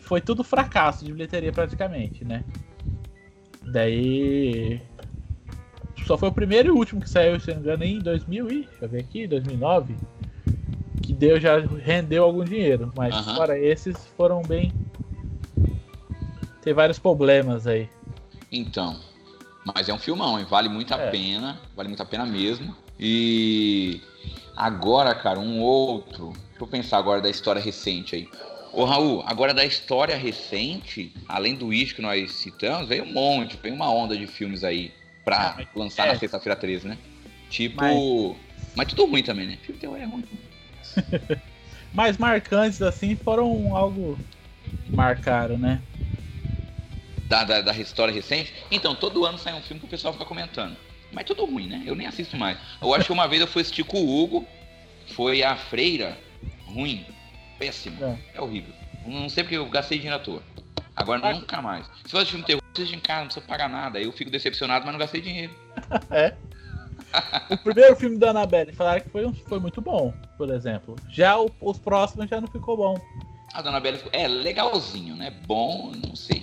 Foi 0.00 0.20
tudo 0.20 0.42
fracasso 0.42 1.04
de 1.04 1.12
bilheteria 1.12 1.52
praticamente, 1.52 2.24
né? 2.24 2.42
Daí. 3.62 4.80
Só 6.06 6.18
foi 6.18 6.28
o 6.28 6.32
primeiro 6.32 6.68
e 6.68 6.70
o 6.72 6.76
último 6.76 7.00
que 7.00 7.08
saiu, 7.08 7.38
se 7.38 7.50
não 7.50 7.56
me 7.56 7.62
engano, 7.62 7.84
em 7.84 7.98
2000 8.00 8.50
e. 8.50 8.62
Deixa 8.62 8.84
eu 8.84 8.88
ver 8.88 9.00
aqui, 9.00 9.28
2009. 9.28 9.94
Deu, 11.22 11.38
já 11.38 11.60
rendeu 11.84 12.24
algum 12.24 12.42
dinheiro. 12.42 12.92
Mas 12.96 13.14
uhum. 13.14 13.36
fora 13.36 13.56
esses 13.56 13.96
foram 14.16 14.42
bem. 14.42 14.72
Tem 16.60 16.74
vários 16.74 16.98
problemas 16.98 17.64
aí. 17.64 17.88
Então. 18.50 18.98
Mas 19.64 19.88
é 19.88 19.94
um 19.94 20.00
filmão, 20.00 20.36
hein? 20.36 20.44
Vale 20.50 20.68
muito 20.68 20.92
a 20.92 20.98
é. 20.98 21.10
pena. 21.12 21.60
Vale 21.76 21.88
muito 21.88 22.02
a 22.02 22.04
pena 22.04 22.26
mesmo. 22.26 22.74
E 22.98 24.00
agora, 24.56 25.14
cara, 25.14 25.38
um 25.38 25.60
outro. 25.60 26.32
Deixa 26.32 26.62
eu 26.62 26.66
pensar 26.66 26.98
agora 26.98 27.20
da 27.20 27.30
história 27.30 27.62
recente 27.62 28.16
aí. 28.16 28.28
Ô 28.72 28.84
Raul, 28.84 29.22
agora 29.24 29.54
da 29.54 29.64
história 29.64 30.16
recente, 30.16 31.14
além 31.28 31.54
do 31.54 31.68
Wish 31.68 31.94
que 31.94 32.02
nós 32.02 32.32
citamos, 32.32 32.88
veio 32.88 33.04
um 33.04 33.12
monte, 33.12 33.56
veio 33.62 33.76
uma 33.76 33.88
onda 33.88 34.16
de 34.16 34.26
filmes 34.26 34.64
aí 34.64 34.92
pra 35.24 35.56
ah, 35.56 35.66
lançar 35.76 36.08
é. 36.08 36.14
na 36.14 36.18
sexta-feira 36.18 36.56
13, 36.56 36.88
né? 36.88 36.98
Tipo. 37.48 37.80
Mas... 37.80 38.36
mas... 38.74 38.88
tudo 38.88 39.06
ruim 39.06 39.22
também, 39.22 39.46
né? 39.46 39.58
Filme 39.62 39.78
teu 39.80 39.94
é 39.94 40.04
ruim. 40.04 40.24
mais 41.92 42.16
marcantes, 42.18 42.82
assim, 42.82 43.16
foram 43.16 43.76
algo 43.76 44.18
que 44.86 44.92
marcaram, 44.92 45.58
né? 45.58 45.80
Da, 47.28 47.44
da, 47.44 47.60
da 47.60 47.72
história 47.76 48.12
recente? 48.12 48.52
Então, 48.70 48.94
todo 48.94 49.24
ano 49.24 49.38
sai 49.38 49.54
um 49.54 49.62
filme 49.62 49.80
que 49.80 49.86
o 49.86 49.90
pessoal 49.90 50.12
fica 50.12 50.24
comentando. 50.24 50.76
Mas 51.12 51.24
tudo 51.24 51.44
ruim, 51.44 51.66
né? 51.66 51.82
Eu 51.86 51.94
nem 51.94 52.06
assisto 52.06 52.36
mais. 52.36 52.58
Eu 52.80 52.94
acho 52.94 53.06
que 53.06 53.12
uma 53.12 53.28
vez 53.28 53.40
eu 53.40 53.46
fui 53.46 53.62
assistir 53.62 53.84
com 53.84 53.98
o 53.98 54.22
Hugo, 54.22 54.46
foi 55.14 55.42
a 55.42 55.56
Freira, 55.56 56.16
ruim, 56.66 57.06
péssimo, 57.58 58.02
é, 58.02 58.18
é 58.34 58.40
horrível. 58.40 58.74
Não 59.06 59.28
sei 59.28 59.44
porque 59.44 59.56
eu 59.56 59.68
gastei 59.68 59.98
dinheiro 59.98 60.16
à 60.16 60.24
toa. 60.24 60.42
Agora 60.96 61.20
mas... 61.20 61.38
nunca 61.38 61.60
mais. 61.60 61.86
Se 62.04 62.10
for 62.10 62.18
assistir 62.18 62.36
um 62.36 62.42
terror, 62.42 62.62
assiste 62.72 62.94
em 62.94 63.00
casa, 63.00 63.20
não 63.20 63.26
precisa 63.26 63.46
pagar 63.46 63.68
nada. 63.68 64.00
Eu 64.00 64.12
fico 64.12 64.30
decepcionado, 64.30 64.84
mas 64.84 64.92
não 64.92 64.98
gastei 64.98 65.20
dinheiro. 65.20 65.54
é. 66.10 66.34
O 67.50 67.56
primeiro 67.58 67.96
filme 67.96 68.16
da 68.16 68.30
Annabelle 68.30 68.72
falaram 68.72 69.00
que 69.00 69.10
foi, 69.10 69.26
um, 69.26 69.32
foi 69.32 69.58
muito 69.58 69.80
bom, 69.80 70.12
por 70.36 70.50
exemplo. 70.50 70.96
Já 71.08 71.38
o, 71.38 71.50
os 71.60 71.78
próximos 71.78 72.28
já 72.28 72.40
não 72.40 72.48
ficou 72.48 72.76
bom. 72.76 73.00
A 73.52 73.62
da 73.62 73.70
Annabelle 73.70 74.00
é 74.12 74.26
legalzinho, 74.26 75.14
né? 75.16 75.30
Bom, 75.46 75.92
não 76.06 76.16
sei. 76.16 76.42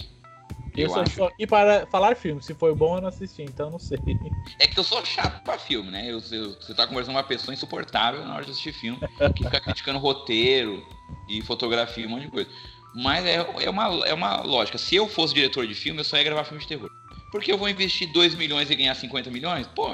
Eu, 0.78 0.96
eu 0.96 1.08
sou 1.08 1.28
aqui 1.28 1.48
para 1.48 1.86
falar 1.88 2.16
filme. 2.16 2.42
Se 2.42 2.54
foi 2.54 2.74
bom, 2.74 2.98
eu 2.98 3.02
não 3.02 3.10
assisti, 3.10 3.42
então 3.42 3.70
não 3.70 3.80
sei. 3.80 4.00
É 4.60 4.68
que 4.68 4.80
eu 4.80 4.84
sou 4.84 5.04
chato 5.04 5.44
pra 5.44 5.58
filme, 5.58 5.90
né? 5.90 6.06
Eu, 6.06 6.22
eu, 6.32 6.54
você 6.54 6.74
tá 6.74 6.86
conversando 6.88 7.14
com 7.14 7.20
uma 7.20 7.24
pessoa 7.24 7.54
insuportável 7.54 8.24
na 8.24 8.36
hora 8.36 8.46
de 8.46 8.52
assistir 8.52 8.74
filme, 8.74 9.00
que 9.36 9.44
fica 9.44 9.60
criticando 9.60 10.00
roteiro 10.00 10.86
e 11.28 11.42
fotografia, 11.42 12.06
um 12.06 12.12
monte 12.12 12.24
de 12.24 12.32
coisa. 12.32 12.50
Mas 12.96 13.26
é, 13.26 13.36
é, 13.62 13.70
uma, 13.70 14.08
é 14.08 14.14
uma 14.14 14.42
lógica. 14.42 14.78
Se 14.78 14.96
eu 14.96 15.08
fosse 15.08 15.34
diretor 15.34 15.68
de 15.68 15.76
filme, 15.76 16.00
eu 16.00 16.04
só 16.04 16.18
ia 16.18 16.24
gravar 16.24 16.44
filme 16.44 16.62
de 16.62 16.68
terror. 16.68 16.90
Porque 17.32 17.52
eu 17.52 17.58
vou 17.58 17.70
investir 17.70 18.12
2 18.12 18.36
milhões 18.36 18.70
e 18.70 18.76
ganhar 18.76 18.96
50 18.96 19.30
milhões? 19.30 19.68
Pô, 19.68 19.90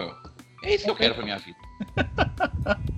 é 0.66 0.76
isso 0.76 0.86
que 0.86 0.90
eu 0.90 0.96
quero 0.96 1.16
pra 1.16 1.24
minha 1.24 1.38
vida. 1.38 1.58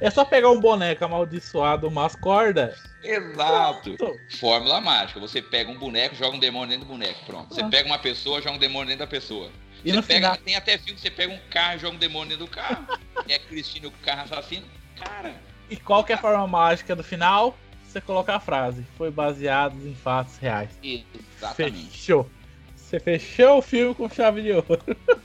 É 0.00 0.10
só 0.10 0.24
pegar 0.24 0.50
um 0.50 0.60
boneco 0.60 1.04
amaldiçoado, 1.04 1.88
umas 1.88 2.14
cordas. 2.14 2.78
Exato. 3.02 3.94
Pronto. 3.96 4.18
Fórmula 4.38 4.80
mágica. 4.80 5.18
Você 5.20 5.40
pega 5.40 5.70
um 5.70 5.78
boneco, 5.78 6.14
joga 6.14 6.36
um 6.36 6.38
demônio 6.38 6.68
dentro 6.68 6.86
do 6.86 6.92
boneco. 6.92 7.24
Pronto. 7.24 7.54
Você 7.54 7.64
pega 7.64 7.88
uma 7.88 7.98
pessoa, 7.98 8.42
joga 8.42 8.56
um 8.56 8.58
demônio 8.58 8.88
dentro 8.88 9.06
da 9.06 9.10
pessoa. 9.10 9.50
E 9.84 9.92
você 9.92 10.02
pega, 10.02 10.32
final... 10.32 10.36
Tem 10.44 10.54
até 10.54 10.76
filme 10.76 10.94
que 10.94 11.00
você 11.00 11.10
pega 11.10 11.32
um 11.32 11.38
carro 11.50 11.76
e 11.76 11.78
joga 11.78 11.96
um 11.96 11.98
demônio 11.98 12.28
dentro 12.28 12.44
do 12.44 12.50
carro. 12.50 12.86
é 13.26 13.38
Cristina 13.38 13.88
o 13.88 13.92
carro 14.02 14.22
assassino. 14.22 14.66
Cara. 14.96 15.34
E 15.70 15.76
qual 15.76 16.04
que 16.04 16.12
é 16.12 16.14
a 16.14 16.18
forma 16.18 16.46
mágica 16.46 16.94
do 16.94 17.02
final? 17.02 17.56
Você 17.88 18.00
coloca 18.00 18.34
a 18.34 18.40
frase. 18.40 18.84
Foi 18.98 19.10
baseado 19.10 19.76
em 19.86 19.94
fatos 19.94 20.36
reais. 20.36 20.70
Exatamente. 20.82 21.90
Fechou. 21.90 22.30
Você 22.76 23.00
fechou 23.00 23.58
o 23.58 23.62
filme 23.62 23.94
com 23.94 24.08
chave 24.10 24.42
de 24.42 24.52
ouro. 24.52 24.80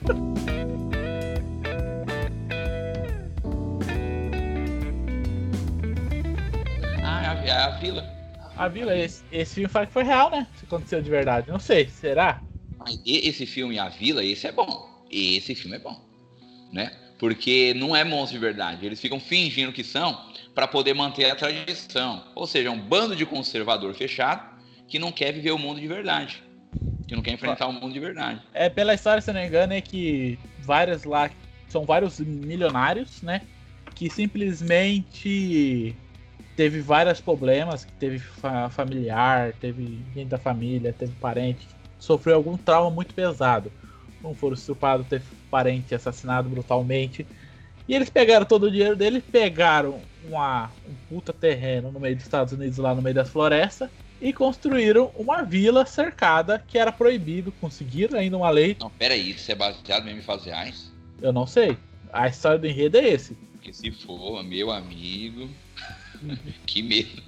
Vila. 7.82 8.08
A 8.56 8.68
Vila, 8.68 8.96
esse, 8.96 9.24
esse 9.32 9.56
filme 9.56 9.68
fala 9.68 9.88
que 9.88 9.94
foi 9.94 10.04
real, 10.04 10.30
né? 10.30 10.46
Se 10.56 10.66
aconteceu 10.66 11.02
de 11.02 11.10
verdade. 11.10 11.50
Não 11.50 11.58
sei, 11.58 11.88
será? 11.88 12.40
Mas 12.78 13.02
esse 13.04 13.48
filme, 13.48 13.80
A 13.80 13.90
Vila, 13.90 14.24
esse 14.24 14.46
é 14.46 14.52
bom. 14.52 15.04
Esse 15.10 15.56
filme 15.56 15.78
é 15.78 15.80
bom. 15.80 16.00
Né? 16.72 16.92
Porque 17.18 17.74
não 17.74 17.96
é 17.96 18.04
monstro 18.04 18.40
de 18.40 18.46
verdade. 18.46 18.86
Eles 18.86 19.02
ficam 19.02 19.20
fingindo 19.20 19.74
que 19.74 19.84
são 19.84 20.30
para 20.54 20.68
poder 20.68 20.94
manter 20.94 21.32
a 21.32 21.36
tradição. 21.36 22.24
Ou 22.36 22.46
seja, 22.46 22.70
é 22.70 22.72
um 22.72 22.80
bando 22.80 23.16
de 23.16 23.26
conservador 23.26 23.96
fechado 23.96 24.62
que 24.88 25.00
não 25.00 25.12
quer 25.12 25.32
viver 25.34 25.52
o 25.52 25.58
mundo 25.58 25.82
de 25.82 25.88
verdade. 25.88 26.44
Que 27.08 27.16
não 27.16 27.24
quer 27.24 27.34
enfrentar 27.34 27.66
o 27.66 27.74
mundo 27.74 27.92
de 27.92 28.00
verdade. 28.00 28.42
É, 28.54 28.70
pela 28.70 28.94
história, 28.94 29.22
se 29.22 29.34
não 29.34 29.42
me 29.42 29.48
engano, 29.48 29.74
é 29.74 29.82
que 29.82 30.38
vários 30.60 31.04
lá. 31.04 31.32
São 31.68 31.84
vários 31.84 32.20
milionários, 32.20 33.24
né? 33.24 33.42
Que 33.96 34.08
simplesmente 34.10 35.96
teve 36.56 36.82
vários 36.82 37.20
problemas, 37.20 37.88
teve 38.00 38.20
fa 38.20 38.70
familiar, 38.70 39.54
teve 39.54 40.00
gente 40.14 40.30
da 40.30 40.38
família, 40.38 40.94
teve 40.94 41.14
parente 41.14 41.68
sofreu 42.02 42.36
algum 42.36 42.58
trauma 42.58 42.90
muito 42.90 43.14
pesado. 43.14 43.72
Um 44.24 44.34
foram 44.34 44.56
estuprados, 44.56 45.08
teve 45.08 45.24
parente 45.50 45.96
assassinado 45.96 46.50
brutalmente. 46.50 47.26
E 47.88 47.96
eles 47.96 48.10
pegaram 48.10 48.46
todo 48.46 48.64
o 48.64 48.72
dinheiro 48.72 48.96
dele, 48.96 49.22
pegaram 49.22 50.02
uma, 50.28 50.72
um 50.88 50.94
puta 51.10 51.32
terreno 51.32 51.92
no 51.92 52.00
meio 52.00 52.16
dos 52.16 52.26
Estados 52.26 52.54
Unidos, 52.54 52.78
lá 52.78 52.94
no 52.94 53.02
meio 53.02 53.16
das 53.16 53.30
florestas, 53.30 53.90
e 54.20 54.34
construíram 54.34 55.12
uma 55.16 55.44
vila 55.44 55.86
cercada 55.86 56.64
que 56.68 56.78
era 56.78 56.92
proibido. 56.92 57.52
Conseguiram 57.54 58.20
ainda 58.20 58.38
uma 58.38 58.50
lei. 58.50 58.76
Não, 58.80 58.90
peraí, 58.90 59.32
isso 59.32 59.52
é 59.52 59.56
baseado 59.56 60.04
mesmo 60.04 60.20
em 60.20 60.24
fatos 60.24 60.46
reais? 60.46 60.92
Eu 61.22 61.32
não 61.32 61.48
sei. 61.48 61.78
A 62.12 62.28
história 62.28 62.60
do 62.60 62.68
enredo 62.68 62.98
é 62.98 63.08
esse. 63.08 63.34
Porque 63.54 63.74
se 63.74 63.92
for, 63.92 64.44
meu 64.44 64.72
amigo. 64.72 65.50
que 66.66 66.82
medo. 66.82 67.22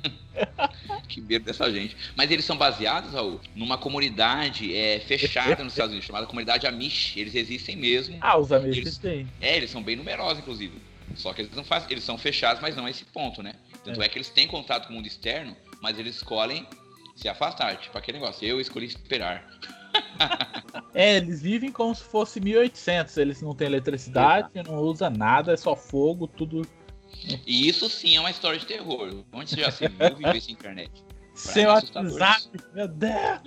que 1.08 1.22
medo 1.22 1.46
dessa 1.46 1.72
gente. 1.72 1.96
Mas 2.16 2.32
eles 2.32 2.46
são 2.46 2.58
baseados, 2.58 3.14
Raul, 3.14 3.40
numa 3.56 3.78
comunidade 3.78 4.76
é, 4.76 5.00
fechada 5.00 5.64
nos 5.64 5.74
Estados 5.74 5.92
Unidos, 5.92 6.08
chamada 6.08 6.26
comunidade 6.26 6.68
Amish. 6.68 7.18
Eles 7.18 7.36
existem 7.36 7.76
mesmo. 7.76 8.18
Ah, 8.22 8.38
os 8.38 8.52
Amish 8.52 8.78
eles, 8.78 8.98
têm. 8.98 9.28
É, 9.42 9.58
eles 9.58 9.70
são 9.70 9.82
bem 9.82 9.96
numerosos, 9.96 10.40
inclusive. 10.40 10.82
Só 11.16 11.34
que 11.34 11.42
eles 11.42 11.56
não 11.56 11.64
fazem, 11.64 11.92
eles 11.92 12.04
são 12.04 12.18
fechados, 12.18 12.62
mas 12.62 12.76
não 12.76 12.86
a 12.86 12.90
esse 12.90 13.06
ponto, 13.06 13.44
né? 13.44 13.54
Tanto 13.84 14.02
é. 14.02 14.06
é 14.06 14.10
que 14.10 14.18
eles 14.18 14.30
têm 14.30 14.48
contato 14.48 14.88
com 14.88 14.94
o 14.94 14.96
mundo 14.96 15.08
externo, 15.08 15.56
mas 15.82 16.00
eles 16.00 16.16
escolhem 16.16 16.66
se 17.16 17.28
afastar. 17.28 17.78
Tipo 17.78 17.98
aquele 17.98 18.20
negócio, 18.20 18.48
eu 18.48 18.60
escolhi 18.60 18.86
esperar. 18.88 19.48
é, 20.94 21.18
eles 21.18 21.42
vivem 21.42 21.72
como 21.72 21.94
se 21.94 22.04
fosse 22.04 22.40
1800. 22.40 23.18
Eles 23.18 23.42
não 23.42 23.54
têm 23.54 23.68
eletricidade, 23.68 24.50
não 24.66 24.78
usa 24.78 25.10
nada, 25.10 25.54
é 25.54 25.58
só 25.58 25.76
fogo, 25.76 26.28
tudo 26.28 26.66
e 27.46 27.68
isso 27.68 27.90
sim 27.90 28.16
é 28.16 28.20
uma 28.20 28.32
história 28.32 28.60
de 28.60 28.66
terror. 28.66 29.24
Onde 29.32 29.50
você 29.50 29.62
já 29.62 29.72
se 29.72 29.88
viu 29.90 30.16
viver 30.16 30.42
sem 30.42 30.54
internet? 30.54 30.92
Seu 31.34 31.70
WhatsApp, 31.70 32.50
meu 32.74 32.88
Deus! 32.88 33.42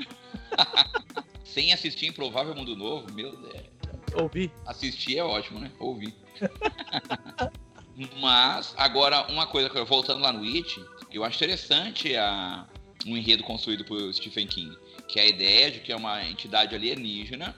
sem 1.45 1.73
assistir 1.73 2.07
Improvável 2.07 2.55
Mundo 2.55 2.77
Novo, 2.77 3.11
meu 3.13 3.35
Deus. 3.37 3.67
Ouvi. 4.15 4.51
Assistir 4.67 5.19
é 5.19 5.25
ótimo, 5.25 5.61
né? 5.61 5.71
Ouvir. 5.79 6.15
Mas, 8.21 8.75
agora, 8.77 9.27
uma 9.31 9.47
coisa, 9.47 9.69
voltando 9.85 10.21
lá 10.21 10.33
no 10.33 10.45
It, 10.45 10.85
eu 11.11 11.25
acho 11.25 11.37
interessante 11.37 12.15
a, 12.15 12.67
um 13.07 13.17
enredo 13.17 13.43
construído 13.43 13.85
por 13.85 14.13
Stephen 14.13 14.47
King, 14.47 14.77
que 15.09 15.19
é 15.19 15.23
a 15.23 15.27
ideia 15.27 15.71
de 15.71 15.81
que 15.81 15.93
é 15.93 15.97
uma 15.97 16.23
entidade 16.25 16.75
alienígena 16.75 17.57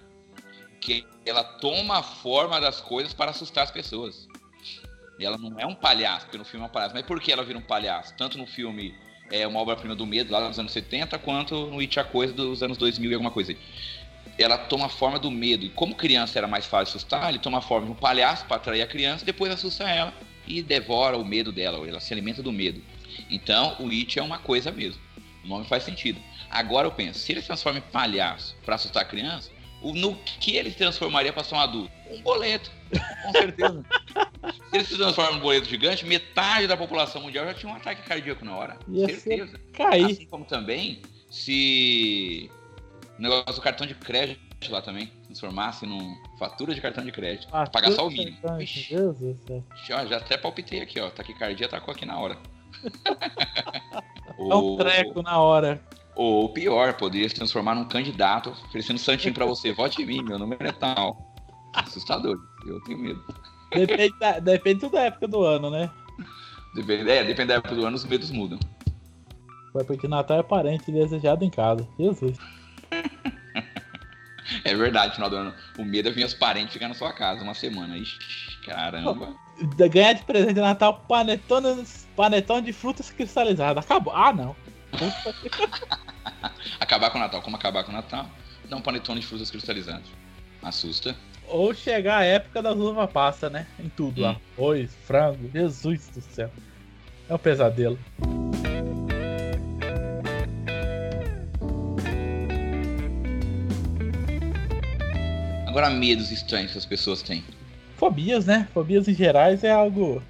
que 0.81 1.05
ela 1.27 1.43
toma 1.43 1.99
a 1.99 2.03
forma 2.03 2.61
das 2.61 2.81
coisas 2.81 3.13
para 3.13 3.33
assustar 3.33 3.65
as 3.65 3.71
pessoas. 3.71 4.28
E 5.19 5.25
ela 5.25 5.37
não 5.37 5.59
é 5.59 5.67
um 5.67 5.75
palhaço, 5.75 6.27
porque 6.27 6.39
no 6.39 6.45
filme 6.45 6.65
é 6.65 6.69
um 6.69 6.73
palhaço. 6.73 6.95
Mas 6.95 7.05
por 7.05 7.21
que 7.21 7.33
ela 7.33 7.43
vira 7.43 7.59
um 7.59 7.63
palhaço? 7.63 8.15
Tanto 8.17 8.39
no 8.39 8.47
filme 8.47 8.95
é 9.31 9.47
uma 9.47 9.61
obra-prima 9.61 9.95
do 9.95 10.07
medo, 10.07 10.33
lá 10.33 10.47
dos 10.47 10.59
anos 10.59 10.73
70, 10.73 11.19
quanto 11.19 11.67
no 11.67 11.81
It 11.81 11.99
a 11.99 12.05
Coisa 12.05 12.33
dos 12.33 12.63
anos 12.63 12.79
2000 12.79 13.11
e 13.11 13.15
alguma 13.15 13.31
coisa 13.31 13.53
aí. 13.53 13.59
Ela 14.39 14.57
toma 14.57 14.87
a 14.87 14.89
forma 14.89 15.19
do 15.19 15.31
medo. 15.31 15.67
E 15.67 15.71
como 15.71 15.95
criança 15.95 16.39
era 16.39 16.47
mais 16.47 16.65
fácil 16.65 16.97
assustar, 16.97 17.29
ele 17.29 17.39
toma 17.39 17.59
a 17.59 17.63
forma 17.63 17.87
de 17.87 17.93
um 17.93 17.97
palhaço 17.97 18.47
para 18.47 18.57
atrair 18.57 18.83
a 18.83 18.87
criança, 18.87 19.25
depois 19.25 19.53
assusta 19.53 19.89
ela 19.89 20.15
e 20.47 20.63
devora 20.63 21.17
o 21.17 21.25
medo 21.25 21.53
dela, 21.53 21.87
ela 21.87 22.01
se 22.01 22.13
alimenta 22.13 22.43
do 22.43 22.53
medo. 22.53 22.83
Então, 23.29 23.77
o 23.81 23.91
It 23.91 24.19
é 24.19 24.23
uma 24.23 24.39
coisa 24.39 24.71
mesmo. 24.71 25.01
O 25.45 25.49
nome 25.49 25.67
faz 25.67 25.83
sentido. 25.83 26.21
Agora 26.51 26.87
eu 26.87 26.93
penso, 26.93 27.19
se 27.19 27.33
ele 27.33 27.43
transforma 27.43 27.79
em 27.79 27.83
palhaço 27.83 28.57
para 28.65 28.77
assustar 28.77 29.03
a 29.03 29.07
criança, 29.07 29.51
no 29.83 30.15
que 30.41 30.57
ele 30.57 30.71
transformaria 30.71 31.33
para 31.33 31.45
ser 31.45 31.55
um 31.55 31.61
adulto? 31.61 31.93
Um 32.11 32.23
boleto, 32.23 32.71
com 33.25 33.33
certeza. 33.33 33.85
se 34.71 34.77
ele 34.77 34.85
se 34.85 34.97
transforma 34.97 35.33
num 35.33 35.41
boleto 35.41 35.69
gigante, 35.69 36.07
metade 36.07 36.67
da 36.67 36.77
população 36.77 37.23
mundial 37.23 37.45
já 37.47 37.55
tinha 37.55 37.73
um 37.73 37.77
ataque 37.77 38.03
cardíaco 38.03 38.45
na 38.45 38.57
hora. 38.57 38.79
Ia 38.89 39.09
certeza. 39.09 39.61
Cair. 39.73 40.07
Assim 40.07 40.27
como 40.27 40.45
também, 40.45 41.03
se 41.31 42.51
o 43.19 43.23
negócio 43.23 43.55
do 43.55 43.61
cartão 43.61 43.87
de 43.87 43.95
crédito 43.95 44.49
lá 44.71 44.83
também 44.83 45.11
transformasse 45.27 45.87
num 45.87 46.17
fatura 46.39 46.75
de 46.75 46.81
cartão 46.81 47.05
de 47.05 47.13
crédito. 47.13 47.49
Ah, 47.53 47.67
pagar 47.67 47.93
só 47.93 48.07
o 48.07 48.11
mínimo. 48.11 48.37
céu. 49.47 49.65
já, 49.87 50.05
já 50.07 50.17
até 50.17 50.37
palpitei 50.37 50.81
aqui, 50.81 51.01
ó. 51.01 51.11
Taquicardia 51.11 51.69
tacou 51.69 51.95
aqui 51.95 52.05
na 52.05 52.19
hora. 52.19 52.37
É 54.39 54.55
um 54.55 54.77
treco 54.77 55.21
na 55.21 55.37
hora. 55.41 55.83
Ou 56.15 56.49
pior, 56.49 56.95
poderia 56.95 57.29
se 57.29 57.35
transformar 57.35 57.75
num 57.75 57.85
candidato 57.85 58.51
oferecendo 58.51 58.99
santinho 58.99 59.35
pra 59.35 59.45
você. 59.45 59.73
Vote 59.73 60.03
em 60.03 60.07
mim, 60.07 60.23
meu 60.23 60.39
número 60.39 60.67
é 60.67 60.73
tal. 60.73 61.35
Assustador. 61.75 62.39
Eu 62.67 62.81
tenho 62.83 62.99
medo. 62.99 63.25
Depende, 63.73 64.19
da, 64.19 64.39
depende 64.39 64.81
tudo 64.81 64.93
da 64.93 65.03
época 65.03 65.29
do 65.29 65.43
ano, 65.43 65.71
né? 65.71 65.91
Depende, 66.75 67.11
é, 67.11 67.25
depende 67.25 67.49
da 67.49 67.55
época 67.55 67.75
do 67.75 67.87
ano, 67.87 67.97
os 67.97 68.05
medos 68.05 68.31
mudam. 68.31 68.59
Foi 69.73 69.85
porque 69.85 70.09
Natal 70.09 70.39
é 70.39 70.43
parente 70.43 70.91
desejado 70.91 71.45
em 71.45 71.51
casa. 71.51 71.87
Jesus. 71.99 72.39
É 74.65 74.75
verdade, 74.75 75.15
final 75.15 75.29
do 75.29 75.37
ano. 75.37 75.55
O 75.79 75.85
medo 75.85 76.09
é 76.09 76.13
vir 76.13 76.25
os 76.25 76.35
parentes 76.35 76.73
ficar 76.73 76.89
na 76.89 76.95
sua 76.95 77.13
casa 77.13 77.43
uma 77.43 77.55
semana. 77.55 77.97
Ixi, 77.99 78.19
caramba. 78.65 79.37
Ganhar 79.77 80.15
de 80.15 80.23
presente 80.23 80.55
de 80.55 80.61
Natal 80.61 81.05
panetone, 81.07 81.85
panetone 82.17 82.63
de 82.63 82.73
frutas 82.73 83.11
cristalizadas. 83.11 83.85
Acabou. 83.85 84.15
Ah, 84.15 84.33
não. 84.33 84.57
Acabar 86.81 87.11
com 87.11 87.19
o 87.19 87.21
Natal. 87.21 87.43
Como 87.43 87.57
acabar 87.57 87.85
com 87.85 87.91
o 87.91 87.95
Natal? 87.95 88.29
Dá 88.69 88.77
um 88.77 88.81
panetone 88.81 89.21
de 89.21 89.27
frutas 89.27 89.51
cristalizadas. 89.51 90.07
Assusta. 90.63 91.17
Ou 91.47 91.73
chegar 91.73 92.19
a 92.19 92.25
época 92.25 92.63
das 92.63 92.77
uvas 92.77 93.11
passa, 93.11 93.49
né? 93.49 93.67
Em 93.83 93.89
tudo 93.89 94.21
lá. 94.21 94.37
Arroz, 94.57 94.91
frango. 95.05 95.51
Jesus 95.53 96.09
do 96.15 96.21
céu. 96.21 96.51
É 97.29 97.35
um 97.35 97.39
pesadelo. 97.39 97.99
Agora, 105.67 105.91
medos 105.91 106.31
estranhos 106.31 106.73
que 106.73 106.79
as 106.79 106.87
pessoas 106.87 107.23
têm. 107.23 107.45
Fobias, 107.97 108.47
né? 108.47 108.69
Fobias 108.75 109.09
em 109.09 109.15
gerais 109.15 109.65
é 109.65 109.71
algo. 109.71 110.23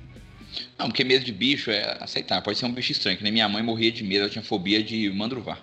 Não, 0.78 0.86
porque 0.86 1.04
medo 1.04 1.24
de 1.24 1.32
bicho 1.32 1.70
é 1.70 1.96
aceitar. 2.00 2.42
Pode 2.42 2.58
ser 2.58 2.66
um 2.66 2.72
bicho 2.72 2.92
estranho. 2.92 3.16
Que 3.16 3.24
nem 3.24 3.32
minha 3.32 3.48
mãe 3.48 3.62
morria 3.62 3.90
de 3.90 4.04
medo. 4.04 4.22
Ela 4.22 4.30
tinha 4.30 4.42
fobia 4.42 4.82
de 4.82 5.10
mandruvá. 5.10 5.58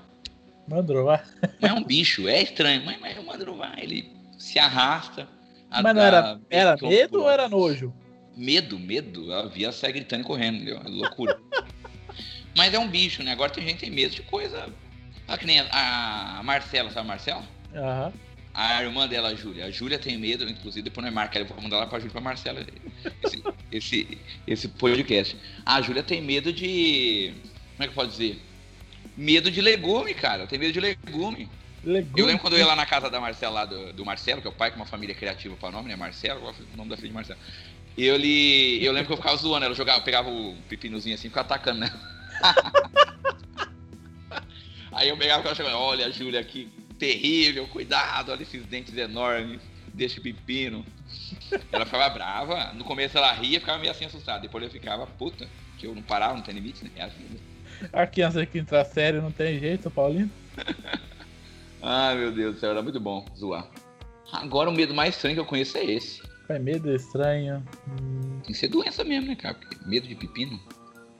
Mandou, 0.68 1.06
vai. 1.06 1.22
Não 1.62 1.70
é 1.70 1.74
um 1.74 1.84
bicho, 1.84 2.28
é 2.28 2.42
estranho. 2.42 2.84
Mas, 2.86 3.00
mas 3.00 3.18
o 3.18 3.24
mandruvá, 3.24 3.74
ele 3.78 4.12
se 4.46 4.60
arrasta. 4.60 5.28
a- 5.72 5.82
Mas 5.82 5.96
não 5.96 6.02
era, 6.04 6.40
era 6.52 6.78
medo 6.78 7.22
ou 7.22 7.30
era 7.30 7.50
nojo? 7.50 7.92
Medo, 8.38 8.78
medo. 8.78 9.32
Ela 9.32 9.50
via 9.50 9.72
sair 9.72 9.94
gritando 9.94 10.22
e 10.22 10.26
correndo, 10.26 10.58
entendeu? 10.58 10.80
É 10.86 10.88
loucura. 10.88 11.40
Mas 12.56 12.74
é 12.74 12.80
um 12.80 12.88
bicho, 12.88 13.24
né? 13.24 13.32
Agora 13.32 13.52
tem 13.52 13.64
gente 13.64 13.76
que 13.80 13.86
tem 13.86 13.90
medo 13.92 14.14
de 14.14 14.22
coisa. 14.22 14.70
Ah, 15.28 15.38
que 15.38 15.46
nem 15.48 15.60
a, 15.60 16.38
a 16.40 16.44
Marcela, 16.44 16.90
sabe 16.92 17.06
a 17.06 17.08
Marcela? 17.10 17.44
Aham. 17.74 18.14
A 18.54 18.84
irmã 18.84 19.08
dela, 19.08 19.30
a 19.30 19.36
Júlia. 19.36 19.66
A 19.66 19.72
Júlia 19.72 19.98
tem 20.00 20.18
medo, 20.18 20.48
inclusive 20.48 20.84
depois 20.84 21.04
nós 21.04 21.14
marca, 21.14 21.38
eu 21.40 21.46
vou 21.46 21.60
mandar 21.62 21.78
lá 21.80 21.88
pra 21.88 21.98
Júlia 22.00 22.12
e 22.12 22.14
pra 22.14 22.22
Marcela 22.22 22.66
esse, 23.24 23.44
esse, 23.72 24.18
esse 24.48 24.68
podcast. 24.70 25.36
A 25.66 25.82
Júlia 25.82 26.04
tem 26.04 26.22
medo 26.22 26.54
de. 26.54 27.34
Como 27.76 27.84
é 27.84 27.84
que 27.84 27.90
eu 27.90 27.94
posso 27.94 28.12
dizer? 28.12 28.40
Medo 29.18 29.50
de 29.52 29.60
legume, 29.60 30.14
cara. 30.14 30.46
Tem 30.48 30.58
medo 30.60 30.72
de 30.72 30.80
legume. 30.80 31.50
Eu 31.86 32.26
lembro 32.26 32.42
quando 32.42 32.54
eu 32.54 32.60
ia 32.60 32.66
lá 32.66 32.76
na 32.76 32.86
casa 32.86 33.10
da 33.10 33.22
Marcela, 33.22 33.54
lá 33.54 33.66
do, 33.66 33.94
do 33.94 34.04
Marcelo, 34.04 34.42
que 34.42 34.48
é 34.48 34.50
o 34.50 34.54
pai 34.54 34.72
com 34.72 34.78
uma 34.78 34.88
família 34.88 35.14
criativa 35.14 35.56
para 35.56 35.72
nome, 35.72 35.90
né? 35.90 35.96
Marcelo, 35.96 36.42
o 36.42 36.78
nome 36.78 36.90
da 36.90 36.96
filha 36.96 37.10
de 37.10 37.14
Marcelo. 37.14 37.40
Eu, 37.96 38.18
lhe, 38.18 38.84
eu 38.84 38.92
lembro 38.92 39.08
que 39.08 39.14
eu 39.14 39.18
ficava 39.18 39.38
zoando, 39.38 39.66
ela 39.66 39.76
jogava, 39.76 40.02
pegava 40.02 40.30
o 40.30 40.56
pepinozinho 40.68 41.16
assim 41.16 41.28
e 41.28 41.30
ficava 41.30 41.46
atacando, 41.46 41.82
né? 41.82 41.94
Aí 44.92 45.10
eu 45.10 45.18
pegava 45.18 45.40
e 45.40 45.44
ficava 45.44 45.56
chegando, 45.56 45.78
olha 45.78 46.08
a 46.08 46.10
Júlia 46.10 46.40
aqui, 46.40 46.70
terrível, 46.98 47.68
cuidado, 47.68 48.32
olha 48.32 48.42
esses 48.42 48.66
dentes 48.66 48.98
enormes, 48.98 49.62
deixa 49.94 50.20
o 50.20 50.24
pepino. 50.24 50.84
Ela 51.72 51.86
ficava 51.86 52.10
brava, 52.10 52.74
no 52.74 52.84
começo 52.84 53.18
ela 53.18 53.32
ria, 53.32 53.60
ficava 53.60 53.78
meio 53.78 53.92
assim 53.92 54.06
assustada, 54.06 54.42
depois 54.42 54.64
eu 54.64 54.72
ficava, 54.72 55.06
puta, 55.06 55.48
que 55.78 55.86
eu 55.86 55.94
não 55.94 56.02
parava, 56.02 56.34
não 56.34 56.42
tem 56.42 56.56
limite, 56.56 56.84
né? 56.84 56.90
É 56.96 57.04
a 57.04 57.08
vida. 57.08 57.40
A 57.94 58.08
criança 58.08 58.44
que 58.46 58.58
entra 58.58 58.84
sério 58.84 59.22
não 59.22 59.32
tem 59.32 59.60
jeito, 59.60 59.92
Paulino. 59.92 60.32
Ai 61.88 62.16
meu 62.18 62.32
Deus 62.32 62.56
do 62.56 62.60
céu, 62.60 62.72
era 62.72 62.82
muito 62.82 63.00
bom 63.00 63.24
zoar. 63.38 63.70
Agora 64.34 64.70
o 64.70 64.74
medo 64.74 64.94
mais 64.94 65.16
estranho 65.16 65.36
que 65.36 65.40
eu 65.42 65.46
conheço 65.46 65.78
é 65.78 65.86
esse. 65.86 66.20
É 66.50 66.58
medo 66.58 66.92
estranho. 66.94 67.64
Hum, 67.88 68.40
Tem 68.44 68.54
que 68.54 68.56
ser 68.56 68.68
doença 68.70 69.04
mesmo, 69.04 69.28
né, 69.28 69.36
cara? 69.36 69.54
Porque 69.54 69.78
medo 69.88 70.08
de 70.08 70.16
pepino. 70.16 70.60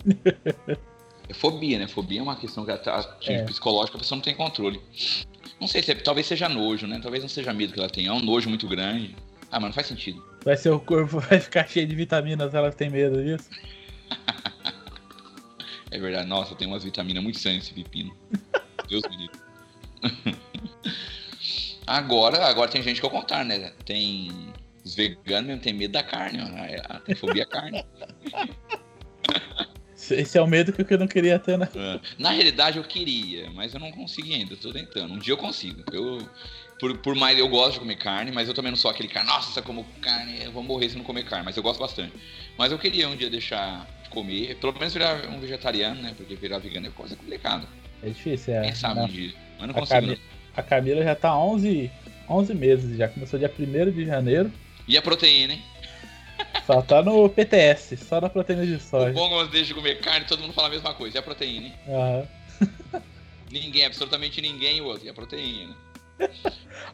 é 1.30 1.34
fobia, 1.34 1.78
né? 1.80 1.88
Fobia 1.88 2.20
é 2.20 2.24
uma 2.24 2.36
questão 2.36 2.66
que 2.66 2.72
a- 2.72 2.76
a- 2.84 3.18
É. 3.26 3.44
psicológica 3.44 3.98
a 3.98 4.00
pessoa 4.00 4.18
não 4.18 4.24
tem 4.24 4.34
controle. 4.36 4.82
Não 5.62 5.68
sei 5.68 5.84
se 5.84 5.92
é, 5.92 5.96
talvez 5.96 6.26
seja 6.28 6.50
nojo, 6.50 6.88
né? 6.88 7.00
Talvez 7.02 7.24
não 7.24 7.30
seja 7.30 7.54
medo 7.54 7.72
que 7.74 7.80
ela 7.80 7.90
tem. 7.90 8.08
É 8.08 8.12
um 8.12 8.20
nojo 8.20 8.50
muito 8.50 8.68
grande. 8.68 9.16
Ah, 9.52 9.60
mas 9.60 9.70
não 9.70 9.74
faz 9.74 9.86
sentido. 9.88 10.24
Vai 10.44 10.58
ser 10.58 10.72
o 10.72 10.80
corpo, 10.80 11.20
vai 11.30 11.40
ficar 11.40 11.68
cheio 11.68 11.88
de 11.88 11.96
vitaminas, 11.96 12.54
ela 12.56 12.72
tem 12.72 12.90
medo 12.90 13.24
disso. 13.24 13.50
É 15.92 16.00
verdade. 16.00 16.28
Nossa, 16.28 16.56
tem 16.56 16.68
umas 16.68 16.84
vitaminas 16.84 17.24
muito 17.24 17.36
estranhas 17.38 17.64
esse 17.64 17.74
pepino. 17.74 18.14
Deus 18.90 19.02
me 19.10 19.16
livre. 19.18 19.40
Agora, 21.88 22.46
agora 22.48 22.70
tem 22.70 22.82
gente 22.82 23.00
que 23.00 23.06
eu 23.06 23.10
contar, 23.10 23.44
né? 23.46 23.72
Tem. 23.86 24.32
Os 24.84 24.94
veganos 24.96 25.48
mesmo 25.48 25.62
tem 25.62 25.74
medo 25.74 25.92
da 25.92 26.04
carne, 26.04 26.40
ó. 26.42 26.48
É, 26.64 26.80
Tem 27.06 27.16
fobia 27.16 27.44
à 27.44 27.46
carne. 27.48 27.84
Esse 29.98 30.38
é 30.38 30.42
o 30.42 30.46
medo 30.48 30.72
que 30.74 30.94
eu 30.94 30.98
não 31.00 31.08
queria 31.08 31.40
ter, 31.40 31.58
né? 31.58 31.68
É. 31.76 32.00
Na 32.20 32.30
realidade 32.30 32.78
eu 32.78 32.84
queria, 32.84 33.50
mas 33.52 33.74
eu 33.74 33.80
não 33.80 33.92
consegui 33.92 34.36
ainda, 34.36 34.54
eu 34.54 34.58
tô 34.58 34.72
tentando. 34.72 35.14
Um 35.14 35.18
dia 35.18 35.34
eu 35.34 35.38
consigo. 35.38 35.84
Eu, 35.92 36.20
por, 36.80 36.96
por 37.00 37.16
mais 37.16 37.40
eu 37.40 37.48
gosto 37.48 37.74
de 37.74 37.80
comer 37.80 37.96
carne, 37.96 38.32
mas 38.32 38.48
eu 38.48 38.54
também 38.54 38.72
não 38.72 38.78
sou 38.78 38.92
aquele 38.92 39.08
cara, 39.08 39.26
nossa, 39.26 39.62
como 39.64 39.84
carne, 40.02 40.44
eu 40.44 40.52
vou 40.52 40.62
morrer 40.62 40.90
se 40.90 40.98
não 40.98 41.04
comer 41.04 41.24
carne, 41.24 41.46
mas 41.46 41.58
eu 41.58 41.64
gosto 41.64 41.80
bastante. 41.80 42.14
Mas 42.58 42.72
eu 42.72 42.78
queria 42.78 43.08
um 43.10 43.16
dia 43.16 43.30
deixar 43.30 43.88
de 44.04 44.10
comer, 44.10 44.56
pelo 44.58 44.74
menos 44.74 44.94
virar 44.94 45.28
um 45.30 45.40
vegetariano, 45.40 46.02
né? 46.02 46.14
Porque 46.16 46.36
virar 46.36 46.60
vegano 46.60 46.88
é 46.88 46.92
coisa 46.92 47.16
complicada. 47.16 47.66
É 48.04 48.10
difícil, 48.10 48.54
é. 48.54 48.62
Quem 48.64 48.76
sabe 48.76 48.96
Não. 49.00 49.06
um 49.06 49.10
dia. 49.10 49.34
Mas 49.58 49.68
não 49.70 49.76
A, 49.76 49.80
consigo. 49.80 50.02
Cami- 50.02 50.20
a 50.56 50.64
Camila 50.64 51.04
já 51.04 51.16
tá 51.16 51.36
11, 51.38 51.92
11 52.30 52.54
meses, 52.54 52.98
já 52.98 53.08
começou 53.08 53.38
dia 53.40 53.52
1 53.58 53.92
de 53.92 54.06
janeiro. 54.06 54.52
E 54.88 54.98
a 54.98 55.02
proteína, 55.02 55.54
hein? 55.54 55.64
Só 56.66 56.82
tá 56.82 57.02
no 57.02 57.30
PTS, 57.30 57.96
só 57.98 58.20
na 58.20 58.30
proteína 58.30 58.66
de 58.66 58.76
O 58.76 58.80
soja. 58.80 59.14
bom 59.14 59.30
quando 59.30 59.52
deixa 59.52 59.68
de 59.68 59.74
comer 59.74 60.00
carne, 60.00 60.26
todo 60.26 60.42
mundo 60.42 60.54
fala 60.54 60.68
a 60.68 60.72
mesma 60.72 60.94
coisa. 60.94 61.18
E 61.18 61.20
a 61.20 61.24
proteína, 61.24 61.68
hein? 61.68 61.74
Aham. 61.88 62.28
Ninguém, 63.52 63.86
absolutamente 63.86 64.42
ninguém 64.42 64.82
o 64.82 64.86
outro. 64.86 65.06
E 65.06 65.10
a 65.10 65.14
proteína. 65.14 65.76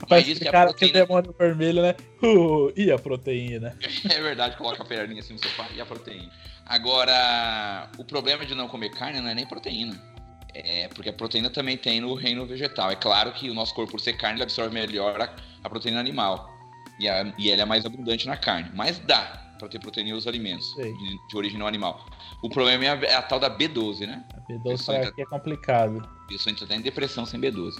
Mas 0.09 0.27
esse 0.27 0.41
que 0.41 0.47
a 0.47 0.51
cara 0.51 0.73
que 0.73 0.79
proteína- 0.87 1.03
o 1.03 1.07
demônio 1.07 1.35
vermelho, 1.37 1.81
né? 1.81 1.95
Uh, 2.21 2.71
e 2.75 2.91
a 2.91 2.97
proteína? 2.99 3.77
É 4.11 4.21
verdade, 4.21 4.57
coloca 4.57 4.83
a 4.83 4.85
perninha 4.85 5.21
assim 5.21 5.33
no 5.33 5.39
sofá 5.39 5.67
e 5.75 5.79
a 5.79 5.85
proteína. 5.85 6.29
Agora, 6.65 7.89
o 7.97 8.03
problema 8.03 8.45
de 8.45 8.53
não 8.53 8.67
comer 8.67 8.89
carne 8.91 9.19
não 9.21 9.29
é 9.29 9.33
nem 9.35 9.45
proteína. 9.45 9.95
É 10.53 10.87
porque 10.89 11.09
a 11.09 11.13
proteína 11.13 11.49
também 11.49 11.77
tem 11.77 12.01
no 12.01 12.13
reino 12.13 12.45
vegetal. 12.45 12.91
É 12.91 12.95
claro 12.95 13.31
que 13.31 13.49
o 13.49 13.53
nosso 13.53 13.73
corpo, 13.73 13.91
por 13.91 14.01
ser 14.01 14.13
carne, 14.13 14.35
ele 14.37 14.43
absorve 14.43 14.73
melhor 14.73 15.21
a, 15.21 15.33
a 15.63 15.69
proteína 15.69 15.99
animal. 15.99 16.49
E, 16.99 17.07
a, 17.07 17.33
e 17.37 17.49
ela 17.49 17.61
é 17.61 17.65
mais 17.65 17.85
abundante 17.85 18.27
na 18.27 18.35
carne. 18.37 18.69
Mas 18.73 18.99
dá 18.99 19.21
para 19.57 19.67
ter 19.69 19.79
proteína 19.79 20.13
nos 20.15 20.27
alimentos 20.27 20.73
de, 20.75 21.27
de 21.29 21.37
origem 21.37 21.57
não 21.57 21.67
animal. 21.67 22.05
O 22.41 22.49
problema 22.49 22.83
é 22.83 22.89
a, 22.89 22.95
é 22.95 23.15
a 23.15 23.21
tal 23.21 23.39
da 23.39 23.49
B12, 23.49 24.07
né? 24.07 24.23
A 24.33 24.51
B12 24.51 24.73
Isso 24.73 24.85
pra 24.85 24.95
ainda- 24.95 25.09
aqui 25.09 25.21
é 25.21 25.25
complicado. 25.25 26.09
A 26.23 26.27
pessoa 26.27 26.51
entra 26.51 26.65
até 26.65 26.75
em 26.75 26.81
depressão 26.81 27.25
sem 27.25 27.39
B12. 27.39 27.73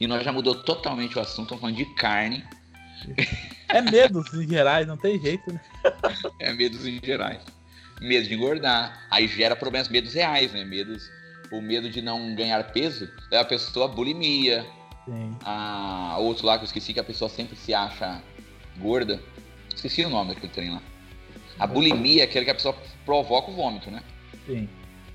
E 0.00 0.06
nós 0.06 0.22
já 0.24 0.32
mudou 0.32 0.54
totalmente 0.54 1.16
o 1.16 1.20
assunto, 1.20 1.54
estamos 1.54 1.60
falando 1.60 1.76
de 1.76 1.84
carne, 1.94 2.44
É 3.68 3.80
medos 3.80 4.32
em 4.34 4.48
gerais, 4.48 4.86
não 4.86 4.96
tem 4.96 5.20
jeito, 5.20 5.52
né? 5.52 5.60
É 6.40 6.52
medos 6.52 6.86
em 6.86 6.98
gerais. 7.02 7.40
Medo 8.00 8.26
de 8.28 8.34
engordar. 8.34 9.06
Aí 9.10 9.28
gera 9.28 9.54
problemas, 9.54 9.88
medos 9.88 10.14
reais, 10.14 10.52
né? 10.52 10.64
Medos. 10.64 11.02
O 11.50 11.60
medo 11.60 11.88
de 11.88 12.02
não 12.02 12.34
ganhar 12.34 12.72
peso 12.72 13.10
leva 13.30 13.42
a 13.42 13.46
pessoa 13.46 13.86
a 13.86 13.88
bulimia. 13.88 14.66
Sim. 15.04 15.36
A 15.44 16.16
outro 16.18 16.46
lá 16.46 16.58
que 16.58 16.64
eu 16.64 16.66
esqueci 16.66 16.92
que 16.92 17.00
a 17.00 17.04
pessoa 17.04 17.28
sempre 17.28 17.56
se 17.56 17.72
acha 17.72 18.22
gorda. 18.78 19.20
Esqueci 19.74 20.04
o 20.04 20.10
nome 20.10 20.34
daquele 20.34 20.52
trem 20.52 20.70
lá. 20.70 20.82
A 21.58 21.66
bulimia 21.66 22.22
é 22.22 22.24
aquele 22.24 22.44
que 22.44 22.50
a 22.50 22.54
pessoa 22.54 22.76
provoca 23.04 23.50
o 23.50 23.54
vômito, 23.54 23.90
né? 23.90 24.02
Sim. 24.46 24.68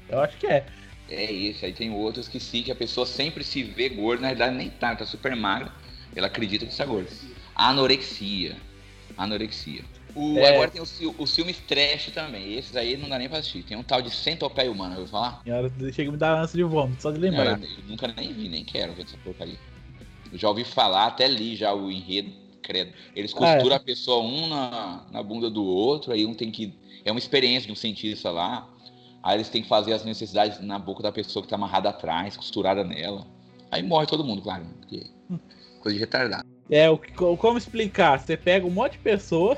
Eu 0.10 0.20
acho 0.20 0.38
que 0.38 0.48
é. 0.48 0.66
É 1.10 1.32
esse. 1.32 1.66
Aí 1.66 1.74
tem 1.74 1.92
outro, 1.92 2.20
eu 2.20 2.24
esqueci 2.24 2.64
que 2.64 2.72
a 2.72 2.76
pessoa 2.76 3.06
sempre 3.06 3.44
se 3.44 3.64
vê 3.64 3.90
gorda, 3.90 4.22
na 4.22 4.28
realidade 4.28 4.56
nem 4.56 4.70
tá, 4.70 4.96
tá 4.96 5.06
super 5.06 5.36
magra. 5.36 5.72
Ela 6.16 6.28
acredita 6.28 6.66
que 6.66 6.72
está 6.72 6.86
gorda. 6.86 7.10
Anorexia. 7.56 8.58
Anorexia. 9.18 9.84
O, 10.16 10.38
É. 10.38 10.54
Agora 10.54 10.70
tem 10.70 10.82
os, 10.82 11.00
os 11.18 11.36
filmes 11.36 11.58
trash 11.68 12.12
também. 12.14 12.54
Esses 12.54 12.76
aí 12.76 12.96
não 12.98 13.10
dá 13.10 13.18
nem 13.18 13.28
pra 13.28 13.40
assistir. 13.40 13.64
Tem 13.64 13.76
um 13.76 13.84
tal 13.84 14.02
de 14.02 14.12
Centopeia 14.12 14.72
Humana, 14.72 14.96
eu 14.96 15.00
vou 15.00 15.08
falar? 15.08 15.42
Chega 15.92 16.12
me 16.12 16.18
dar 16.18 16.40
ânsia 16.40 16.58
de 16.58 16.64
vômito, 16.64 17.02
só 17.02 17.12
de 17.12 17.20
lembrar. 17.20 17.60
Eu, 17.62 17.68
eu 17.68 17.84
nunca 17.88 18.08
nem 18.08 18.32
vi, 18.32 18.48
nem 18.50 18.64
quero 18.64 18.94
ver 18.94 19.04
essa 19.04 19.18
porcaria. 19.18 19.58
Já 20.34 20.50
ouvi 20.50 20.64
falar, 20.64 21.08
até 21.08 21.28
li 21.28 21.56
já 21.56 21.74
o 21.74 21.92
enredo, 21.92 22.32
credo. 22.62 22.92
Eles 23.16 23.34
costuram 23.34 23.72
ah, 23.72 23.74
é. 23.74 23.76
a 23.76 23.80
pessoa 23.80 24.24
um 24.24 24.48
na, 24.48 25.06
na 25.12 25.24
bunda 25.24 25.50
do 25.50 25.64
outro, 25.64 26.12
aí 26.12 26.26
um 26.26 26.34
tem 26.34 26.52
que. 26.52 26.74
É 27.06 27.12
uma 27.12 27.20
experiência 27.20 27.68
de 27.68 27.74
um 27.74 27.76
cientista 27.76 28.32
lá. 28.32 28.68
Aí 29.22 29.38
eles 29.38 29.50
têm 29.50 29.62
que 29.62 29.68
fazer 29.70 29.94
as 29.94 30.04
necessidades 30.04 30.60
na 30.60 30.78
boca 30.78 31.02
da 31.02 31.12
pessoa 31.12 31.44
que 31.44 31.50
tá 31.50 31.56
amarrada 31.56 31.90
atrás, 31.90 32.36
costurada 32.36 32.84
nela. 32.84 33.26
Aí 33.72 33.82
morre 33.82 34.06
todo 34.06 34.24
mundo, 34.24 34.42
claro, 34.42 34.66
porque 34.80 35.08
coisa 35.80 35.96
de 35.96 36.00
retardado. 36.00 36.46
É, 36.70 36.90
o, 36.90 36.98
como 37.38 37.58
explicar? 37.58 38.20
Você 38.20 38.36
pega 38.36 38.66
um 38.66 38.70
monte 38.70 38.94
de 38.94 39.00
pessoa, 39.00 39.58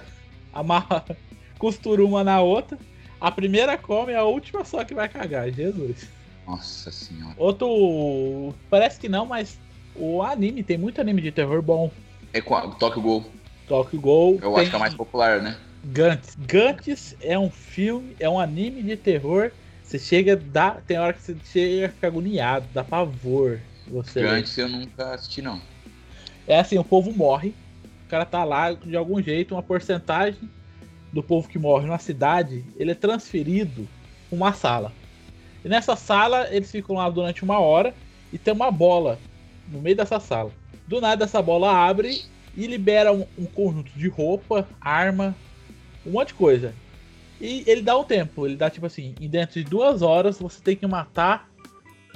amarra, 0.55 1.05
costura 1.59 2.03
uma 2.03 2.23
na 2.23 2.41
outra, 2.41 2.79
a 3.19 3.29
primeira 3.29 3.77
come, 3.77 4.15
a 4.15 4.23
última 4.23 4.63
só 4.63 4.83
que 4.83 4.95
vai 4.95 5.09
cagar, 5.09 5.51
Jesus. 5.51 6.09
Nossa 6.47 6.91
senhora. 6.91 7.35
Outro. 7.37 8.55
Parece 8.69 8.99
que 8.99 9.09
não, 9.09 9.25
mas 9.25 9.59
o 9.95 10.21
anime, 10.21 10.63
tem 10.63 10.77
muito 10.77 11.01
anime 11.01 11.21
de 11.21 11.31
terror 11.31 11.61
bom. 11.61 11.91
É 12.33 12.41
qual? 12.41 12.71
Tokyo 12.75 13.01
Ghoul. 13.01 13.25
Tokyo 13.67 13.99
Ghoul. 13.99 14.39
Eu 14.41 14.55
acho 14.57 14.69
que 14.69 14.75
é 14.75 14.77
o 14.77 14.79
mais 14.79 14.93
popular, 14.93 15.41
né? 15.41 15.57
Gantz. 15.83 16.35
Gantz 16.37 17.15
é 17.21 17.37
um 17.37 17.49
filme, 17.49 18.15
é 18.19 18.29
um 18.29 18.39
anime 18.39 18.81
de 18.81 18.95
terror. 18.95 19.51
Você 19.83 19.99
chega, 19.99 20.35
dá, 20.35 20.71
tem 20.85 20.97
hora 20.97 21.13
que 21.13 21.21
você 21.21 21.35
chega 21.45 21.85
a 21.87 21.89
ficar 21.89 22.07
agoniado, 22.07 22.67
dá 22.73 22.83
pavor. 22.83 23.59
Você 23.87 24.21
Gantz 24.21 24.57
eu 24.57 24.67
nunca 24.67 25.13
assisti, 25.13 25.41
não. 25.41 25.61
É 26.47 26.59
assim, 26.59 26.77
o 26.77 26.83
povo 26.83 27.11
morre, 27.11 27.53
o 28.05 28.07
cara 28.07 28.25
tá 28.25 28.43
lá 28.43 28.71
de 28.71 28.95
algum 28.95 29.21
jeito, 29.21 29.55
uma 29.55 29.63
porcentagem 29.63 30.49
do 31.11 31.23
povo 31.23 31.47
que 31.47 31.57
morre 31.57 31.87
na 31.87 31.97
cidade, 31.97 32.63
ele 32.77 32.91
é 32.91 32.95
transferido 32.95 33.87
para 34.29 34.35
uma 34.35 34.53
sala. 34.53 34.91
E 35.63 35.67
nessa 35.67 35.95
sala 35.95 36.47
eles 36.51 36.69
ficam 36.71 36.95
lá 36.95 37.09
durante 37.09 37.43
uma 37.43 37.59
hora 37.59 37.93
e 38.31 38.37
tem 38.37 38.53
uma 38.53 38.69
bola 38.69 39.17
no 39.67 39.81
meio 39.81 39.95
dessa 39.95 40.19
sala. 40.19 40.51
Do 40.87 41.01
nada 41.01 41.23
essa 41.23 41.41
bola 41.41 41.71
abre 41.71 42.21
e 42.55 42.67
libera 42.67 43.11
um, 43.11 43.25
um 43.37 43.45
conjunto 43.45 43.91
de 43.97 44.07
roupa, 44.07 44.67
arma, 44.79 45.35
um 46.05 46.11
monte 46.11 46.27
de 46.27 46.33
coisa. 46.35 46.73
E 47.41 47.63
ele 47.65 47.81
dá 47.81 47.97
um 47.97 48.03
tempo, 48.03 48.45
ele 48.45 48.55
dá 48.55 48.69
tipo 48.69 48.85
assim, 48.85 49.15
em 49.19 49.27
dentro 49.27 49.55
de 49.55 49.67
duas 49.67 50.01
horas 50.01 50.37
você 50.37 50.61
tem 50.61 50.75
que 50.75 50.85
matar 50.85 51.49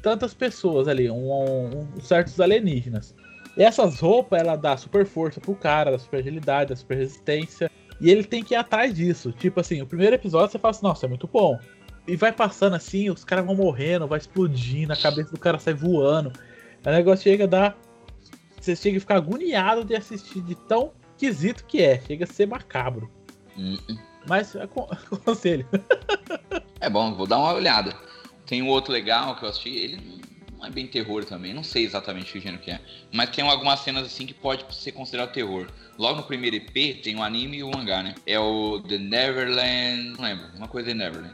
tantas 0.01 0.33
pessoas 0.33 0.87
ali, 0.87 1.09
um, 1.09 1.31
um, 1.31 1.87
um 1.97 2.01
certos 2.01 2.39
alienígenas. 2.39 3.15
E 3.58 3.64
essas 3.64 4.00
roupas 4.00 4.39
ela 4.39 4.56
dá 4.56 4.78
super 4.78 5.06
força 5.06 5.39
pro 5.39 5.56
cara, 5.56 5.91
dá 5.91 6.00
super 6.00 6.20
agilidade, 6.20 6.70
dá 6.70 6.76
super 6.76 6.97
resistência. 6.97 7.70
E 8.00 8.10
ele 8.10 8.24
tem 8.24 8.43
que 8.43 8.54
ir 8.54 8.58
atrás 8.58 8.93
disso. 8.93 9.32
Tipo 9.32 9.60
assim, 9.60 9.82
o 9.82 9.88
primeiro 9.88 10.16
episódio 10.16 10.52
você 10.52 10.60
fala 10.60 10.72
assim, 10.72 10.84
nossa, 10.84 11.06
é 11.06 11.10
muito 11.10 11.28
bom. 11.28 11.60
E 12.08 12.16
vai 12.16 12.32
passando 12.32 12.76
assim, 12.76 13.10
os 13.10 13.24
caras 13.24 13.45
vão 13.45 13.56
morrendo, 13.56 14.08
vai 14.08 14.18
explodindo, 14.18 14.93
a 14.93 14.95
cabeça 14.95 15.32
do 15.32 15.39
cara 15.39 15.60
sai 15.60 15.74
voando. 15.74 16.32
O 16.86 16.89
negócio 16.89 17.24
chega 17.24 17.43
a 17.43 17.47
dar. 17.47 17.78
Você 18.60 18.76
chega 18.76 18.97
a 18.97 19.02
ficar 19.02 19.18
agoniado 19.18 19.84
de 19.84 19.95
assistir 19.95 20.41
de 20.41 20.56
tão 20.56 20.91
esquisito 21.12 21.66
que 21.66 21.82
é. 21.82 22.00
Chega 22.02 22.24
a 22.24 22.28
ser 22.28 22.47
macabro. 22.47 23.12
Hum. 23.58 23.78
Mas 24.28 24.56
aconselho. 24.56 25.68
é 26.80 26.89
bom, 26.89 27.14
vou 27.16 27.28
dar 27.28 27.38
uma 27.38 27.54
olhada. 27.54 27.95
Tem 28.45 28.62
um 28.62 28.68
outro 28.68 28.91
legal 28.91 29.36
que 29.36 29.43
eu 29.43 29.50
assisti, 29.50 29.70
ele 29.70 30.18
não 30.60 30.68
é 30.68 30.70
bem 30.70 30.86
terror 30.86 31.24
também, 31.24 31.53
não 31.53 31.64
sei 31.64 31.86
exatamente 31.86 32.34
que 32.34 32.39
gênero 32.39 32.62
que 32.62 32.70
é. 32.70 32.82
Mas 33.14 33.30
tem 33.30 33.47
algumas 33.47 33.80
cenas 33.80 34.05
assim 34.05 34.26
que 34.26 34.34
pode 34.34 34.66
ser 34.76 34.91
considerado 34.91 35.32
terror. 35.32 35.68
Logo 35.97 36.18
no 36.18 36.24
primeiro 36.24 36.57
EP 36.57 37.01
tem 37.01 37.16
o 37.16 37.24
anime 37.24 37.57
e 37.57 37.64
o 37.64 37.72
mangá, 37.72 38.03
né? 38.03 38.14
É 38.28 38.38
o 38.38 38.82
The 38.82 38.97
Neverland. 38.97 40.18
Não 40.18 40.24
lembro, 40.26 40.47
uma 40.57 40.68
coisa 40.68 40.89
de 40.89 40.95
Neverland. 40.95 41.34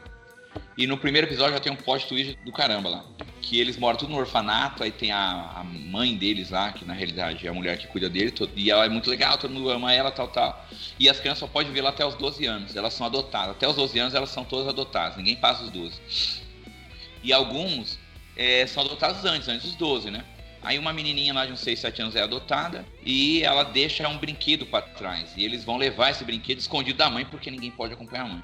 E 0.78 0.86
no 0.86 0.96
primeiro 0.96 1.26
episódio 1.26 1.54
já 1.54 1.60
tem 1.60 1.72
um 1.72 1.76
plot 1.76 2.06
twist 2.06 2.38
do 2.44 2.52
caramba 2.52 2.88
lá. 2.88 3.04
Que 3.42 3.60
eles 3.60 3.76
moram 3.76 3.98
tudo 3.98 4.12
no 4.12 4.18
orfanato, 4.18 4.82
aí 4.82 4.92
tem 4.92 5.10
a, 5.10 5.50
a 5.56 5.64
mãe 5.64 6.16
deles 6.16 6.50
lá, 6.50 6.72
que 6.72 6.84
na 6.84 6.92
realidade 6.92 7.46
é 7.46 7.50
a 7.50 7.54
mulher 7.54 7.78
que 7.78 7.86
cuida 7.88 8.08
dele, 8.08 8.32
e 8.54 8.70
ela 8.70 8.84
é 8.84 8.88
muito 8.88 9.08
legal, 9.08 9.38
todo 9.38 9.52
mundo 9.52 9.70
ama 9.70 9.92
ela, 9.92 10.10
tal, 10.10 10.28
tal. 10.28 10.66
E 10.98 11.08
as 11.08 11.18
crianças 11.18 11.40
só 11.40 11.46
podem 11.46 11.72
ver 11.72 11.80
lá 11.80 11.90
até 11.90 12.04
os 12.04 12.14
12 12.14 12.44
anos, 12.46 12.76
elas 12.76 12.94
são 12.94 13.06
adotadas. 13.06 13.56
Até 13.56 13.68
os 13.68 13.76
12 13.76 13.98
anos 13.98 14.14
elas 14.14 14.30
são 14.30 14.44
todas 14.44 14.68
adotadas, 14.68 15.16
ninguém 15.16 15.36
passa 15.36 15.64
os 15.64 15.70
12. 15.70 16.00
E 17.22 17.32
alguns 17.32 17.98
é, 18.36 18.66
são 18.66 18.84
adotados 18.84 19.24
antes, 19.24 19.48
antes 19.48 19.66
dos 19.66 19.76
12, 19.76 20.10
né? 20.10 20.24
Aí 20.62 20.78
uma 20.78 20.92
menininha 20.92 21.32
lá 21.32 21.46
de 21.46 21.52
uns 21.52 21.60
6, 21.60 21.78
7 21.78 22.02
anos 22.02 22.16
é 22.16 22.22
adotada 22.22 22.84
e 23.04 23.42
ela 23.44 23.62
deixa 23.62 24.08
um 24.08 24.18
brinquedo 24.18 24.66
para 24.66 24.82
trás. 24.82 25.32
E 25.36 25.44
eles 25.44 25.64
vão 25.64 25.76
levar 25.76 26.10
esse 26.10 26.24
brinquedo 26.24 26.58
escondido 26.58 26.98
da 26.98 27.08
mãe 27.08 27.24
porque 27.24 27.50
ninguém 27.50 27.70
pode 27.70 27.94
acompanhar 27.94 28.24
a 28.24 28.28
mãe. 28.28 28.42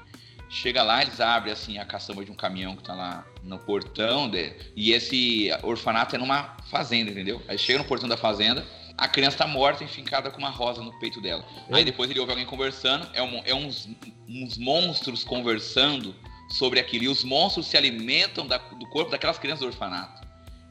Chega 0.49 0.83
lá, 0.83 1.01
eles 1.01 1.19
abrem 1.19 1.51
assim 1.51 1.79
a 1.79 1.85
caçamba 1.85 2.23
de 2.23 2.31
um 2.31 2.35
caminhão 2.35 2.75
que 2.75 2.83
tá 2.83 2.93
lá 2.93 3.25
no 3.43 3.59
portão 3.59 4.29
de, 4.29 4.53
e 4.75 4.93
esse 4.93 5.49
orfanato 5.63 6.15
é 6.15 6.19
numa 6.19 6.55
fazenda, 6.69 7.11
entendeu? 7.11 7.41
Aí 7.47 7.57
chega 7.57 7.79
no 7.79 7.85
portão 7.85 8.07
da 8.07 8.15
fazenda, 8.15 8.65
a 8.97 9.07
criança 9.07 9.39
tá 9.39 9.47
morta, 9.47 9.83
enfincada 9.83 10.29
com 10.29 10.37
uma 10.37 10.51
rosa 10.51 10.81
no 10.81 10.97
peito 10.99 11.19
dela. 11.19 11.43
Aí 11.71 11.83
depois 11.83 12.09
ele 12.09 12.19
ouve 12.19 12.31
alguém 12.31 12.45
conversando, 12.45 13.09
é, 13.13 13.21
um, 13.21 13.41
é 13.43 13.53
uns, 13.53 13.89
uns 14.29 14.57
monstros 14.57 15.23
conversando 15.23 16.15
sobre 16.53 16.79
aquilo. 16.79 17.05
E 17.05 17.07
os 17.09 17.23
monstros 17.23 17.67
se 17.67 17.77
alimentam 17.77 18.47
da, 18.47 18.57
do 18.57 18.87
corpo 18.87 19.11
daquelas 19.11 19.37
crianças 19.37 19.61
do 19.61 19.67
orfanato. 19.67 20.21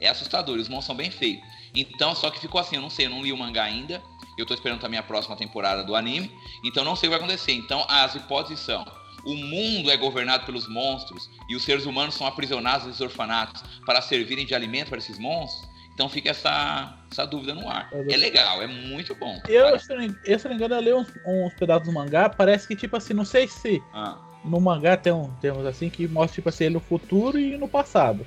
É 0.00 0.08
assustador, 0.08 0.58
os 0.58 0.68
monstros 0.68 0.86
são 0.86 0.96
bem 0.96 1.10
feios. 1.10 1.42
Então, 1.74 2.14
só 2.14 2.30
que 2.30 2.40
ficou 2.40 2.60
assim, 2.60 2.76
eu 2.76 2.82
não 2.82 2.90
sei, 2.90 3.06
eu 3.06 3.10
não 3.10 3.22
li 3.22 3.32
o 3.32 3.36
mangá 3.36 3.64
ainda. 3.64 4.02
Eu 4.36 4.46
tô 4.46 4.54
esperando 4.54 4.80
também 4.80 4.98
a 4.98 5.02
próxima 5.02 5.36
temporada 5.36 5.84
do 5.84 5.94
anime. 5.94 6.30
Então 6.64 6.84
não 6.84 6.96
sei 6.96 7.08
o 7.08 7.12
que 7.12 7.18
vai 7.18 7.24
acontecer. 7.24 7.52
Então 7.52 7.84
as 7.88 8.14
hipóteses 8.14 8.60
são 8.60 8.84
o 9.24 9.34
mundo 9.34 9.90
é 9.90 9.96
governado 9.96 10.44
pelos 10.44 10.68
monstros 10.68 11.30
e 11.48 11.54
os 11.54 11.62
seres 11.62 11.86
humanos 11.86 12.14
são 12.14 12.26
aprisionados 12.26 12.86
nesses 12.86 13.00
orfanatos 13.00 13.62
para 13.86 14.00
servirem 14.02 14.44
de 14.44 14.54
alimento 14.54 14.88
para 14.88 14.98
esses 14.98 15.18
monstros. 15.18 15.70
Então 15.94 16.08
fica 16.08 16.30
essa, 16.30 16.96
essa 17.10 17.26
dúvida 17.26 17.54
no 17.54 17.68
ar. 17.68 17.90
É 17.92 18.16
legal, 18.16 18.62
é 18.62 18.66
muito 18.66 19.14
bom. 19.14 19.40
Eu, 19.46 19.78
se 19.78 19.94
não, 19.94 20.16
eu, 20.24 20.38
se 20.38 20.44
não 20.44 20.50
me 20.50 20.56
engano, 20.56 20.74
eu 20.74 20.80
li 20.80 20.92
uns, 20.92 21.08
uns, 21.26 21.54
pedaços 21.54 21.86
do 21.86 21.92
mangá, 21.92 22.30
parece 22.30 22.66
que, 22.66 22.74
tipo 22.74 22.96
assim, 22.96 23.12
não 23.12 23.26
sei 23.26 23.46
se 23.46 23.82
ah. 23.92 24.18
No 24.44 24.60
mangá 24.60 24.96
tem 24.96 25.12
um, 25.12 25.30
temos 25.40 25.64
assim, 25.66 25.88
que 25.88 26.06
mostra, 26.08 26.34
tipo 26.34 26.48
assim, 26.48 26.64
ele 26.64 26.74
no 26.74 26.80
futuro 26.80 27.38
e 27.38 27.56
no 27.56 27.68
passado. 27.68 28.26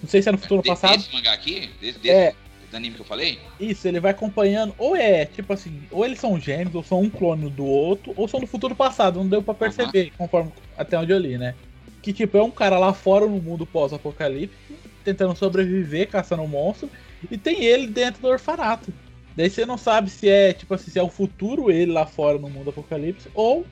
Não 0.00 0.08
sei 0.08 0.22
se 0.22 0.28
é 0.28 0.32
no 0.32 0.38
futuro 0.38 0.58
ou 0.58 0.64
passado. 0.64 0.96
Esse 0.96 1.12
mangá 1.12 1.32
aqui? 1.32 1.70
Desse, 1.80 1.98
desse, 1.98 2.10
é, 2.10 2.34
do 2.70 2.76
anime 2.76 2.94
que 2.94 3.00
eu 3.00 3.06
falei? 3.06 3.38
Isso, 3.58 3.86
ele 3.88 4.00
vai 4.00 4.10
acompanhando, 4.10 4.74
ou 4.78 4.94
é, 4.94 5.24
tipo 5.24 5.52
assim, 5.52 5.82
ou 5.90 6.04
eles 6.04 6.18
são 6.18 6.38
gêmeos, 6.38 6.74
ou 6.74 6.82
são 6.82 7.00
um 7.00 7.10
clone 7.10 7.48
do 7.50 7.64
outro, 7.64 8.12
ou 8.16 8.28
são 8.28 8.40
do 8.40 8.46
futuro 8.46 8.74
passado, 8.74 9.18
não 9.18 9.28
deu 9.28 9.42
para 9.42 9.54
perceber, 9.54 10.06
uhum. 10.06 10.10
conforme 10.18 10.52
até 10.76 10.98
onde 10.98 11.12
eu 11.12 11.18
li, 11.18 11.38
né? 11.38 11.54
Que 12.02 12.12
tipo, 12.12 12.36
é 12.36 12.42
um 12.42 12.50
cara 12.50 12.78
lá 12.78 12.92
fora 12.92 13.26
no 13.26 13.40
mundo 13.40 13.66
pós-apocalíptico, 13.66 14.74
tentando 15.04 15.34
sobreviver, 15.36 16.08
caçando 16.08 16.42
um 16.42 16.48
monstro, 16.48 16.90
e 17.30 17.36
tem 17.36 17.64
ele 17.64 17.86
dentro 17.86 18.22
do 18.22 18.28
orfanato. 18.28 18.92
Daí 19.34 19.48
você 19.48 19.64
não 19.64 19.78
sabe 19.78 20.10
se 20.10 20.28
é, 20.28 20.52
tipo 20.52 20.74
assim, 20.74 20.90
se 20.90 20.98
é 20.98 21.02
o 21.02 21.08
futuro 21.08 21.70
ele 21.70 21.92
lá 21.92 22.04
fora 22.04 22.38
no 22.38 22.50
mundo 22.50 22.70
apocalipse, 22.70 23.28
ou 23.34 23.64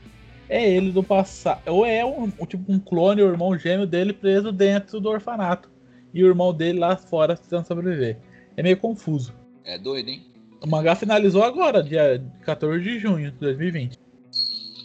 é 0.49 0.69
ele 0.69 0.93
do 0.93 1.03
passado, 1.03 1.63
ou 1.67 1.85
é 1.85 2.05
um, 2.05 2.31
tipo 2.47 2.71
um 2.73 2.79
clone, 2.79 3.23
o 3.23 3.29
irmão 3.29 3.59
gêmeo 3.59 3.87
dele 3.87 4.13
preso 4.13 4.53
dentro 4.53 5.01
do 5.01 5.09
orfanato. 5.09 5.69
E 6.15 6.23
o 6.23 6.29
irmão 6.29 6.55
dele 6.55 6.79
lá 6.79 6.97
fora 6.97 7.37
tentando 7.37 7.67
sobreviver 7.67 8.19
é 8.57 8.63
meio 8.63 8.77
confuso. 8.77 9.35
É 9.65 9.77
doido, 9.79 10.09
hein? 10.09 10.25
O 10.63 10.67
mangá 10.67 10.95
finalizou 10.95 11.43
agora, 11.43 11.83
dia 11.83 12.25
14 12.43 12.83
de 12.83 12.99
junho 12.99 13.31
de 13.31 13.37
2020. 13.39 13.99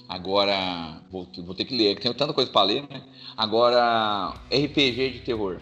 Agora, 0.10 1.02
vou, 1.10 1.26
vou 1.38 1.56
ter 1.56 1.64
que 1.64 1.76
ler, 1.76 1.98
tenho 1.98 2.14
tanta 2.14 2.34
coisa 2.34 2.52
pra 2.52 2.64
ler, 2.64 2.82
né? 2.90 3.02
Agora, 3.38 4.34
RPG 4.52 5.12
de 5.12 5.20
terror. 5.20 5.62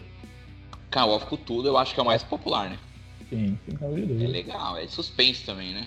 Call 0.90 1.14
of 1.14 1.26
Cthulhu 1.26 1.68
eu 1.68 1.78
acho 1.78 1.94
que 1.94 2.00
é 2.00 2.02
o 2.02 2.06
mais 2.06 2.24
popular, 2.24 2.68
né? 2.68 2.78
Sim, 3.28 3.56
sem 3.64 4.24
É 4.24 4.26
legal, 4.26 4.76
é 4.76 4.88
suspense 4.88 5.44
também, 5.44 5.72
né? 5.72 5.86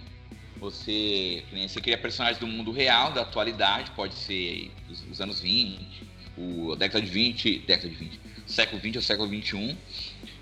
Você, 0.64 1.44
você 1.68 1.82
cria 1.82 1.98
personagens 1.98 2.40
do 2.40 2.48
mundo 2.48 2.72
real, 2.72 3.12
da 3.12 3.24
atualidade, 3.24 3.92
pode 3.92 4.16
ser 4.16 4.72
os, 4.90 5.04
os 5.12 5.20
anos 5.20 5.42
20, 5.42 6.08
o, 6.38 6.72
a 6.72 6.76
década 6.78 7.06
de 7.06 7.12
20, 7.12 7.60
década 7.68 7.90
de 7.90 7.96
20, 7.96 8.20
século 8.48 8.82
20 8.82 8.96
ou 8.96 9.02
século 9.02 9.28
21, 9.28 9.76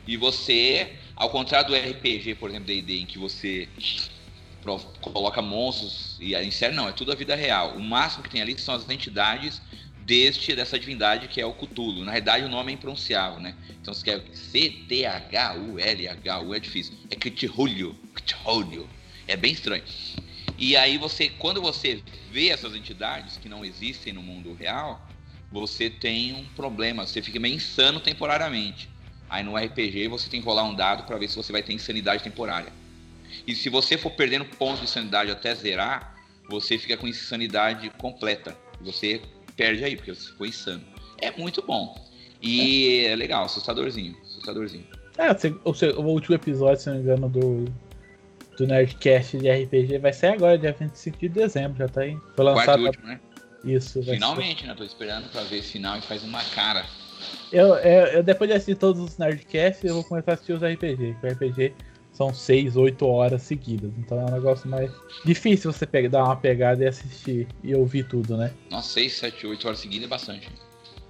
e 0.05 0.17
você 0.17 0.95
ao 1.15 1.27
contrário 1.31 1.69
do 1.69 1.75
RPG, 1.75 2.35
por 2.35 2.51
exemplo, 2.51 2.67
D&D, 2.67 2.99
em 2.99 3.05
que 3.07 3.17
você 3.17 3.67
coloca 5.01 5.41
monstros 5.41 6.17
e 6.19 6.51
série 6.51 6.75
não, 6.75 6.87
é 6.87 6.91
tudo 6.91 7.11
a 7.11 7.15
vida 7.15 7.33
real. 7.33 7.75
O 7.75 7.79
máximo 7.79 8.23
que 8.23 8.29
tem 8.29 8.43
ali 8.43 8.55
são 8.59 8.75
as 8.75 8.87
entidades 8.87 9.59
deste 10.05 10.55
dessa 10.55 10.77
divindade 10.77 11.29
que 11.29 11.41
é 11.41 11.45
o 11.47 11.53
Cthulhu. 11.53 12.05
Na 12.05 12.11
verdade, 12.11 12.45
o 12.45 12.49
nome 12.49 12.71
é 12.71 12.75
impronunciável, 12.75 13.39
né? 13.39 13.55
Então 13.81 13.91
você 13.91 14.03
quer 14.03 14.23
C 14.35 14.69
T 14.87 15.03
H 15.03 15.55
U 15.55 15.79
L 15.79 16.07
H 16.07 16.41
U 16.41 16.53
é 16.53 16.59
difícil. 16.59 16.93
É 17.09 17.15
Cthulhu, 17.15 17.95
Cthulhu. 18.13 18.87
É 19.31 19.37
bem 19.37 19.53
estranho. 19.53 19.83
E 20.57 20.75
aí 20.75 20.97
você, 20.97 21.29
quando 21.29 21.61
você 21.61 22.03
vê 22.29 22.49
essas 22.49 22.75
entidades 22.75 23.37
que 23.37 23.47
não 23.47 23.63
existem 23.63 24.11
no 24.11 24.21
mundo 24.21 24.53
real, 24.53 25.07
você 25.49 25.89
tem 25.89 26.33
um 26.33 26.43
problema, 26.53 27.07
você 27.07 27.21
fica 27.21 27.39
meio 27.39 27.55
insano 27.55 28.01
temporariamente. 28.01 28.89
Aí 29.29 29.41
no 29.41 29.55
RPG 29.55 30.09
você 30.09 30.29
tem 30.29 30.41
que 30.41 30.45
rolar 30.45 30.63
um 30.63 30.75
dado 30.75 31.03
para 31.03 31.17
ver 31.17 31.29
se 31.29 31.37
você 31.37 31.53
vai 31.53 31.63
ter 31.63 31.71
insanidade 31.71 32.23
temporária. 32.23 32.73
E 33.47 33.55
se 33.55 33.69
você 33.69 33.97
for 33.97 34.11
perdendo 34.11 34.43
pontos 34.43 34.81
de 34.81 34.89
sanidade 34.89 35.31
até 35.31 35.55
zerar, 35.55 36.13
você 36.49 36.77
fica 36.77 36.97
com 36.97 37.07
insanidade 37.07 37.89
completa. 37.91 38.57
Você 38.81 39.21
perde 39.55 39.85
aí, 39.85 39.95
porque 39.95 40.13
você 40.13 40.27
ficou 40.29 40.45
insano. 40.45 40.83
É 41.19 41.31
muito 41.31 41.61
bom. 41.61 41.95
E 42.41 43.05
é, 43.05 43.11
é 43.11 43.15
legal, 43.15 43.45
assustadorzinho. 43.45 44.17
Assustadorzinho. 44.23 44.85
É, 45.17 45.29
o, 45.63 46.01
último 46.01 46.35
episódio, 46.35 46.81
se 46.81 46.89
não 46.89 46.95
me 46.97 47.01
engano, 47.01 47.29
do, 47.29 47.65
do 48.57 48.67
Nerdcast 48.67 49.37
de 49.37 49.49
RPG 49.49 49.97
vai 49.99 50.13
ser 50.13 50.27
agora, 50.27 50.57
dia 50.57 50.75
25 50.77 51.17
de 51.17 51.29
dezembro. 51.29 51.77
Já 51.77 51.87
tá 51.87 52.01
aí. 52.01 52.17
Foi 52.35 52.45
lançado. 52.45 52.65
Quarto 52.65 52.85
último, 52.85 53.07
né? 53.07 53.19
Isso, 53.63 54.01
Finalmente, 54.03 54.61
ser. 54.61 54.67
né? 54.67 54.75
Tô 54.75 54.83
esperando 54.83 55.29
pra 55.29 55.43
ver 55.43 55.57
esse 55.57 55.73
final 55.73 55.97
e 55.97 56.01
faz 56.01 56.23
uma 56.23 56.43
cara. 56.43 56.85
Eu, 57.51 57.75
eu, 57.75 58.05
eu, 58.07 58.23
depois 58.23 58.49
de 58.49 58.55
assistir 58.55 58.75
todos 58.75 59.01
os 59.01 59.17
Nerdcasts, 59.17 59.83
eu 59.83 59.95
vou 59.95 60.03
começar 60.03 60.31
a 60.31 60.33
assistir 60.33 60.53
os 60.53 60.63
RPG. 60.63 61.15
O 61.21 61.27
RPG 61.27 61.73
são 62.11 62.33
6, 62.33 62.75
8 62.75 63.05
horas 63.05 63.41
seguidas. 63.43 63.91
Então 63.97 64.19
é 64.19 64.25
um 64.25 64.31
negócio 64.31 64.69
mais 64.69 64.91
difícil 65.23 65.71
você 65.71 65.85
pegar, 65.85 66.09
dar 66.09 66.23
uma 66.23 66.35
pegada 66.35 66.83
e 66.83 66.87
assistir 66.87 67.47
e 67.63 67.75
ouvir 67.75 68.07
tudo, 68.07 68.35
né? 68.35 68.51
Nossa, 68.69 68.93
6, 68.93 69.13
7, 69.13 69.47
8 69.47 69.67
horas 69.67 69.79
seguidas 69.79 70.05
é 70.05 70.09
bastante. 70.09 70.49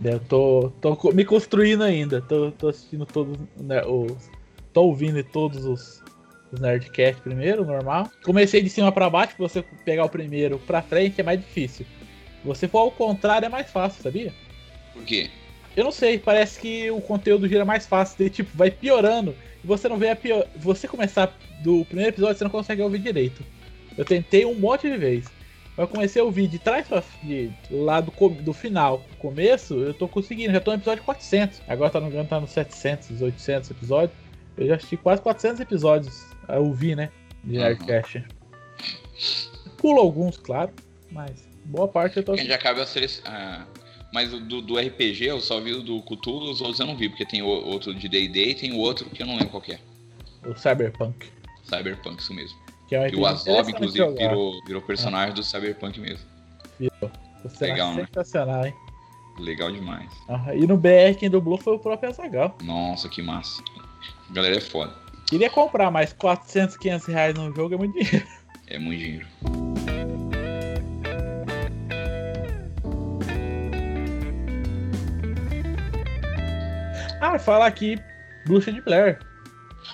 Eu 0.04 0.20
tô, 0.20 0.72
tô 0.82 1.12
me 1.14 1.24
construindo 1.24 1.84
ainda. 1.84 2.22
Tô, 2.22 2.52
tô 2.52 2.70
assistindo 2.70 3.06
todos 3.06 3.38
né, 3.58 3.84
os. 3.86 4.30
Tô 4.74 4.84
ouvindo 4.84 5.22
todos 5.24 5.66
os, 5.66 6.02
os 6.52 6.60
Nerdcast 6.60 7.22
primeiro, 7.22 7.66
normal. 7.66 8.10
Comecei 8.24 8.62
de 8.62 8.70
cima 8.70 8.92
para 8.92 9.10
baixo, 9.10 9.36
você 9.38 9.64
pegar 9.86 10.06
o 10.06 10.10
primeiro 10.10 10.60
pra 10.60 10.82
frente 10.82 11.22
é 11.22 11.24
mais 11.24 11.40
difícil. 11.40 11.86
Você 12.44 12.68
for 12.68 12.80
ao 12.80 12.92
contrário 12.92 13.46
é 13.46 13.50
mais 13.50 13.70
fácil, 13.70 14.02
sabia? 14.02 14.34
Por 14.94 15.04
quê? 15.04 15.30
Eu 15.76 15.86
não 15.86 15.92
sei, 15.92 16.20
parece 16.20 16.60
que 16.60 16.92
o 16.92 17.00
conteúdo 17.00 17.48
gira 17.48 17.64
mais 17.64 17.86
fácil, 17.86 18.18
de, 18.18 18.30
tipo, 18.30 18.50
vai 18.56 18.70
piorando 18.70 19.34
e 19.64 19.68
você 19.68 19.88
não 19.88 19.98
vê 19.98 20.10
a 20.10 20.16
pior. 20.16 20.46
Você 20.58 20.88
começar 20.88 21.34
do 21.64 21.86
primeiro 21.86 22.12
episódio, 22.12 22.38
você 22.38 22.44
não 22.44 22.52
consegue 22.52 22.82
ouvir 22.82 23.00
direito. 23.00 23.44
Eu 23.98 24.04
tentei 24.04 24.46
um 24.46 24.56
monte 24.56 24.90
de 24.90 24.98
vezes. 24.98 25.30
Eu 25.78 25.88
comecei 25.88 26.22
a 26.22 26.26
ouvir 26.26 26.48
de 26.48 26.60
trás 26.60 26.88
pra 26.88 27.02
de, 27.24 27.50
lá 27.70 28.02
do, 28.02 28.12
do 28.42 28.54
final, 28.54 29.04
começo, 29.18 29.76
eu 29.76 29.94
tô 29.94 30.08
conseguindo, 30.08 30.52
já 30.52 30.60
tô 30.60 30.72
no 30.72 30.78
episódio 30.78 31.04
400. 31.04 31.62
Agora 31.68 31.90
tá 31.90 32.00
no, 32.00 32.26
tá 32.26 32.40
no 32.40 32.48
700, 32.48 33.22
800 33.22 33.72
episódios. 33.72 34.18
Eu 34.58 34.68
já 34.68 34.76
assisti 34.76 34.98
quase 34.98 35.22
400 35.22 35.62
episódios 35.62 36.31
a 36.48 36.60
ouvir, 36.60 36.96
né? 36.96 37.12
De 37.44 37.58
uhum. 37.58 37.64
Aircast. 37.64 38.24
Pulo 39.78 40.00
alguns, 40.00 40.38
claro, 40.38 40.72
mas 41.12 41.48
boa 41.66 41.88
parte 41.88 42.18
eu 42.18 42.24
tô. 42.24 42.34
A 42.34 42.38
gente 42.38 42.54
acaba 42.54 42.86
ah, 43.26 43.66
mas 44.14 44.32
do, 44.32 44.62
do, 44.62 44.78
RPG 44.78 45.26
eu 45.26 45.40
só 45.40 45.60
vi 45.60 45.74
o 45.74 45.82
do 45.82 46.02
Cthulhu, 46.04 46.52
os 46.52 46.62
outros 46.62 46.80
eu 46.80 46.86
não 46.86 46.96
vi, 46.96 47.10
porque 47.10 47.26
tem 47.26 47.42
o, 47.42 47.48
outro 47.48 47.94
de 47.94 48.08
D&D 48.08 48.50
e 48.50 48.56
tem 48.56 48.74
o 48.74 48.78
outro 48.78 49.10
que 49.10 49.24
eu 49.24 49.28
não 49.28 49.36
lembro 49.36 49.50
qual 49.50 49.64
é. 49.70 49.80
O 50.48 50.56
Cyberpunk. 50.56 51.30
Cyberpunk, 51.64 52.22
isso 52.22 52.34
mesmo. 52.34 52.58
Que 52.88 52.96
é 52.96 53.02
um 53.02 53.08
e 53.08 53.16
o 53.16 53.26
Azob, 53.26 53.72
inclusive, 53.72 54.14
virou, 54.16 54.54
virou 54.66 54.82
personagem 54.82 55.32
ah. 55.32 55.36
do 55.36 55.44
Cyberpunk 55.44 56.00
mesmo. 56.00 56.26
Virou. 56.80 57.12
Legal, 57.60 57.94
né? 57.96 58.08
Sensacional, 58.08 58.66
hein? 58.66 58.74
Legal 59.40 59.72
demais. 59.72 60.12
Ah, 60.28 60.54
e 60.54 60.68
no 60.68 60.78
BR 60.78 61.16
quem 61.18 61.30
dublou 61.30 61.58
foi 61.58 61.76
o 61.76 61.80
próprio 61.80 62.10
Azagal. 62.10 62.58
Nossa, 62.64 63.08
que 63.08 63.22
massa. 63.22 63.64
A 64.30 64.34
galera 64.34 64.58
é 64.58 64.62
foda. 64.62 64.94
Queria 65.32 65.50
comprar, 65.50 65.90
mas 65.90 66.12
400, 66.12 66.76
500 66.76 67.08
reais 67.08 67.34
no 67.34 67.56
jogo 67.56 67.74
é 67.74 67.78
muito 67.78 67.98
dinheiro. 67.98 68.28
É 68.68 68.78
muito 68.78 69.00
dinheiro. 69.00 69.26
Ah, 77.22 77.40
fala 77.40 77.66
aqui, 77.66 77.98
Bruxa 78.46 78.74
de 78.74 78.82
Blair. 78.82 79.20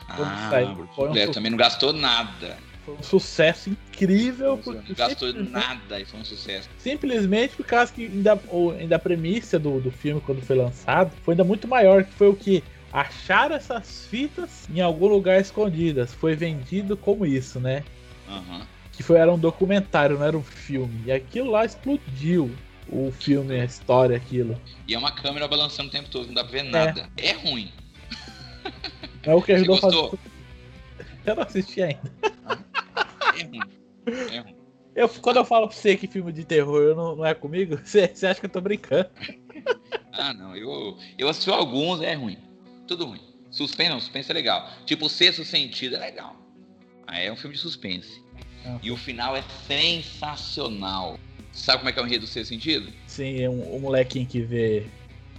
Ah, 0.09 0.15
Bruxa 0.15 0.33
de 0.33 1.11
Blair 1.11 1.29
um 1.29 1.31
também 1.31 1.51
não 1.51 1.57
gastou 1.57 1.93
nada. 1.93 2.57
Foi 2.83 2.95
um 2.95 3.03
sucesso 3.03 3.69
incrível. 3.69 4.59
Não, 4.65 4.83
gastou 4.95 5.31
nada 5.33 5.99
e 5.99 6.05
foi 6.05 6.19
um 6.19 6.25
sucesso. 6.25 6.67
Simplesmente 6.79 7.55
por 7.55 7.65
causa 7.67 7.93
que 7.93 8.05
ainda, 8.05 8.39
ainda 8.79 8.95
a 8.95 8.99
premissa 8.99 9.59
do, 9.59 9.79
do 9.79 9.91
filme, 9.91 10.19
quando 10.19 10.41
foi 10.41 10.55
lançado, 10.55 11.11
foi 11.21 11.33
ainda 11.33 11.43
muito 11.43 11.67
maior, 11.67 12.03
que 12.03 12.13
foi 12.13 12.27
o 12.27 12.35
que? 12.35 12.63
Achar 12.97 13.51
essas 13.51 14.07
fitas 14.07 14.67
em 14.73 14.81
algum 14.81 15.05
lugar 15.05 15.39
escondidas. 15.39 16.15
Foi 16.15 16.35
vendido 16.35 16.97
como 16.97 17.27
isso, 17.27 17.59
né? 17.59 17.83
Uhum. 18.27 18.61
Que 18.91 19.03
foi, 19.03 19.19
era 19.19 19.31
um 19.31 19.37
documentário, 19.37 20.17
não 20.17 20.25
era 20.25 20.35
um 20.35 20.41
filme. 20.41 21.03
E 21.05 21.11
aquilo 21.11 21.51
lá 21.51 21.63
explodiu 21.63 22.49
o 22.89 23.11
filme, 23.11 23.53
a 23.59 23.63
história, 23.63 24.17
aquilo. 24.17 24.59
E 24.87 24.95
é 24.95 24.97
uma 24.97 25.11
câmera 25.11 25.47
balançando 25.47 25.89
o 25.89 25.91
tempo 25.91 26.09
todo, 26.09 26.25
não 26.25 26.33
dá 26.33 26.43
pra 26.43 26.53
ver 26.53 26.63
nada. 26.63 27.07
É, 27.17 27.33
ruim. 27.33 27.71
É 29.21 29.35
o 29.35 29.43
que 29.43 29.51
ajudou 29.51 29.75
a 29.75 29.81
fazer. 29.81 30.19
Eu 31.23 31.35
não 31.35 31.43
assisti 31.43 31.83
ainda. 31.83 32.11
É 33.37 33.43
ruim. 33.43 33.61
É 34.33 34.39
ruim. 34.39 34.55
Eu, 34.95 35.07
quando 35.07 35.37
eu 35.37 35.45
falo 35.45 35.67
pra 35.67 35.77
você 35.77 35.95
que 35.95 36.07
filme 36.07 36.31
de 36.31 36.43
terror 36.43 36.95
não, 36.95 37.17
não 37.17 37.25
é 37.25 37.35
comigo, 37.35 37.77
você, 37.85 38.07
você 38.07 38.25
acha 38.25 38.39
que 38.39 38.47
eu 38.47 38.49
tô 38.49 38.59
brincando? 38.59 39.07
ah, 40.13 40.33
não. 40.33 40.55
Eu, 40.55 40.97
eu 41.15 41.29
assisti 41.29 41.51
alguns, 41.51 42.01
é 42.01 42.15
ruim. 42.15 42.46
Tudo 42.87 43.05
ruim. 43.05 43.21
Suspense 43.51 43.89
não, 43.89 43.99
suspense 43.99 44.31
é 44.31 44.33
legal. 44.33 44.71
Tipo, 44.85 45.05
o 45.05 45.09
sexto 45.09 45.43
sentido 45.43 45.95
é 45.95 45.99
legal. 45.99 46.35
Aí 47.05 47.25
é 47.25 47.31
um 47.31 47.35
filme 47.35 47.55
de 47.55 47.61
suspense. 47.61 48.21
Ah. 48.65 48.77
E 48.81 48.91
o 48.91 48.97
final 48.97 49.35
é 49.35 49.43
sensacional. 49.67 51.19
Sabe 51.51 51.79
como 51.79 51.89
é 51.89 51.93
que 51.93 51.99
é 51.99 52.01
o 52.01 52.05
enredo 52.05 52.25
do 52.25 52.27
sexto 52.27 52.49
sentido? 52.49 52.91
Sim, 53.07 53.41
é 53.41 53.49
um, 53.49 53.75
um 53.75 53.79
molequinho 53.79 54.27
que 54.27 54.41
vê. 54.41 54.85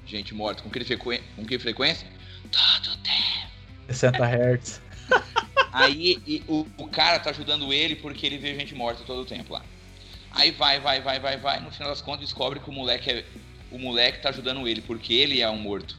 Gente 0.07 0.35
morta. 0.35 0.63
Com 0.63 0.71
que, 0.71 0.85
frequ... 0.85 1.21
com 1.37 1.45
que 1.45 1.59
frequência? 1.59 2.09
Todo 2.51 2.97
tempo. 3.03 3.49
60 3.89 4.25
Hz. 4.25 4.83
Aí 5.73 6.19
e, 6.27 6.43
o, 6.49 6.67
o, 6.79 6.89
cara 6.89 7.19
tá 7.19 7.31
ajudando 7.31 7.73
ele 7.73 7.95
porque 7.95 8.27
ele 8.27 8.39
vê 8.39 8.55
gente 8.55 8.75
morta 8.75 9.05
todo 9.05 9.21
o 9.21 9.25
tempo 9.25 9.53
lá. 9.53 9.63
Aí 10.31 10.51
vai, 10.51 10.81
vai, 10.81 11.01
vai, 11.01 11.21
vai, 11.21 11.37
vai. 11.37 11.61
No 11.61 11.71
final 11.71 11.91
das 11.91 12.01
contas 12.01 12.21
descobre 12.21 12.59
que 12.61 12.69
o 12.69 12.73
moleque 12.73 13.11
é. 13.11 13.25
O 13.71 13.79
moleque 13.79 14.23
tá 14.23 14.31
ajudando 14.31 14.67
ele, 14.67 14.81
porque 14.81 15.13
ele 15.13 15.43
é 15.43 15.51
um 15.51 15.59
morto. 15.59 15.99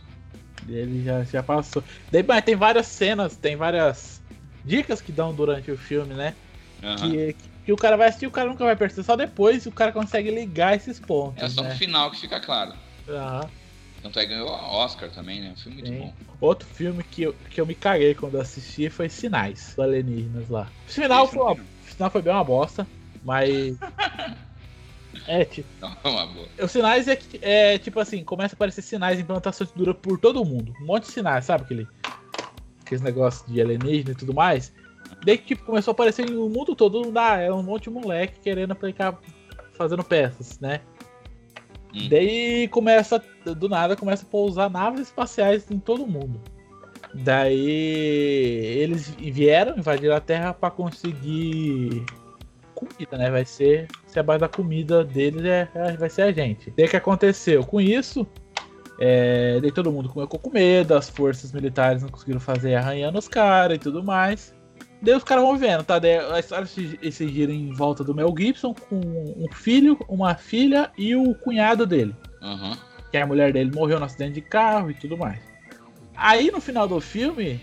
Ele 0.76 1.04
já, 1.04 1.24
já 1.24 1.44
passou. 1.44 1.84
Daí, 2.12 2.24
mas 2.24 2.44
tem 2.44 2.56
várias 2.56 2.88
cenas, 2.88 3.36
tem 3.36 3.56
várias 3.56 4.22
dicas 4.64 5.02
que 5.02 5.12
dão 5.12 5.34
durante 5.34 5.72
o 5.72 5.78
filme, 5.78 6.14
né? 6.14 6.36
Uhum. 6.84 6.96
Que, 6.96 7.36
que 7.66 7.74
o 7.74 7.78
cara 7.78 7.98
vai 7.98 8.08
assistir, 8.08 8.28
o 8.28 8.32
cara 8.32 8.50
nunca 8.50 8.64
vai 8.64 8.76
perceber. 8.76 9.06
Só 9.06 9.16
depois 9.16 9.66
o 9.66 9.72
cara 9.72 9.92
consegue 9.92 10.32
ligar 10.32 10.76
esses 10.76 11.00
pontos. 11.00 11.44
É 11.44 11.50
só 11.50 11.64
né? 11.64 11.70
no 11.70 11.76
final 11.76 12.12
que 12.12 12.18
fica 12.18 12.40
claro. 12.40 12.74
Aham. 13.08 13.50
Tanto 14.02 14.18
é 14.20 14.24
que 14.24 14.30
ganhou 14.30 14.50
Oscar 14.50 15.10
também, 15.12 15.42
né? 15.42 15.52
Um 15.52 15.56
filme 15.56 15.82
muito 15.82 15.92
Sim. 15.92 16.00
bom. 16.00 16.14
Outro 16.40 16.68
filme 16.70 17.04
que 17.04 17.24
eu, 17.24 17.34
que 17.34 17.60
eu 17.60 17.66
me 17.66 17.76
caguei 17.76 18.16
quando 18.16 18.40
assisti 18.40 18.90
foi 18.90 19.10
Sinais, 19.10 19.74
do 19.76 19.82
Alienígenas 19.82 20.48
lá. 20.48 20.72
O 20.88 20.92
final, 20.92 21.28
foi, 21.28 21.54
o 21.54 21.68
final 21.82 22.10
foi 22.10 22.22
bem 22.22 22.34
uma 22.34 22.44
bosta, 22.44 22.88
mas. 23.24 23.78
é, 25.30 25.46
tipo. 25.46 25.70
É 25.82 25.86
uma 26.10 26.26
boa. 26.26 26.48
Os 26.60 26.72
sinais 26.72 27.08
é, 27.08 27.20
é 27.42 27.78
tipo 27.78 28.00
assim: 28.00 28.24
começa 28.24 28.56
a 28.56 28.58
aparecer 28.58 28.82
sinais 28.82 29.18
de 29.18 29.24
implantação 29.24 29.68
de 29.68 29.74
dura 29.74 29.94
por 29.94 30.20
todo 30.20 30.44
mundo. 30.44 30.74
Um 30.82 30.86
monte 30.86 31.04
de 31.04 31.12
sinais, 31.12 31.46
sabe? 31.46 31.64
Aquele, 31.64 31.88
aqueles 32.82 33.02
negócios 33.02 33.46
de 33.48 33.62
alienígena 33.62 34.12
e 34.12 34.16
tudo 34.16 34.34
mais. 34.34 34.74
Daí 35.24 35.38
que 35.38 35.56
tipo, 35.56 35.66
começou 35.66 35.92
a 35.92 35.94
aparecer 35.94 36.28
no 36.28 36.50
mundo 36.50 36.76
todo, 36.76 37.12
ah, 37.16 37.38
é 37.38 37.52
um 37.52 37.62
monte 37.62 37.84
de 37.84 37.90
moleque 37.92 38.40
querendo 38.40 38.72
aplicar, 38.72 39.20
fazendo 39.74 40.04
peças, 40.04 40.60
né? 40.60 40.82
Hum. 41.94 42.08
Daí 42.10 42.68
começa, 42.70 43.24
do 43.46 43.70
nada, 43.70 43.96
começa 43.96 44.24
a 44.24 44.30
pousar 44.30 44.70
naves 44.70 45.02
espaciais 45.02 45.70
em 45.70 45.80
todo 45.80 46.08
mundo. 46.08 46.42
Daí 47.14 47.60
eles 48.80 49.10
vieram, 49.10 49.78
invadiram 49.78 50.16
a 50.16 50.22
Terra 50.22 50.54
para 50.54 50.72
conseguir 50.72 52.06
né? 53.18 53.30
Vai 53.30 53.46
ser, 53.46 53.88
se 54.06 54.20
a 54.20 54.24
base 54.24 54.40
da 54.40 54.48
comida 54.48 55.04
deles 55.04 55.44
é, 55.44 55.70
é, 55.74 55.98
vai 55.98 56.10
ser 56.10 56.24
a 56.24 56.32
gente. 56.32 56.74
Daí 56.76 56.86
o 56.86 56.90
que 56.90 56.98
aconteceu? 56.98 57.64
Com 57.66 57.80
isso, 57.80 58.28
é, 59.00 59.60
daí 59.62 59.72
todo 59.72 59.92
mundo 59.92 60.10
começou 60.10 60.40
com 60.40 60.50
medo, 60.52 60.96
as 60.96 61.10
forças 61.10 61.52
militares 61.52 62.02
não 62.02 62.10
conseguiram 62.10 62.40
fazer 62.40 62.76
arranhando 62.76 63.18
os 63.18 63.28
caras 63.28 63.78
e 63.78 63.80
tudo 63.80 64.04
mais. 64.04 64.54
Daí 65.02 65.16
os 65.16 65.24
caras 65.24 65.44
vão 65.44 65.58
vendo, 65.58 65.84
tá? 65.84 65.98
Daí 65.98 66.18
a 66.18 66.40
história 66.40 66.66
se, 66.66 67.00
se 67.12 67.28
gira 67.30 67.54
em 67.54 67.72
volta 67.72 68.04
do 68.04 68.14
Mel 68.14 68.34
Gibson 68.38 68.74
com 68.74 69.00
um 69.00 69.48
filho, 69.54 69.98
uma 70.10 70.36
filha 70.36 70.92
e 70.98 71.16
o 71.16 71.34
cunhado 71.36 71.86
dele. 71.86 72.14
Uhum. 72.42 72.76
Que 73.10 73.18
a 73.18 73.26
mulher 73.26 73.54
dele 73.54 73.72
morreu 73.74 74.00
no 74.00 74.06
acidente 74.06 74.34
de 74.34 74.42
carro 74.42 74.92
e 74.92 74.94
tudo 74.94 75.18
mais. 75.18 75.40
Aí 76.16 76.52
no 76.52 76.60
final 76.60 76.86
do 76.86 77.00
filme, 77.00 77.62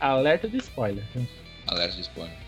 alerta 0.00 0.48
de 0.48 0.56
spoiler. 0.56 1.04
Alerta 1.66 1.94
de 1.94 2.00
spoiler. 2.02 2.47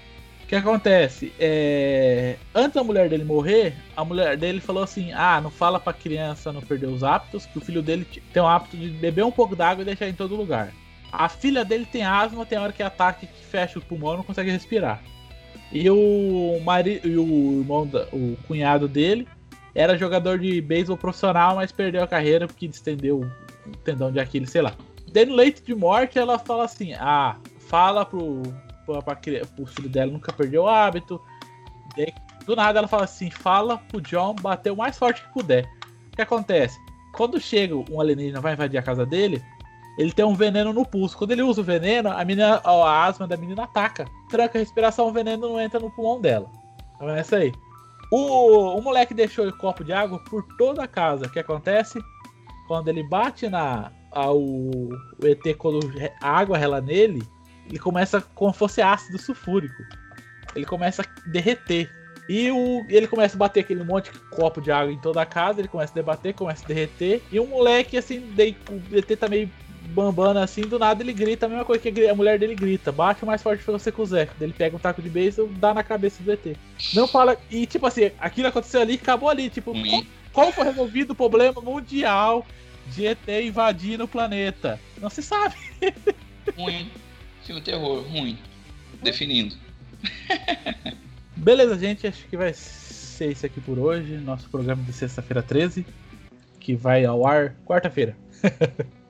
Que 0.51 0.57
acontece? 0.57 1.33
É... 1.39 2.35
Antes 2.53 2.75
da 2.75 2.83
mulher 2.83 3.09
dele 3.09 3.23
morrer, 3.23 3.73
a 3.97 4.05
mulher 4.05 4.37
dele 4.37 4.61
falou 4.61 4.83
assim: 4.83 5.13
Ah, 5.13 5.41
não 5.41 5.49
fala 5.49 5.79
pra 5.79 5.93
criança 5.93 6.53
não 6.53 6.61
perder 6.61 6.89
os 6.89 7.05
hábitos, 7.05 7.47
que 7.47 7.57
o 7.57 7.61
filho 7.61 7.81
dele 7.81 8.05
tem 8.33 8.43
o 8.43 8.49
hábito 8.49 8.77
de 8.77 8.89
beber 8.89 9.25
um 9.25 9.31
pouco 9.31 9.55
d'água 9.55 9.83
e 9.83 9.85
deixar 9.85 10.09
em 10.09 10.13
todo 10.13 10.35
lugar. 10.35 10.73
A 11.13 11.29
filha 11.29 11.65
dele 11.65 11.87
tem 11.87 12.03
asma, 12.03 12.45
tem 12.45 12.59
hora 12.59 12.73
que 12.73 12.83
ataque 12.83 13.29
que 13.29 13.45
fecha 13.45 13.79
o 13.79 13.83
pulmão 13.83 14.17
não 14.17 14.25
consegue 14.25 14.51
respirar. 14.51 15.01
E 15.71 15.89
o 15.89 16.61
marido 16.65 17.07
e 17.07 17.17
o 17.17 17.61
irmão 17.61 17.87
da, 17.87 18.09
o 18.13 18.37
cunhado 18.49 18.89
dele 18.89 19.29
era 19.73 19.97
jogador 19.97 20.37
de 20.37 20.61
beisebol 20.61 20.97
profissional, 20.97 21.55
mas 21.55 21.71
perdeu 21.71 22.03
a 22.03 22.09
carreira 22.09 22.49
porque 22.49 22.67
estendeu 22.67 23.21
o 23.21 23.77
tendão 23.85 24.11
de 24.11 24.19
Aquiles, 24.19 24.51
sei 24.51 24.63
lá. 24.63 24.75
Daí 25.13 25.27
no 25.27 25.37
leito 25.37 25.63
de 25.63 25.77
morte 25.77 26.19
ela 26.19 26.41
fala 26.41 26.65
assim: 26.65 26.93
"Ah, 26.95 27.37
fala 27.69 28.05
pro 28.05 28.43
pra, 29.03 29.17
pra, 29.17 29.17
pro 29.55 29.67
filho 29.67 29.89
dela 29.89 30.13
nunca 30.13 30.33
perdeu 30.33 30.65
o 30.65 30.69
hábito". 30.69 31.21
Daí, 31.97 32.13
do 32.47 32.57
nada 32.57 32.79
ela 32.79 32.89
fala 32.89 33.05
assim: 33.05 33.31
"Fala 33.31 33.79
pro 33.79 34.01
John 34.01 34.35
bater 34.35 34.71
o 34.71 34.77
mais 34.77 34.99
forte 34.99 35.23
que 35.23 35.33
puder". 35.33 35.69
O 36.13 36.17
que 36.17 36.23
acontece? 36.23 36.79
Quando 37.13 37.41
chega 37.41 37.75
um 37.75 38.01
alienígena 38.01 38.41
vai 38.41 38.53
invadir 38.53 38.79
a 38.79 38.83
casa 38.83 39.05
dele, 39.05 39.43
ele 39.99 40.13
tem 40.13 40.25
um 40.25 40.35
veneno 40.35 40.73
no 40.73 40.87
pulso. 40.87 41.17
Quando 41.17 41.33
ele 41.33 41.43
usa 41.43 41.61
o 41.61 41.65
veneno, 41.65 42.11
a, 42.11 42.25
menina, 42.25 42.61
a 42.65 43.05
asma 43.05 43.27
da 43.27 43.37
menina 43.37 43.65
ataca. 43.65 44.07
Tranca 44.31 44.59
a 44.59 44.61
respiração, 44.61 45.09
o 45.09 45.13
veneno 45.13 45.49
não 45.49 45.61
entra 45.61 45.81
no 45.81 45.91
pulmão 45.91 46.21
dela. 46.21 46.51
Então 46.95 47.11
é 47.11 47.21
isso 47.21 47.35
aí. 47.35 47.53
O, 48.11 48.79
o 48.79 48.83
moleque 48.83 49.15
deixou 49.15 49.47
o 49.47 49.57
copo 49.57 49.85
de 49.85 49.93
água 49.93 50.19
por 50.25 50.43
toda 50.57 50.83
a 50.83 50.89
casa. 50.89 51.27
O 51.27 51.31
que 51.31 51.39
acontece? 51.39 52.01
Quando 52.67 52.89
ele 52.89 53.03
bate 53.03 53.49
na. 53.49 53.93
A, 54.13 54.33
o, 54.33 54.89
o 54.89 55.27
ET, 55.27 55.57
quando 55.57 55.81
a 56.21 56.31
água 56.31 56.59
rela 56.59 56.81
nele, 56.81 57.23
ele 57.69 57.79
começa 57.79 58.21
como 58.35 58.53
se 58.53 58.59
fosse 58.59 58.83
ácido 58.83 59.19
sulfúrico. 59.19 59.83
Ele 60.55 60.67
começa 60.67 61.03
a 61.03 61.31
derreter. 61.31 61.91
E 62.29 62.51
o, 62.51 62.85
ele 62.89 63.09
começa 63.09 63.37
a 63.37 63.39
bater 63.39 63.61
aquele 63.61 63.83
monte 63.83 64.13
de 64.13 64.19
copo 64.31 64.61
de 64.61 64.71
água 64.71 64.93
em 64.93 65.01
toda 65.01 65.21
a 65.21 65.27
casa, 65.27 65.61
ele 65.61 65.69
começa 65.69 65.93
a 65.93 65.97
debater, 65.97 66.33
começa 66.35 66.65
a 66.65 66.69
derreter. 66.69 67.23
E 67.33 67.41
o 67.41 67.47
moleque, 67.47 67.97
assim, 67.97 68.33
daí, 68.37 68.57
o 68.71 68.97
ET 68.97 69.19
tá 69.19 69.29
meio 69.29 69.51
bambando 69.91 70.39
assim, 70.39 70.63
do 70.63 70.79
nada 70.79 71.03
ele 71.03 71.13
grita 71.13 71.47
a 71.47 71.49
mesma 71.49 71.65
coisa 71.65 71.91
que 71.91 72.07
a 72.07 72.15
mulher 72.15 72.39
dele 72.39 72.55
grita: 72.55 72.93
bate 72.93 73.23
o 73.23 73.27
mais 73.27 73.43
forte 73.43 73.65
que 73.65 73.71
você 73.71 73.91
quiser. 73.91 74.29
Ele 74.41 74.53
pega 74.53 74.77
um 74.77 74.79
taco 74.79 75.03
de 75.03 75.09
beisebol 75.09 75.49
dá 75.55 75.75
na 75.75 75.83
cabeça 75.83 76.23
do 76.23 76.33
ET. 76.33 76.57
Não 76.95 77.07
fala. 77.07 77.37
E 77.51 77.67
tipo 77.67 77.87
assim, 77.87 78.11
aquilo 78.19 78.49
aconteceu 78.49 78.81
ali 78.81 78.95
acabou 78.95 79.29
ali. 79.29 79.51
Tipo, 79.51 79.73
qual, 79.73 80.05
qual 80.33 80.53
foi 80.53 80.65
resolvido 80.65 81.11
o 81.11 81.17
problema 81.17 81.61
mundial 81.61 82.47
de 82.87 83.07
ET 83.07 83.29
invadir 83.43 84.01
o 84.01 84.09
planeta? 84.09 84.79
Não 85.01 85.11
se 85.11 85.23
sabe. 85.23 85.57
Ruim. 86.57 86.91
Filme 87.45 87.61
terror, 87.61 88.03
ruim. 88.03 88.39
Definindo. 89.03 89.57
Beleza, 91.37 91.79
gente. 91.79 92.07
Acho 92.07 92.27
que 92.27 92.37
vai 92.37 92.53
ser 92.53 93.33
isso 93.33 93.47
aqui 93.47 93.61
por 93.61 93.79
hoje. 93.79 94.17
Nosso 94.19 94.49
programa 94.49 94.83
de 94.83 94.93
sexta-feira 94.93 95.43
13. 95.43 95.87
Que 96.59 96.75
vai 96.75 97.05
ao 97.05 97.27
ar 97.27 97.55
quarta-feira. 97.65 98.17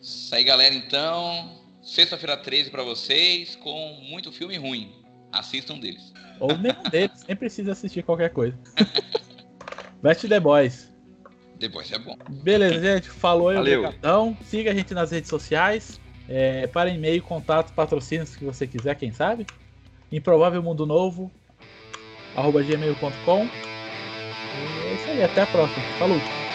Isso 0.00 0.32
aí, 0.34 0.44
galera. 0.44 0.74
Então, 0.74 1.60
sexta-feira 1.82 2.36
13 2.36 2.70
para 2.70 2.84
vocês, 2.84 3.56
com 3.56 4.00
muito 4.08 4.30
filme 4.30 4.56
ruim. 4.56 4.92
Assistam 5.32 5.78
deles. 5.78 6.12
Ou 6.38 6.56
nenhum 6.56 6.82
deles, 6.90 7.24
nem 7.26 7.36
precisa 7.36 7.72
assistir 7.72 8.02
qualquer 8.04 8.30
coisa. 8.30 8.56
Veste 10.02 10.28
The 10.28 10.38
Boys. 10.38 10.92
The 11.58 11.68
Boys 11.68 11.90
é 11.90 11.98
bom. 11.98 12.16
Beleza, 12.42 12.80
gente. 12.80 13.10
Falou 13.10 13.48
aí 13.48 13.82
cartão. 13.82 14.36
Siga 14.44 14.70
a 14.70 14.74
gente 14.74 14.94
nas 14.94 15.10
redes 15.10 15.28
sociais. 15.28 16.00
É, 16.28 16.66
para 16.66 16.90
e-mail, 16.90 17.22
contatos, 17.22 17.72
patrocínios 17.72 18.34
que 18.36 18.44
você 18.44 18.66
quiser, 18.66 18.94
quem 18.96 19.12
sabe. 19.12 19.46
Improvável 20.10 20.62
Mundo 20.62 20.86
Novo, 20.86 21.30
arroba 22.34 22.62
gmail.com. 22.62 23.48
É 24.88 24.94
isso 24.94 25.10
aí, 25.10 25.22
até 25.22 25.42
a 25.42 25.46
próxima. 25.46 25.84
Falou! 25.98 26.45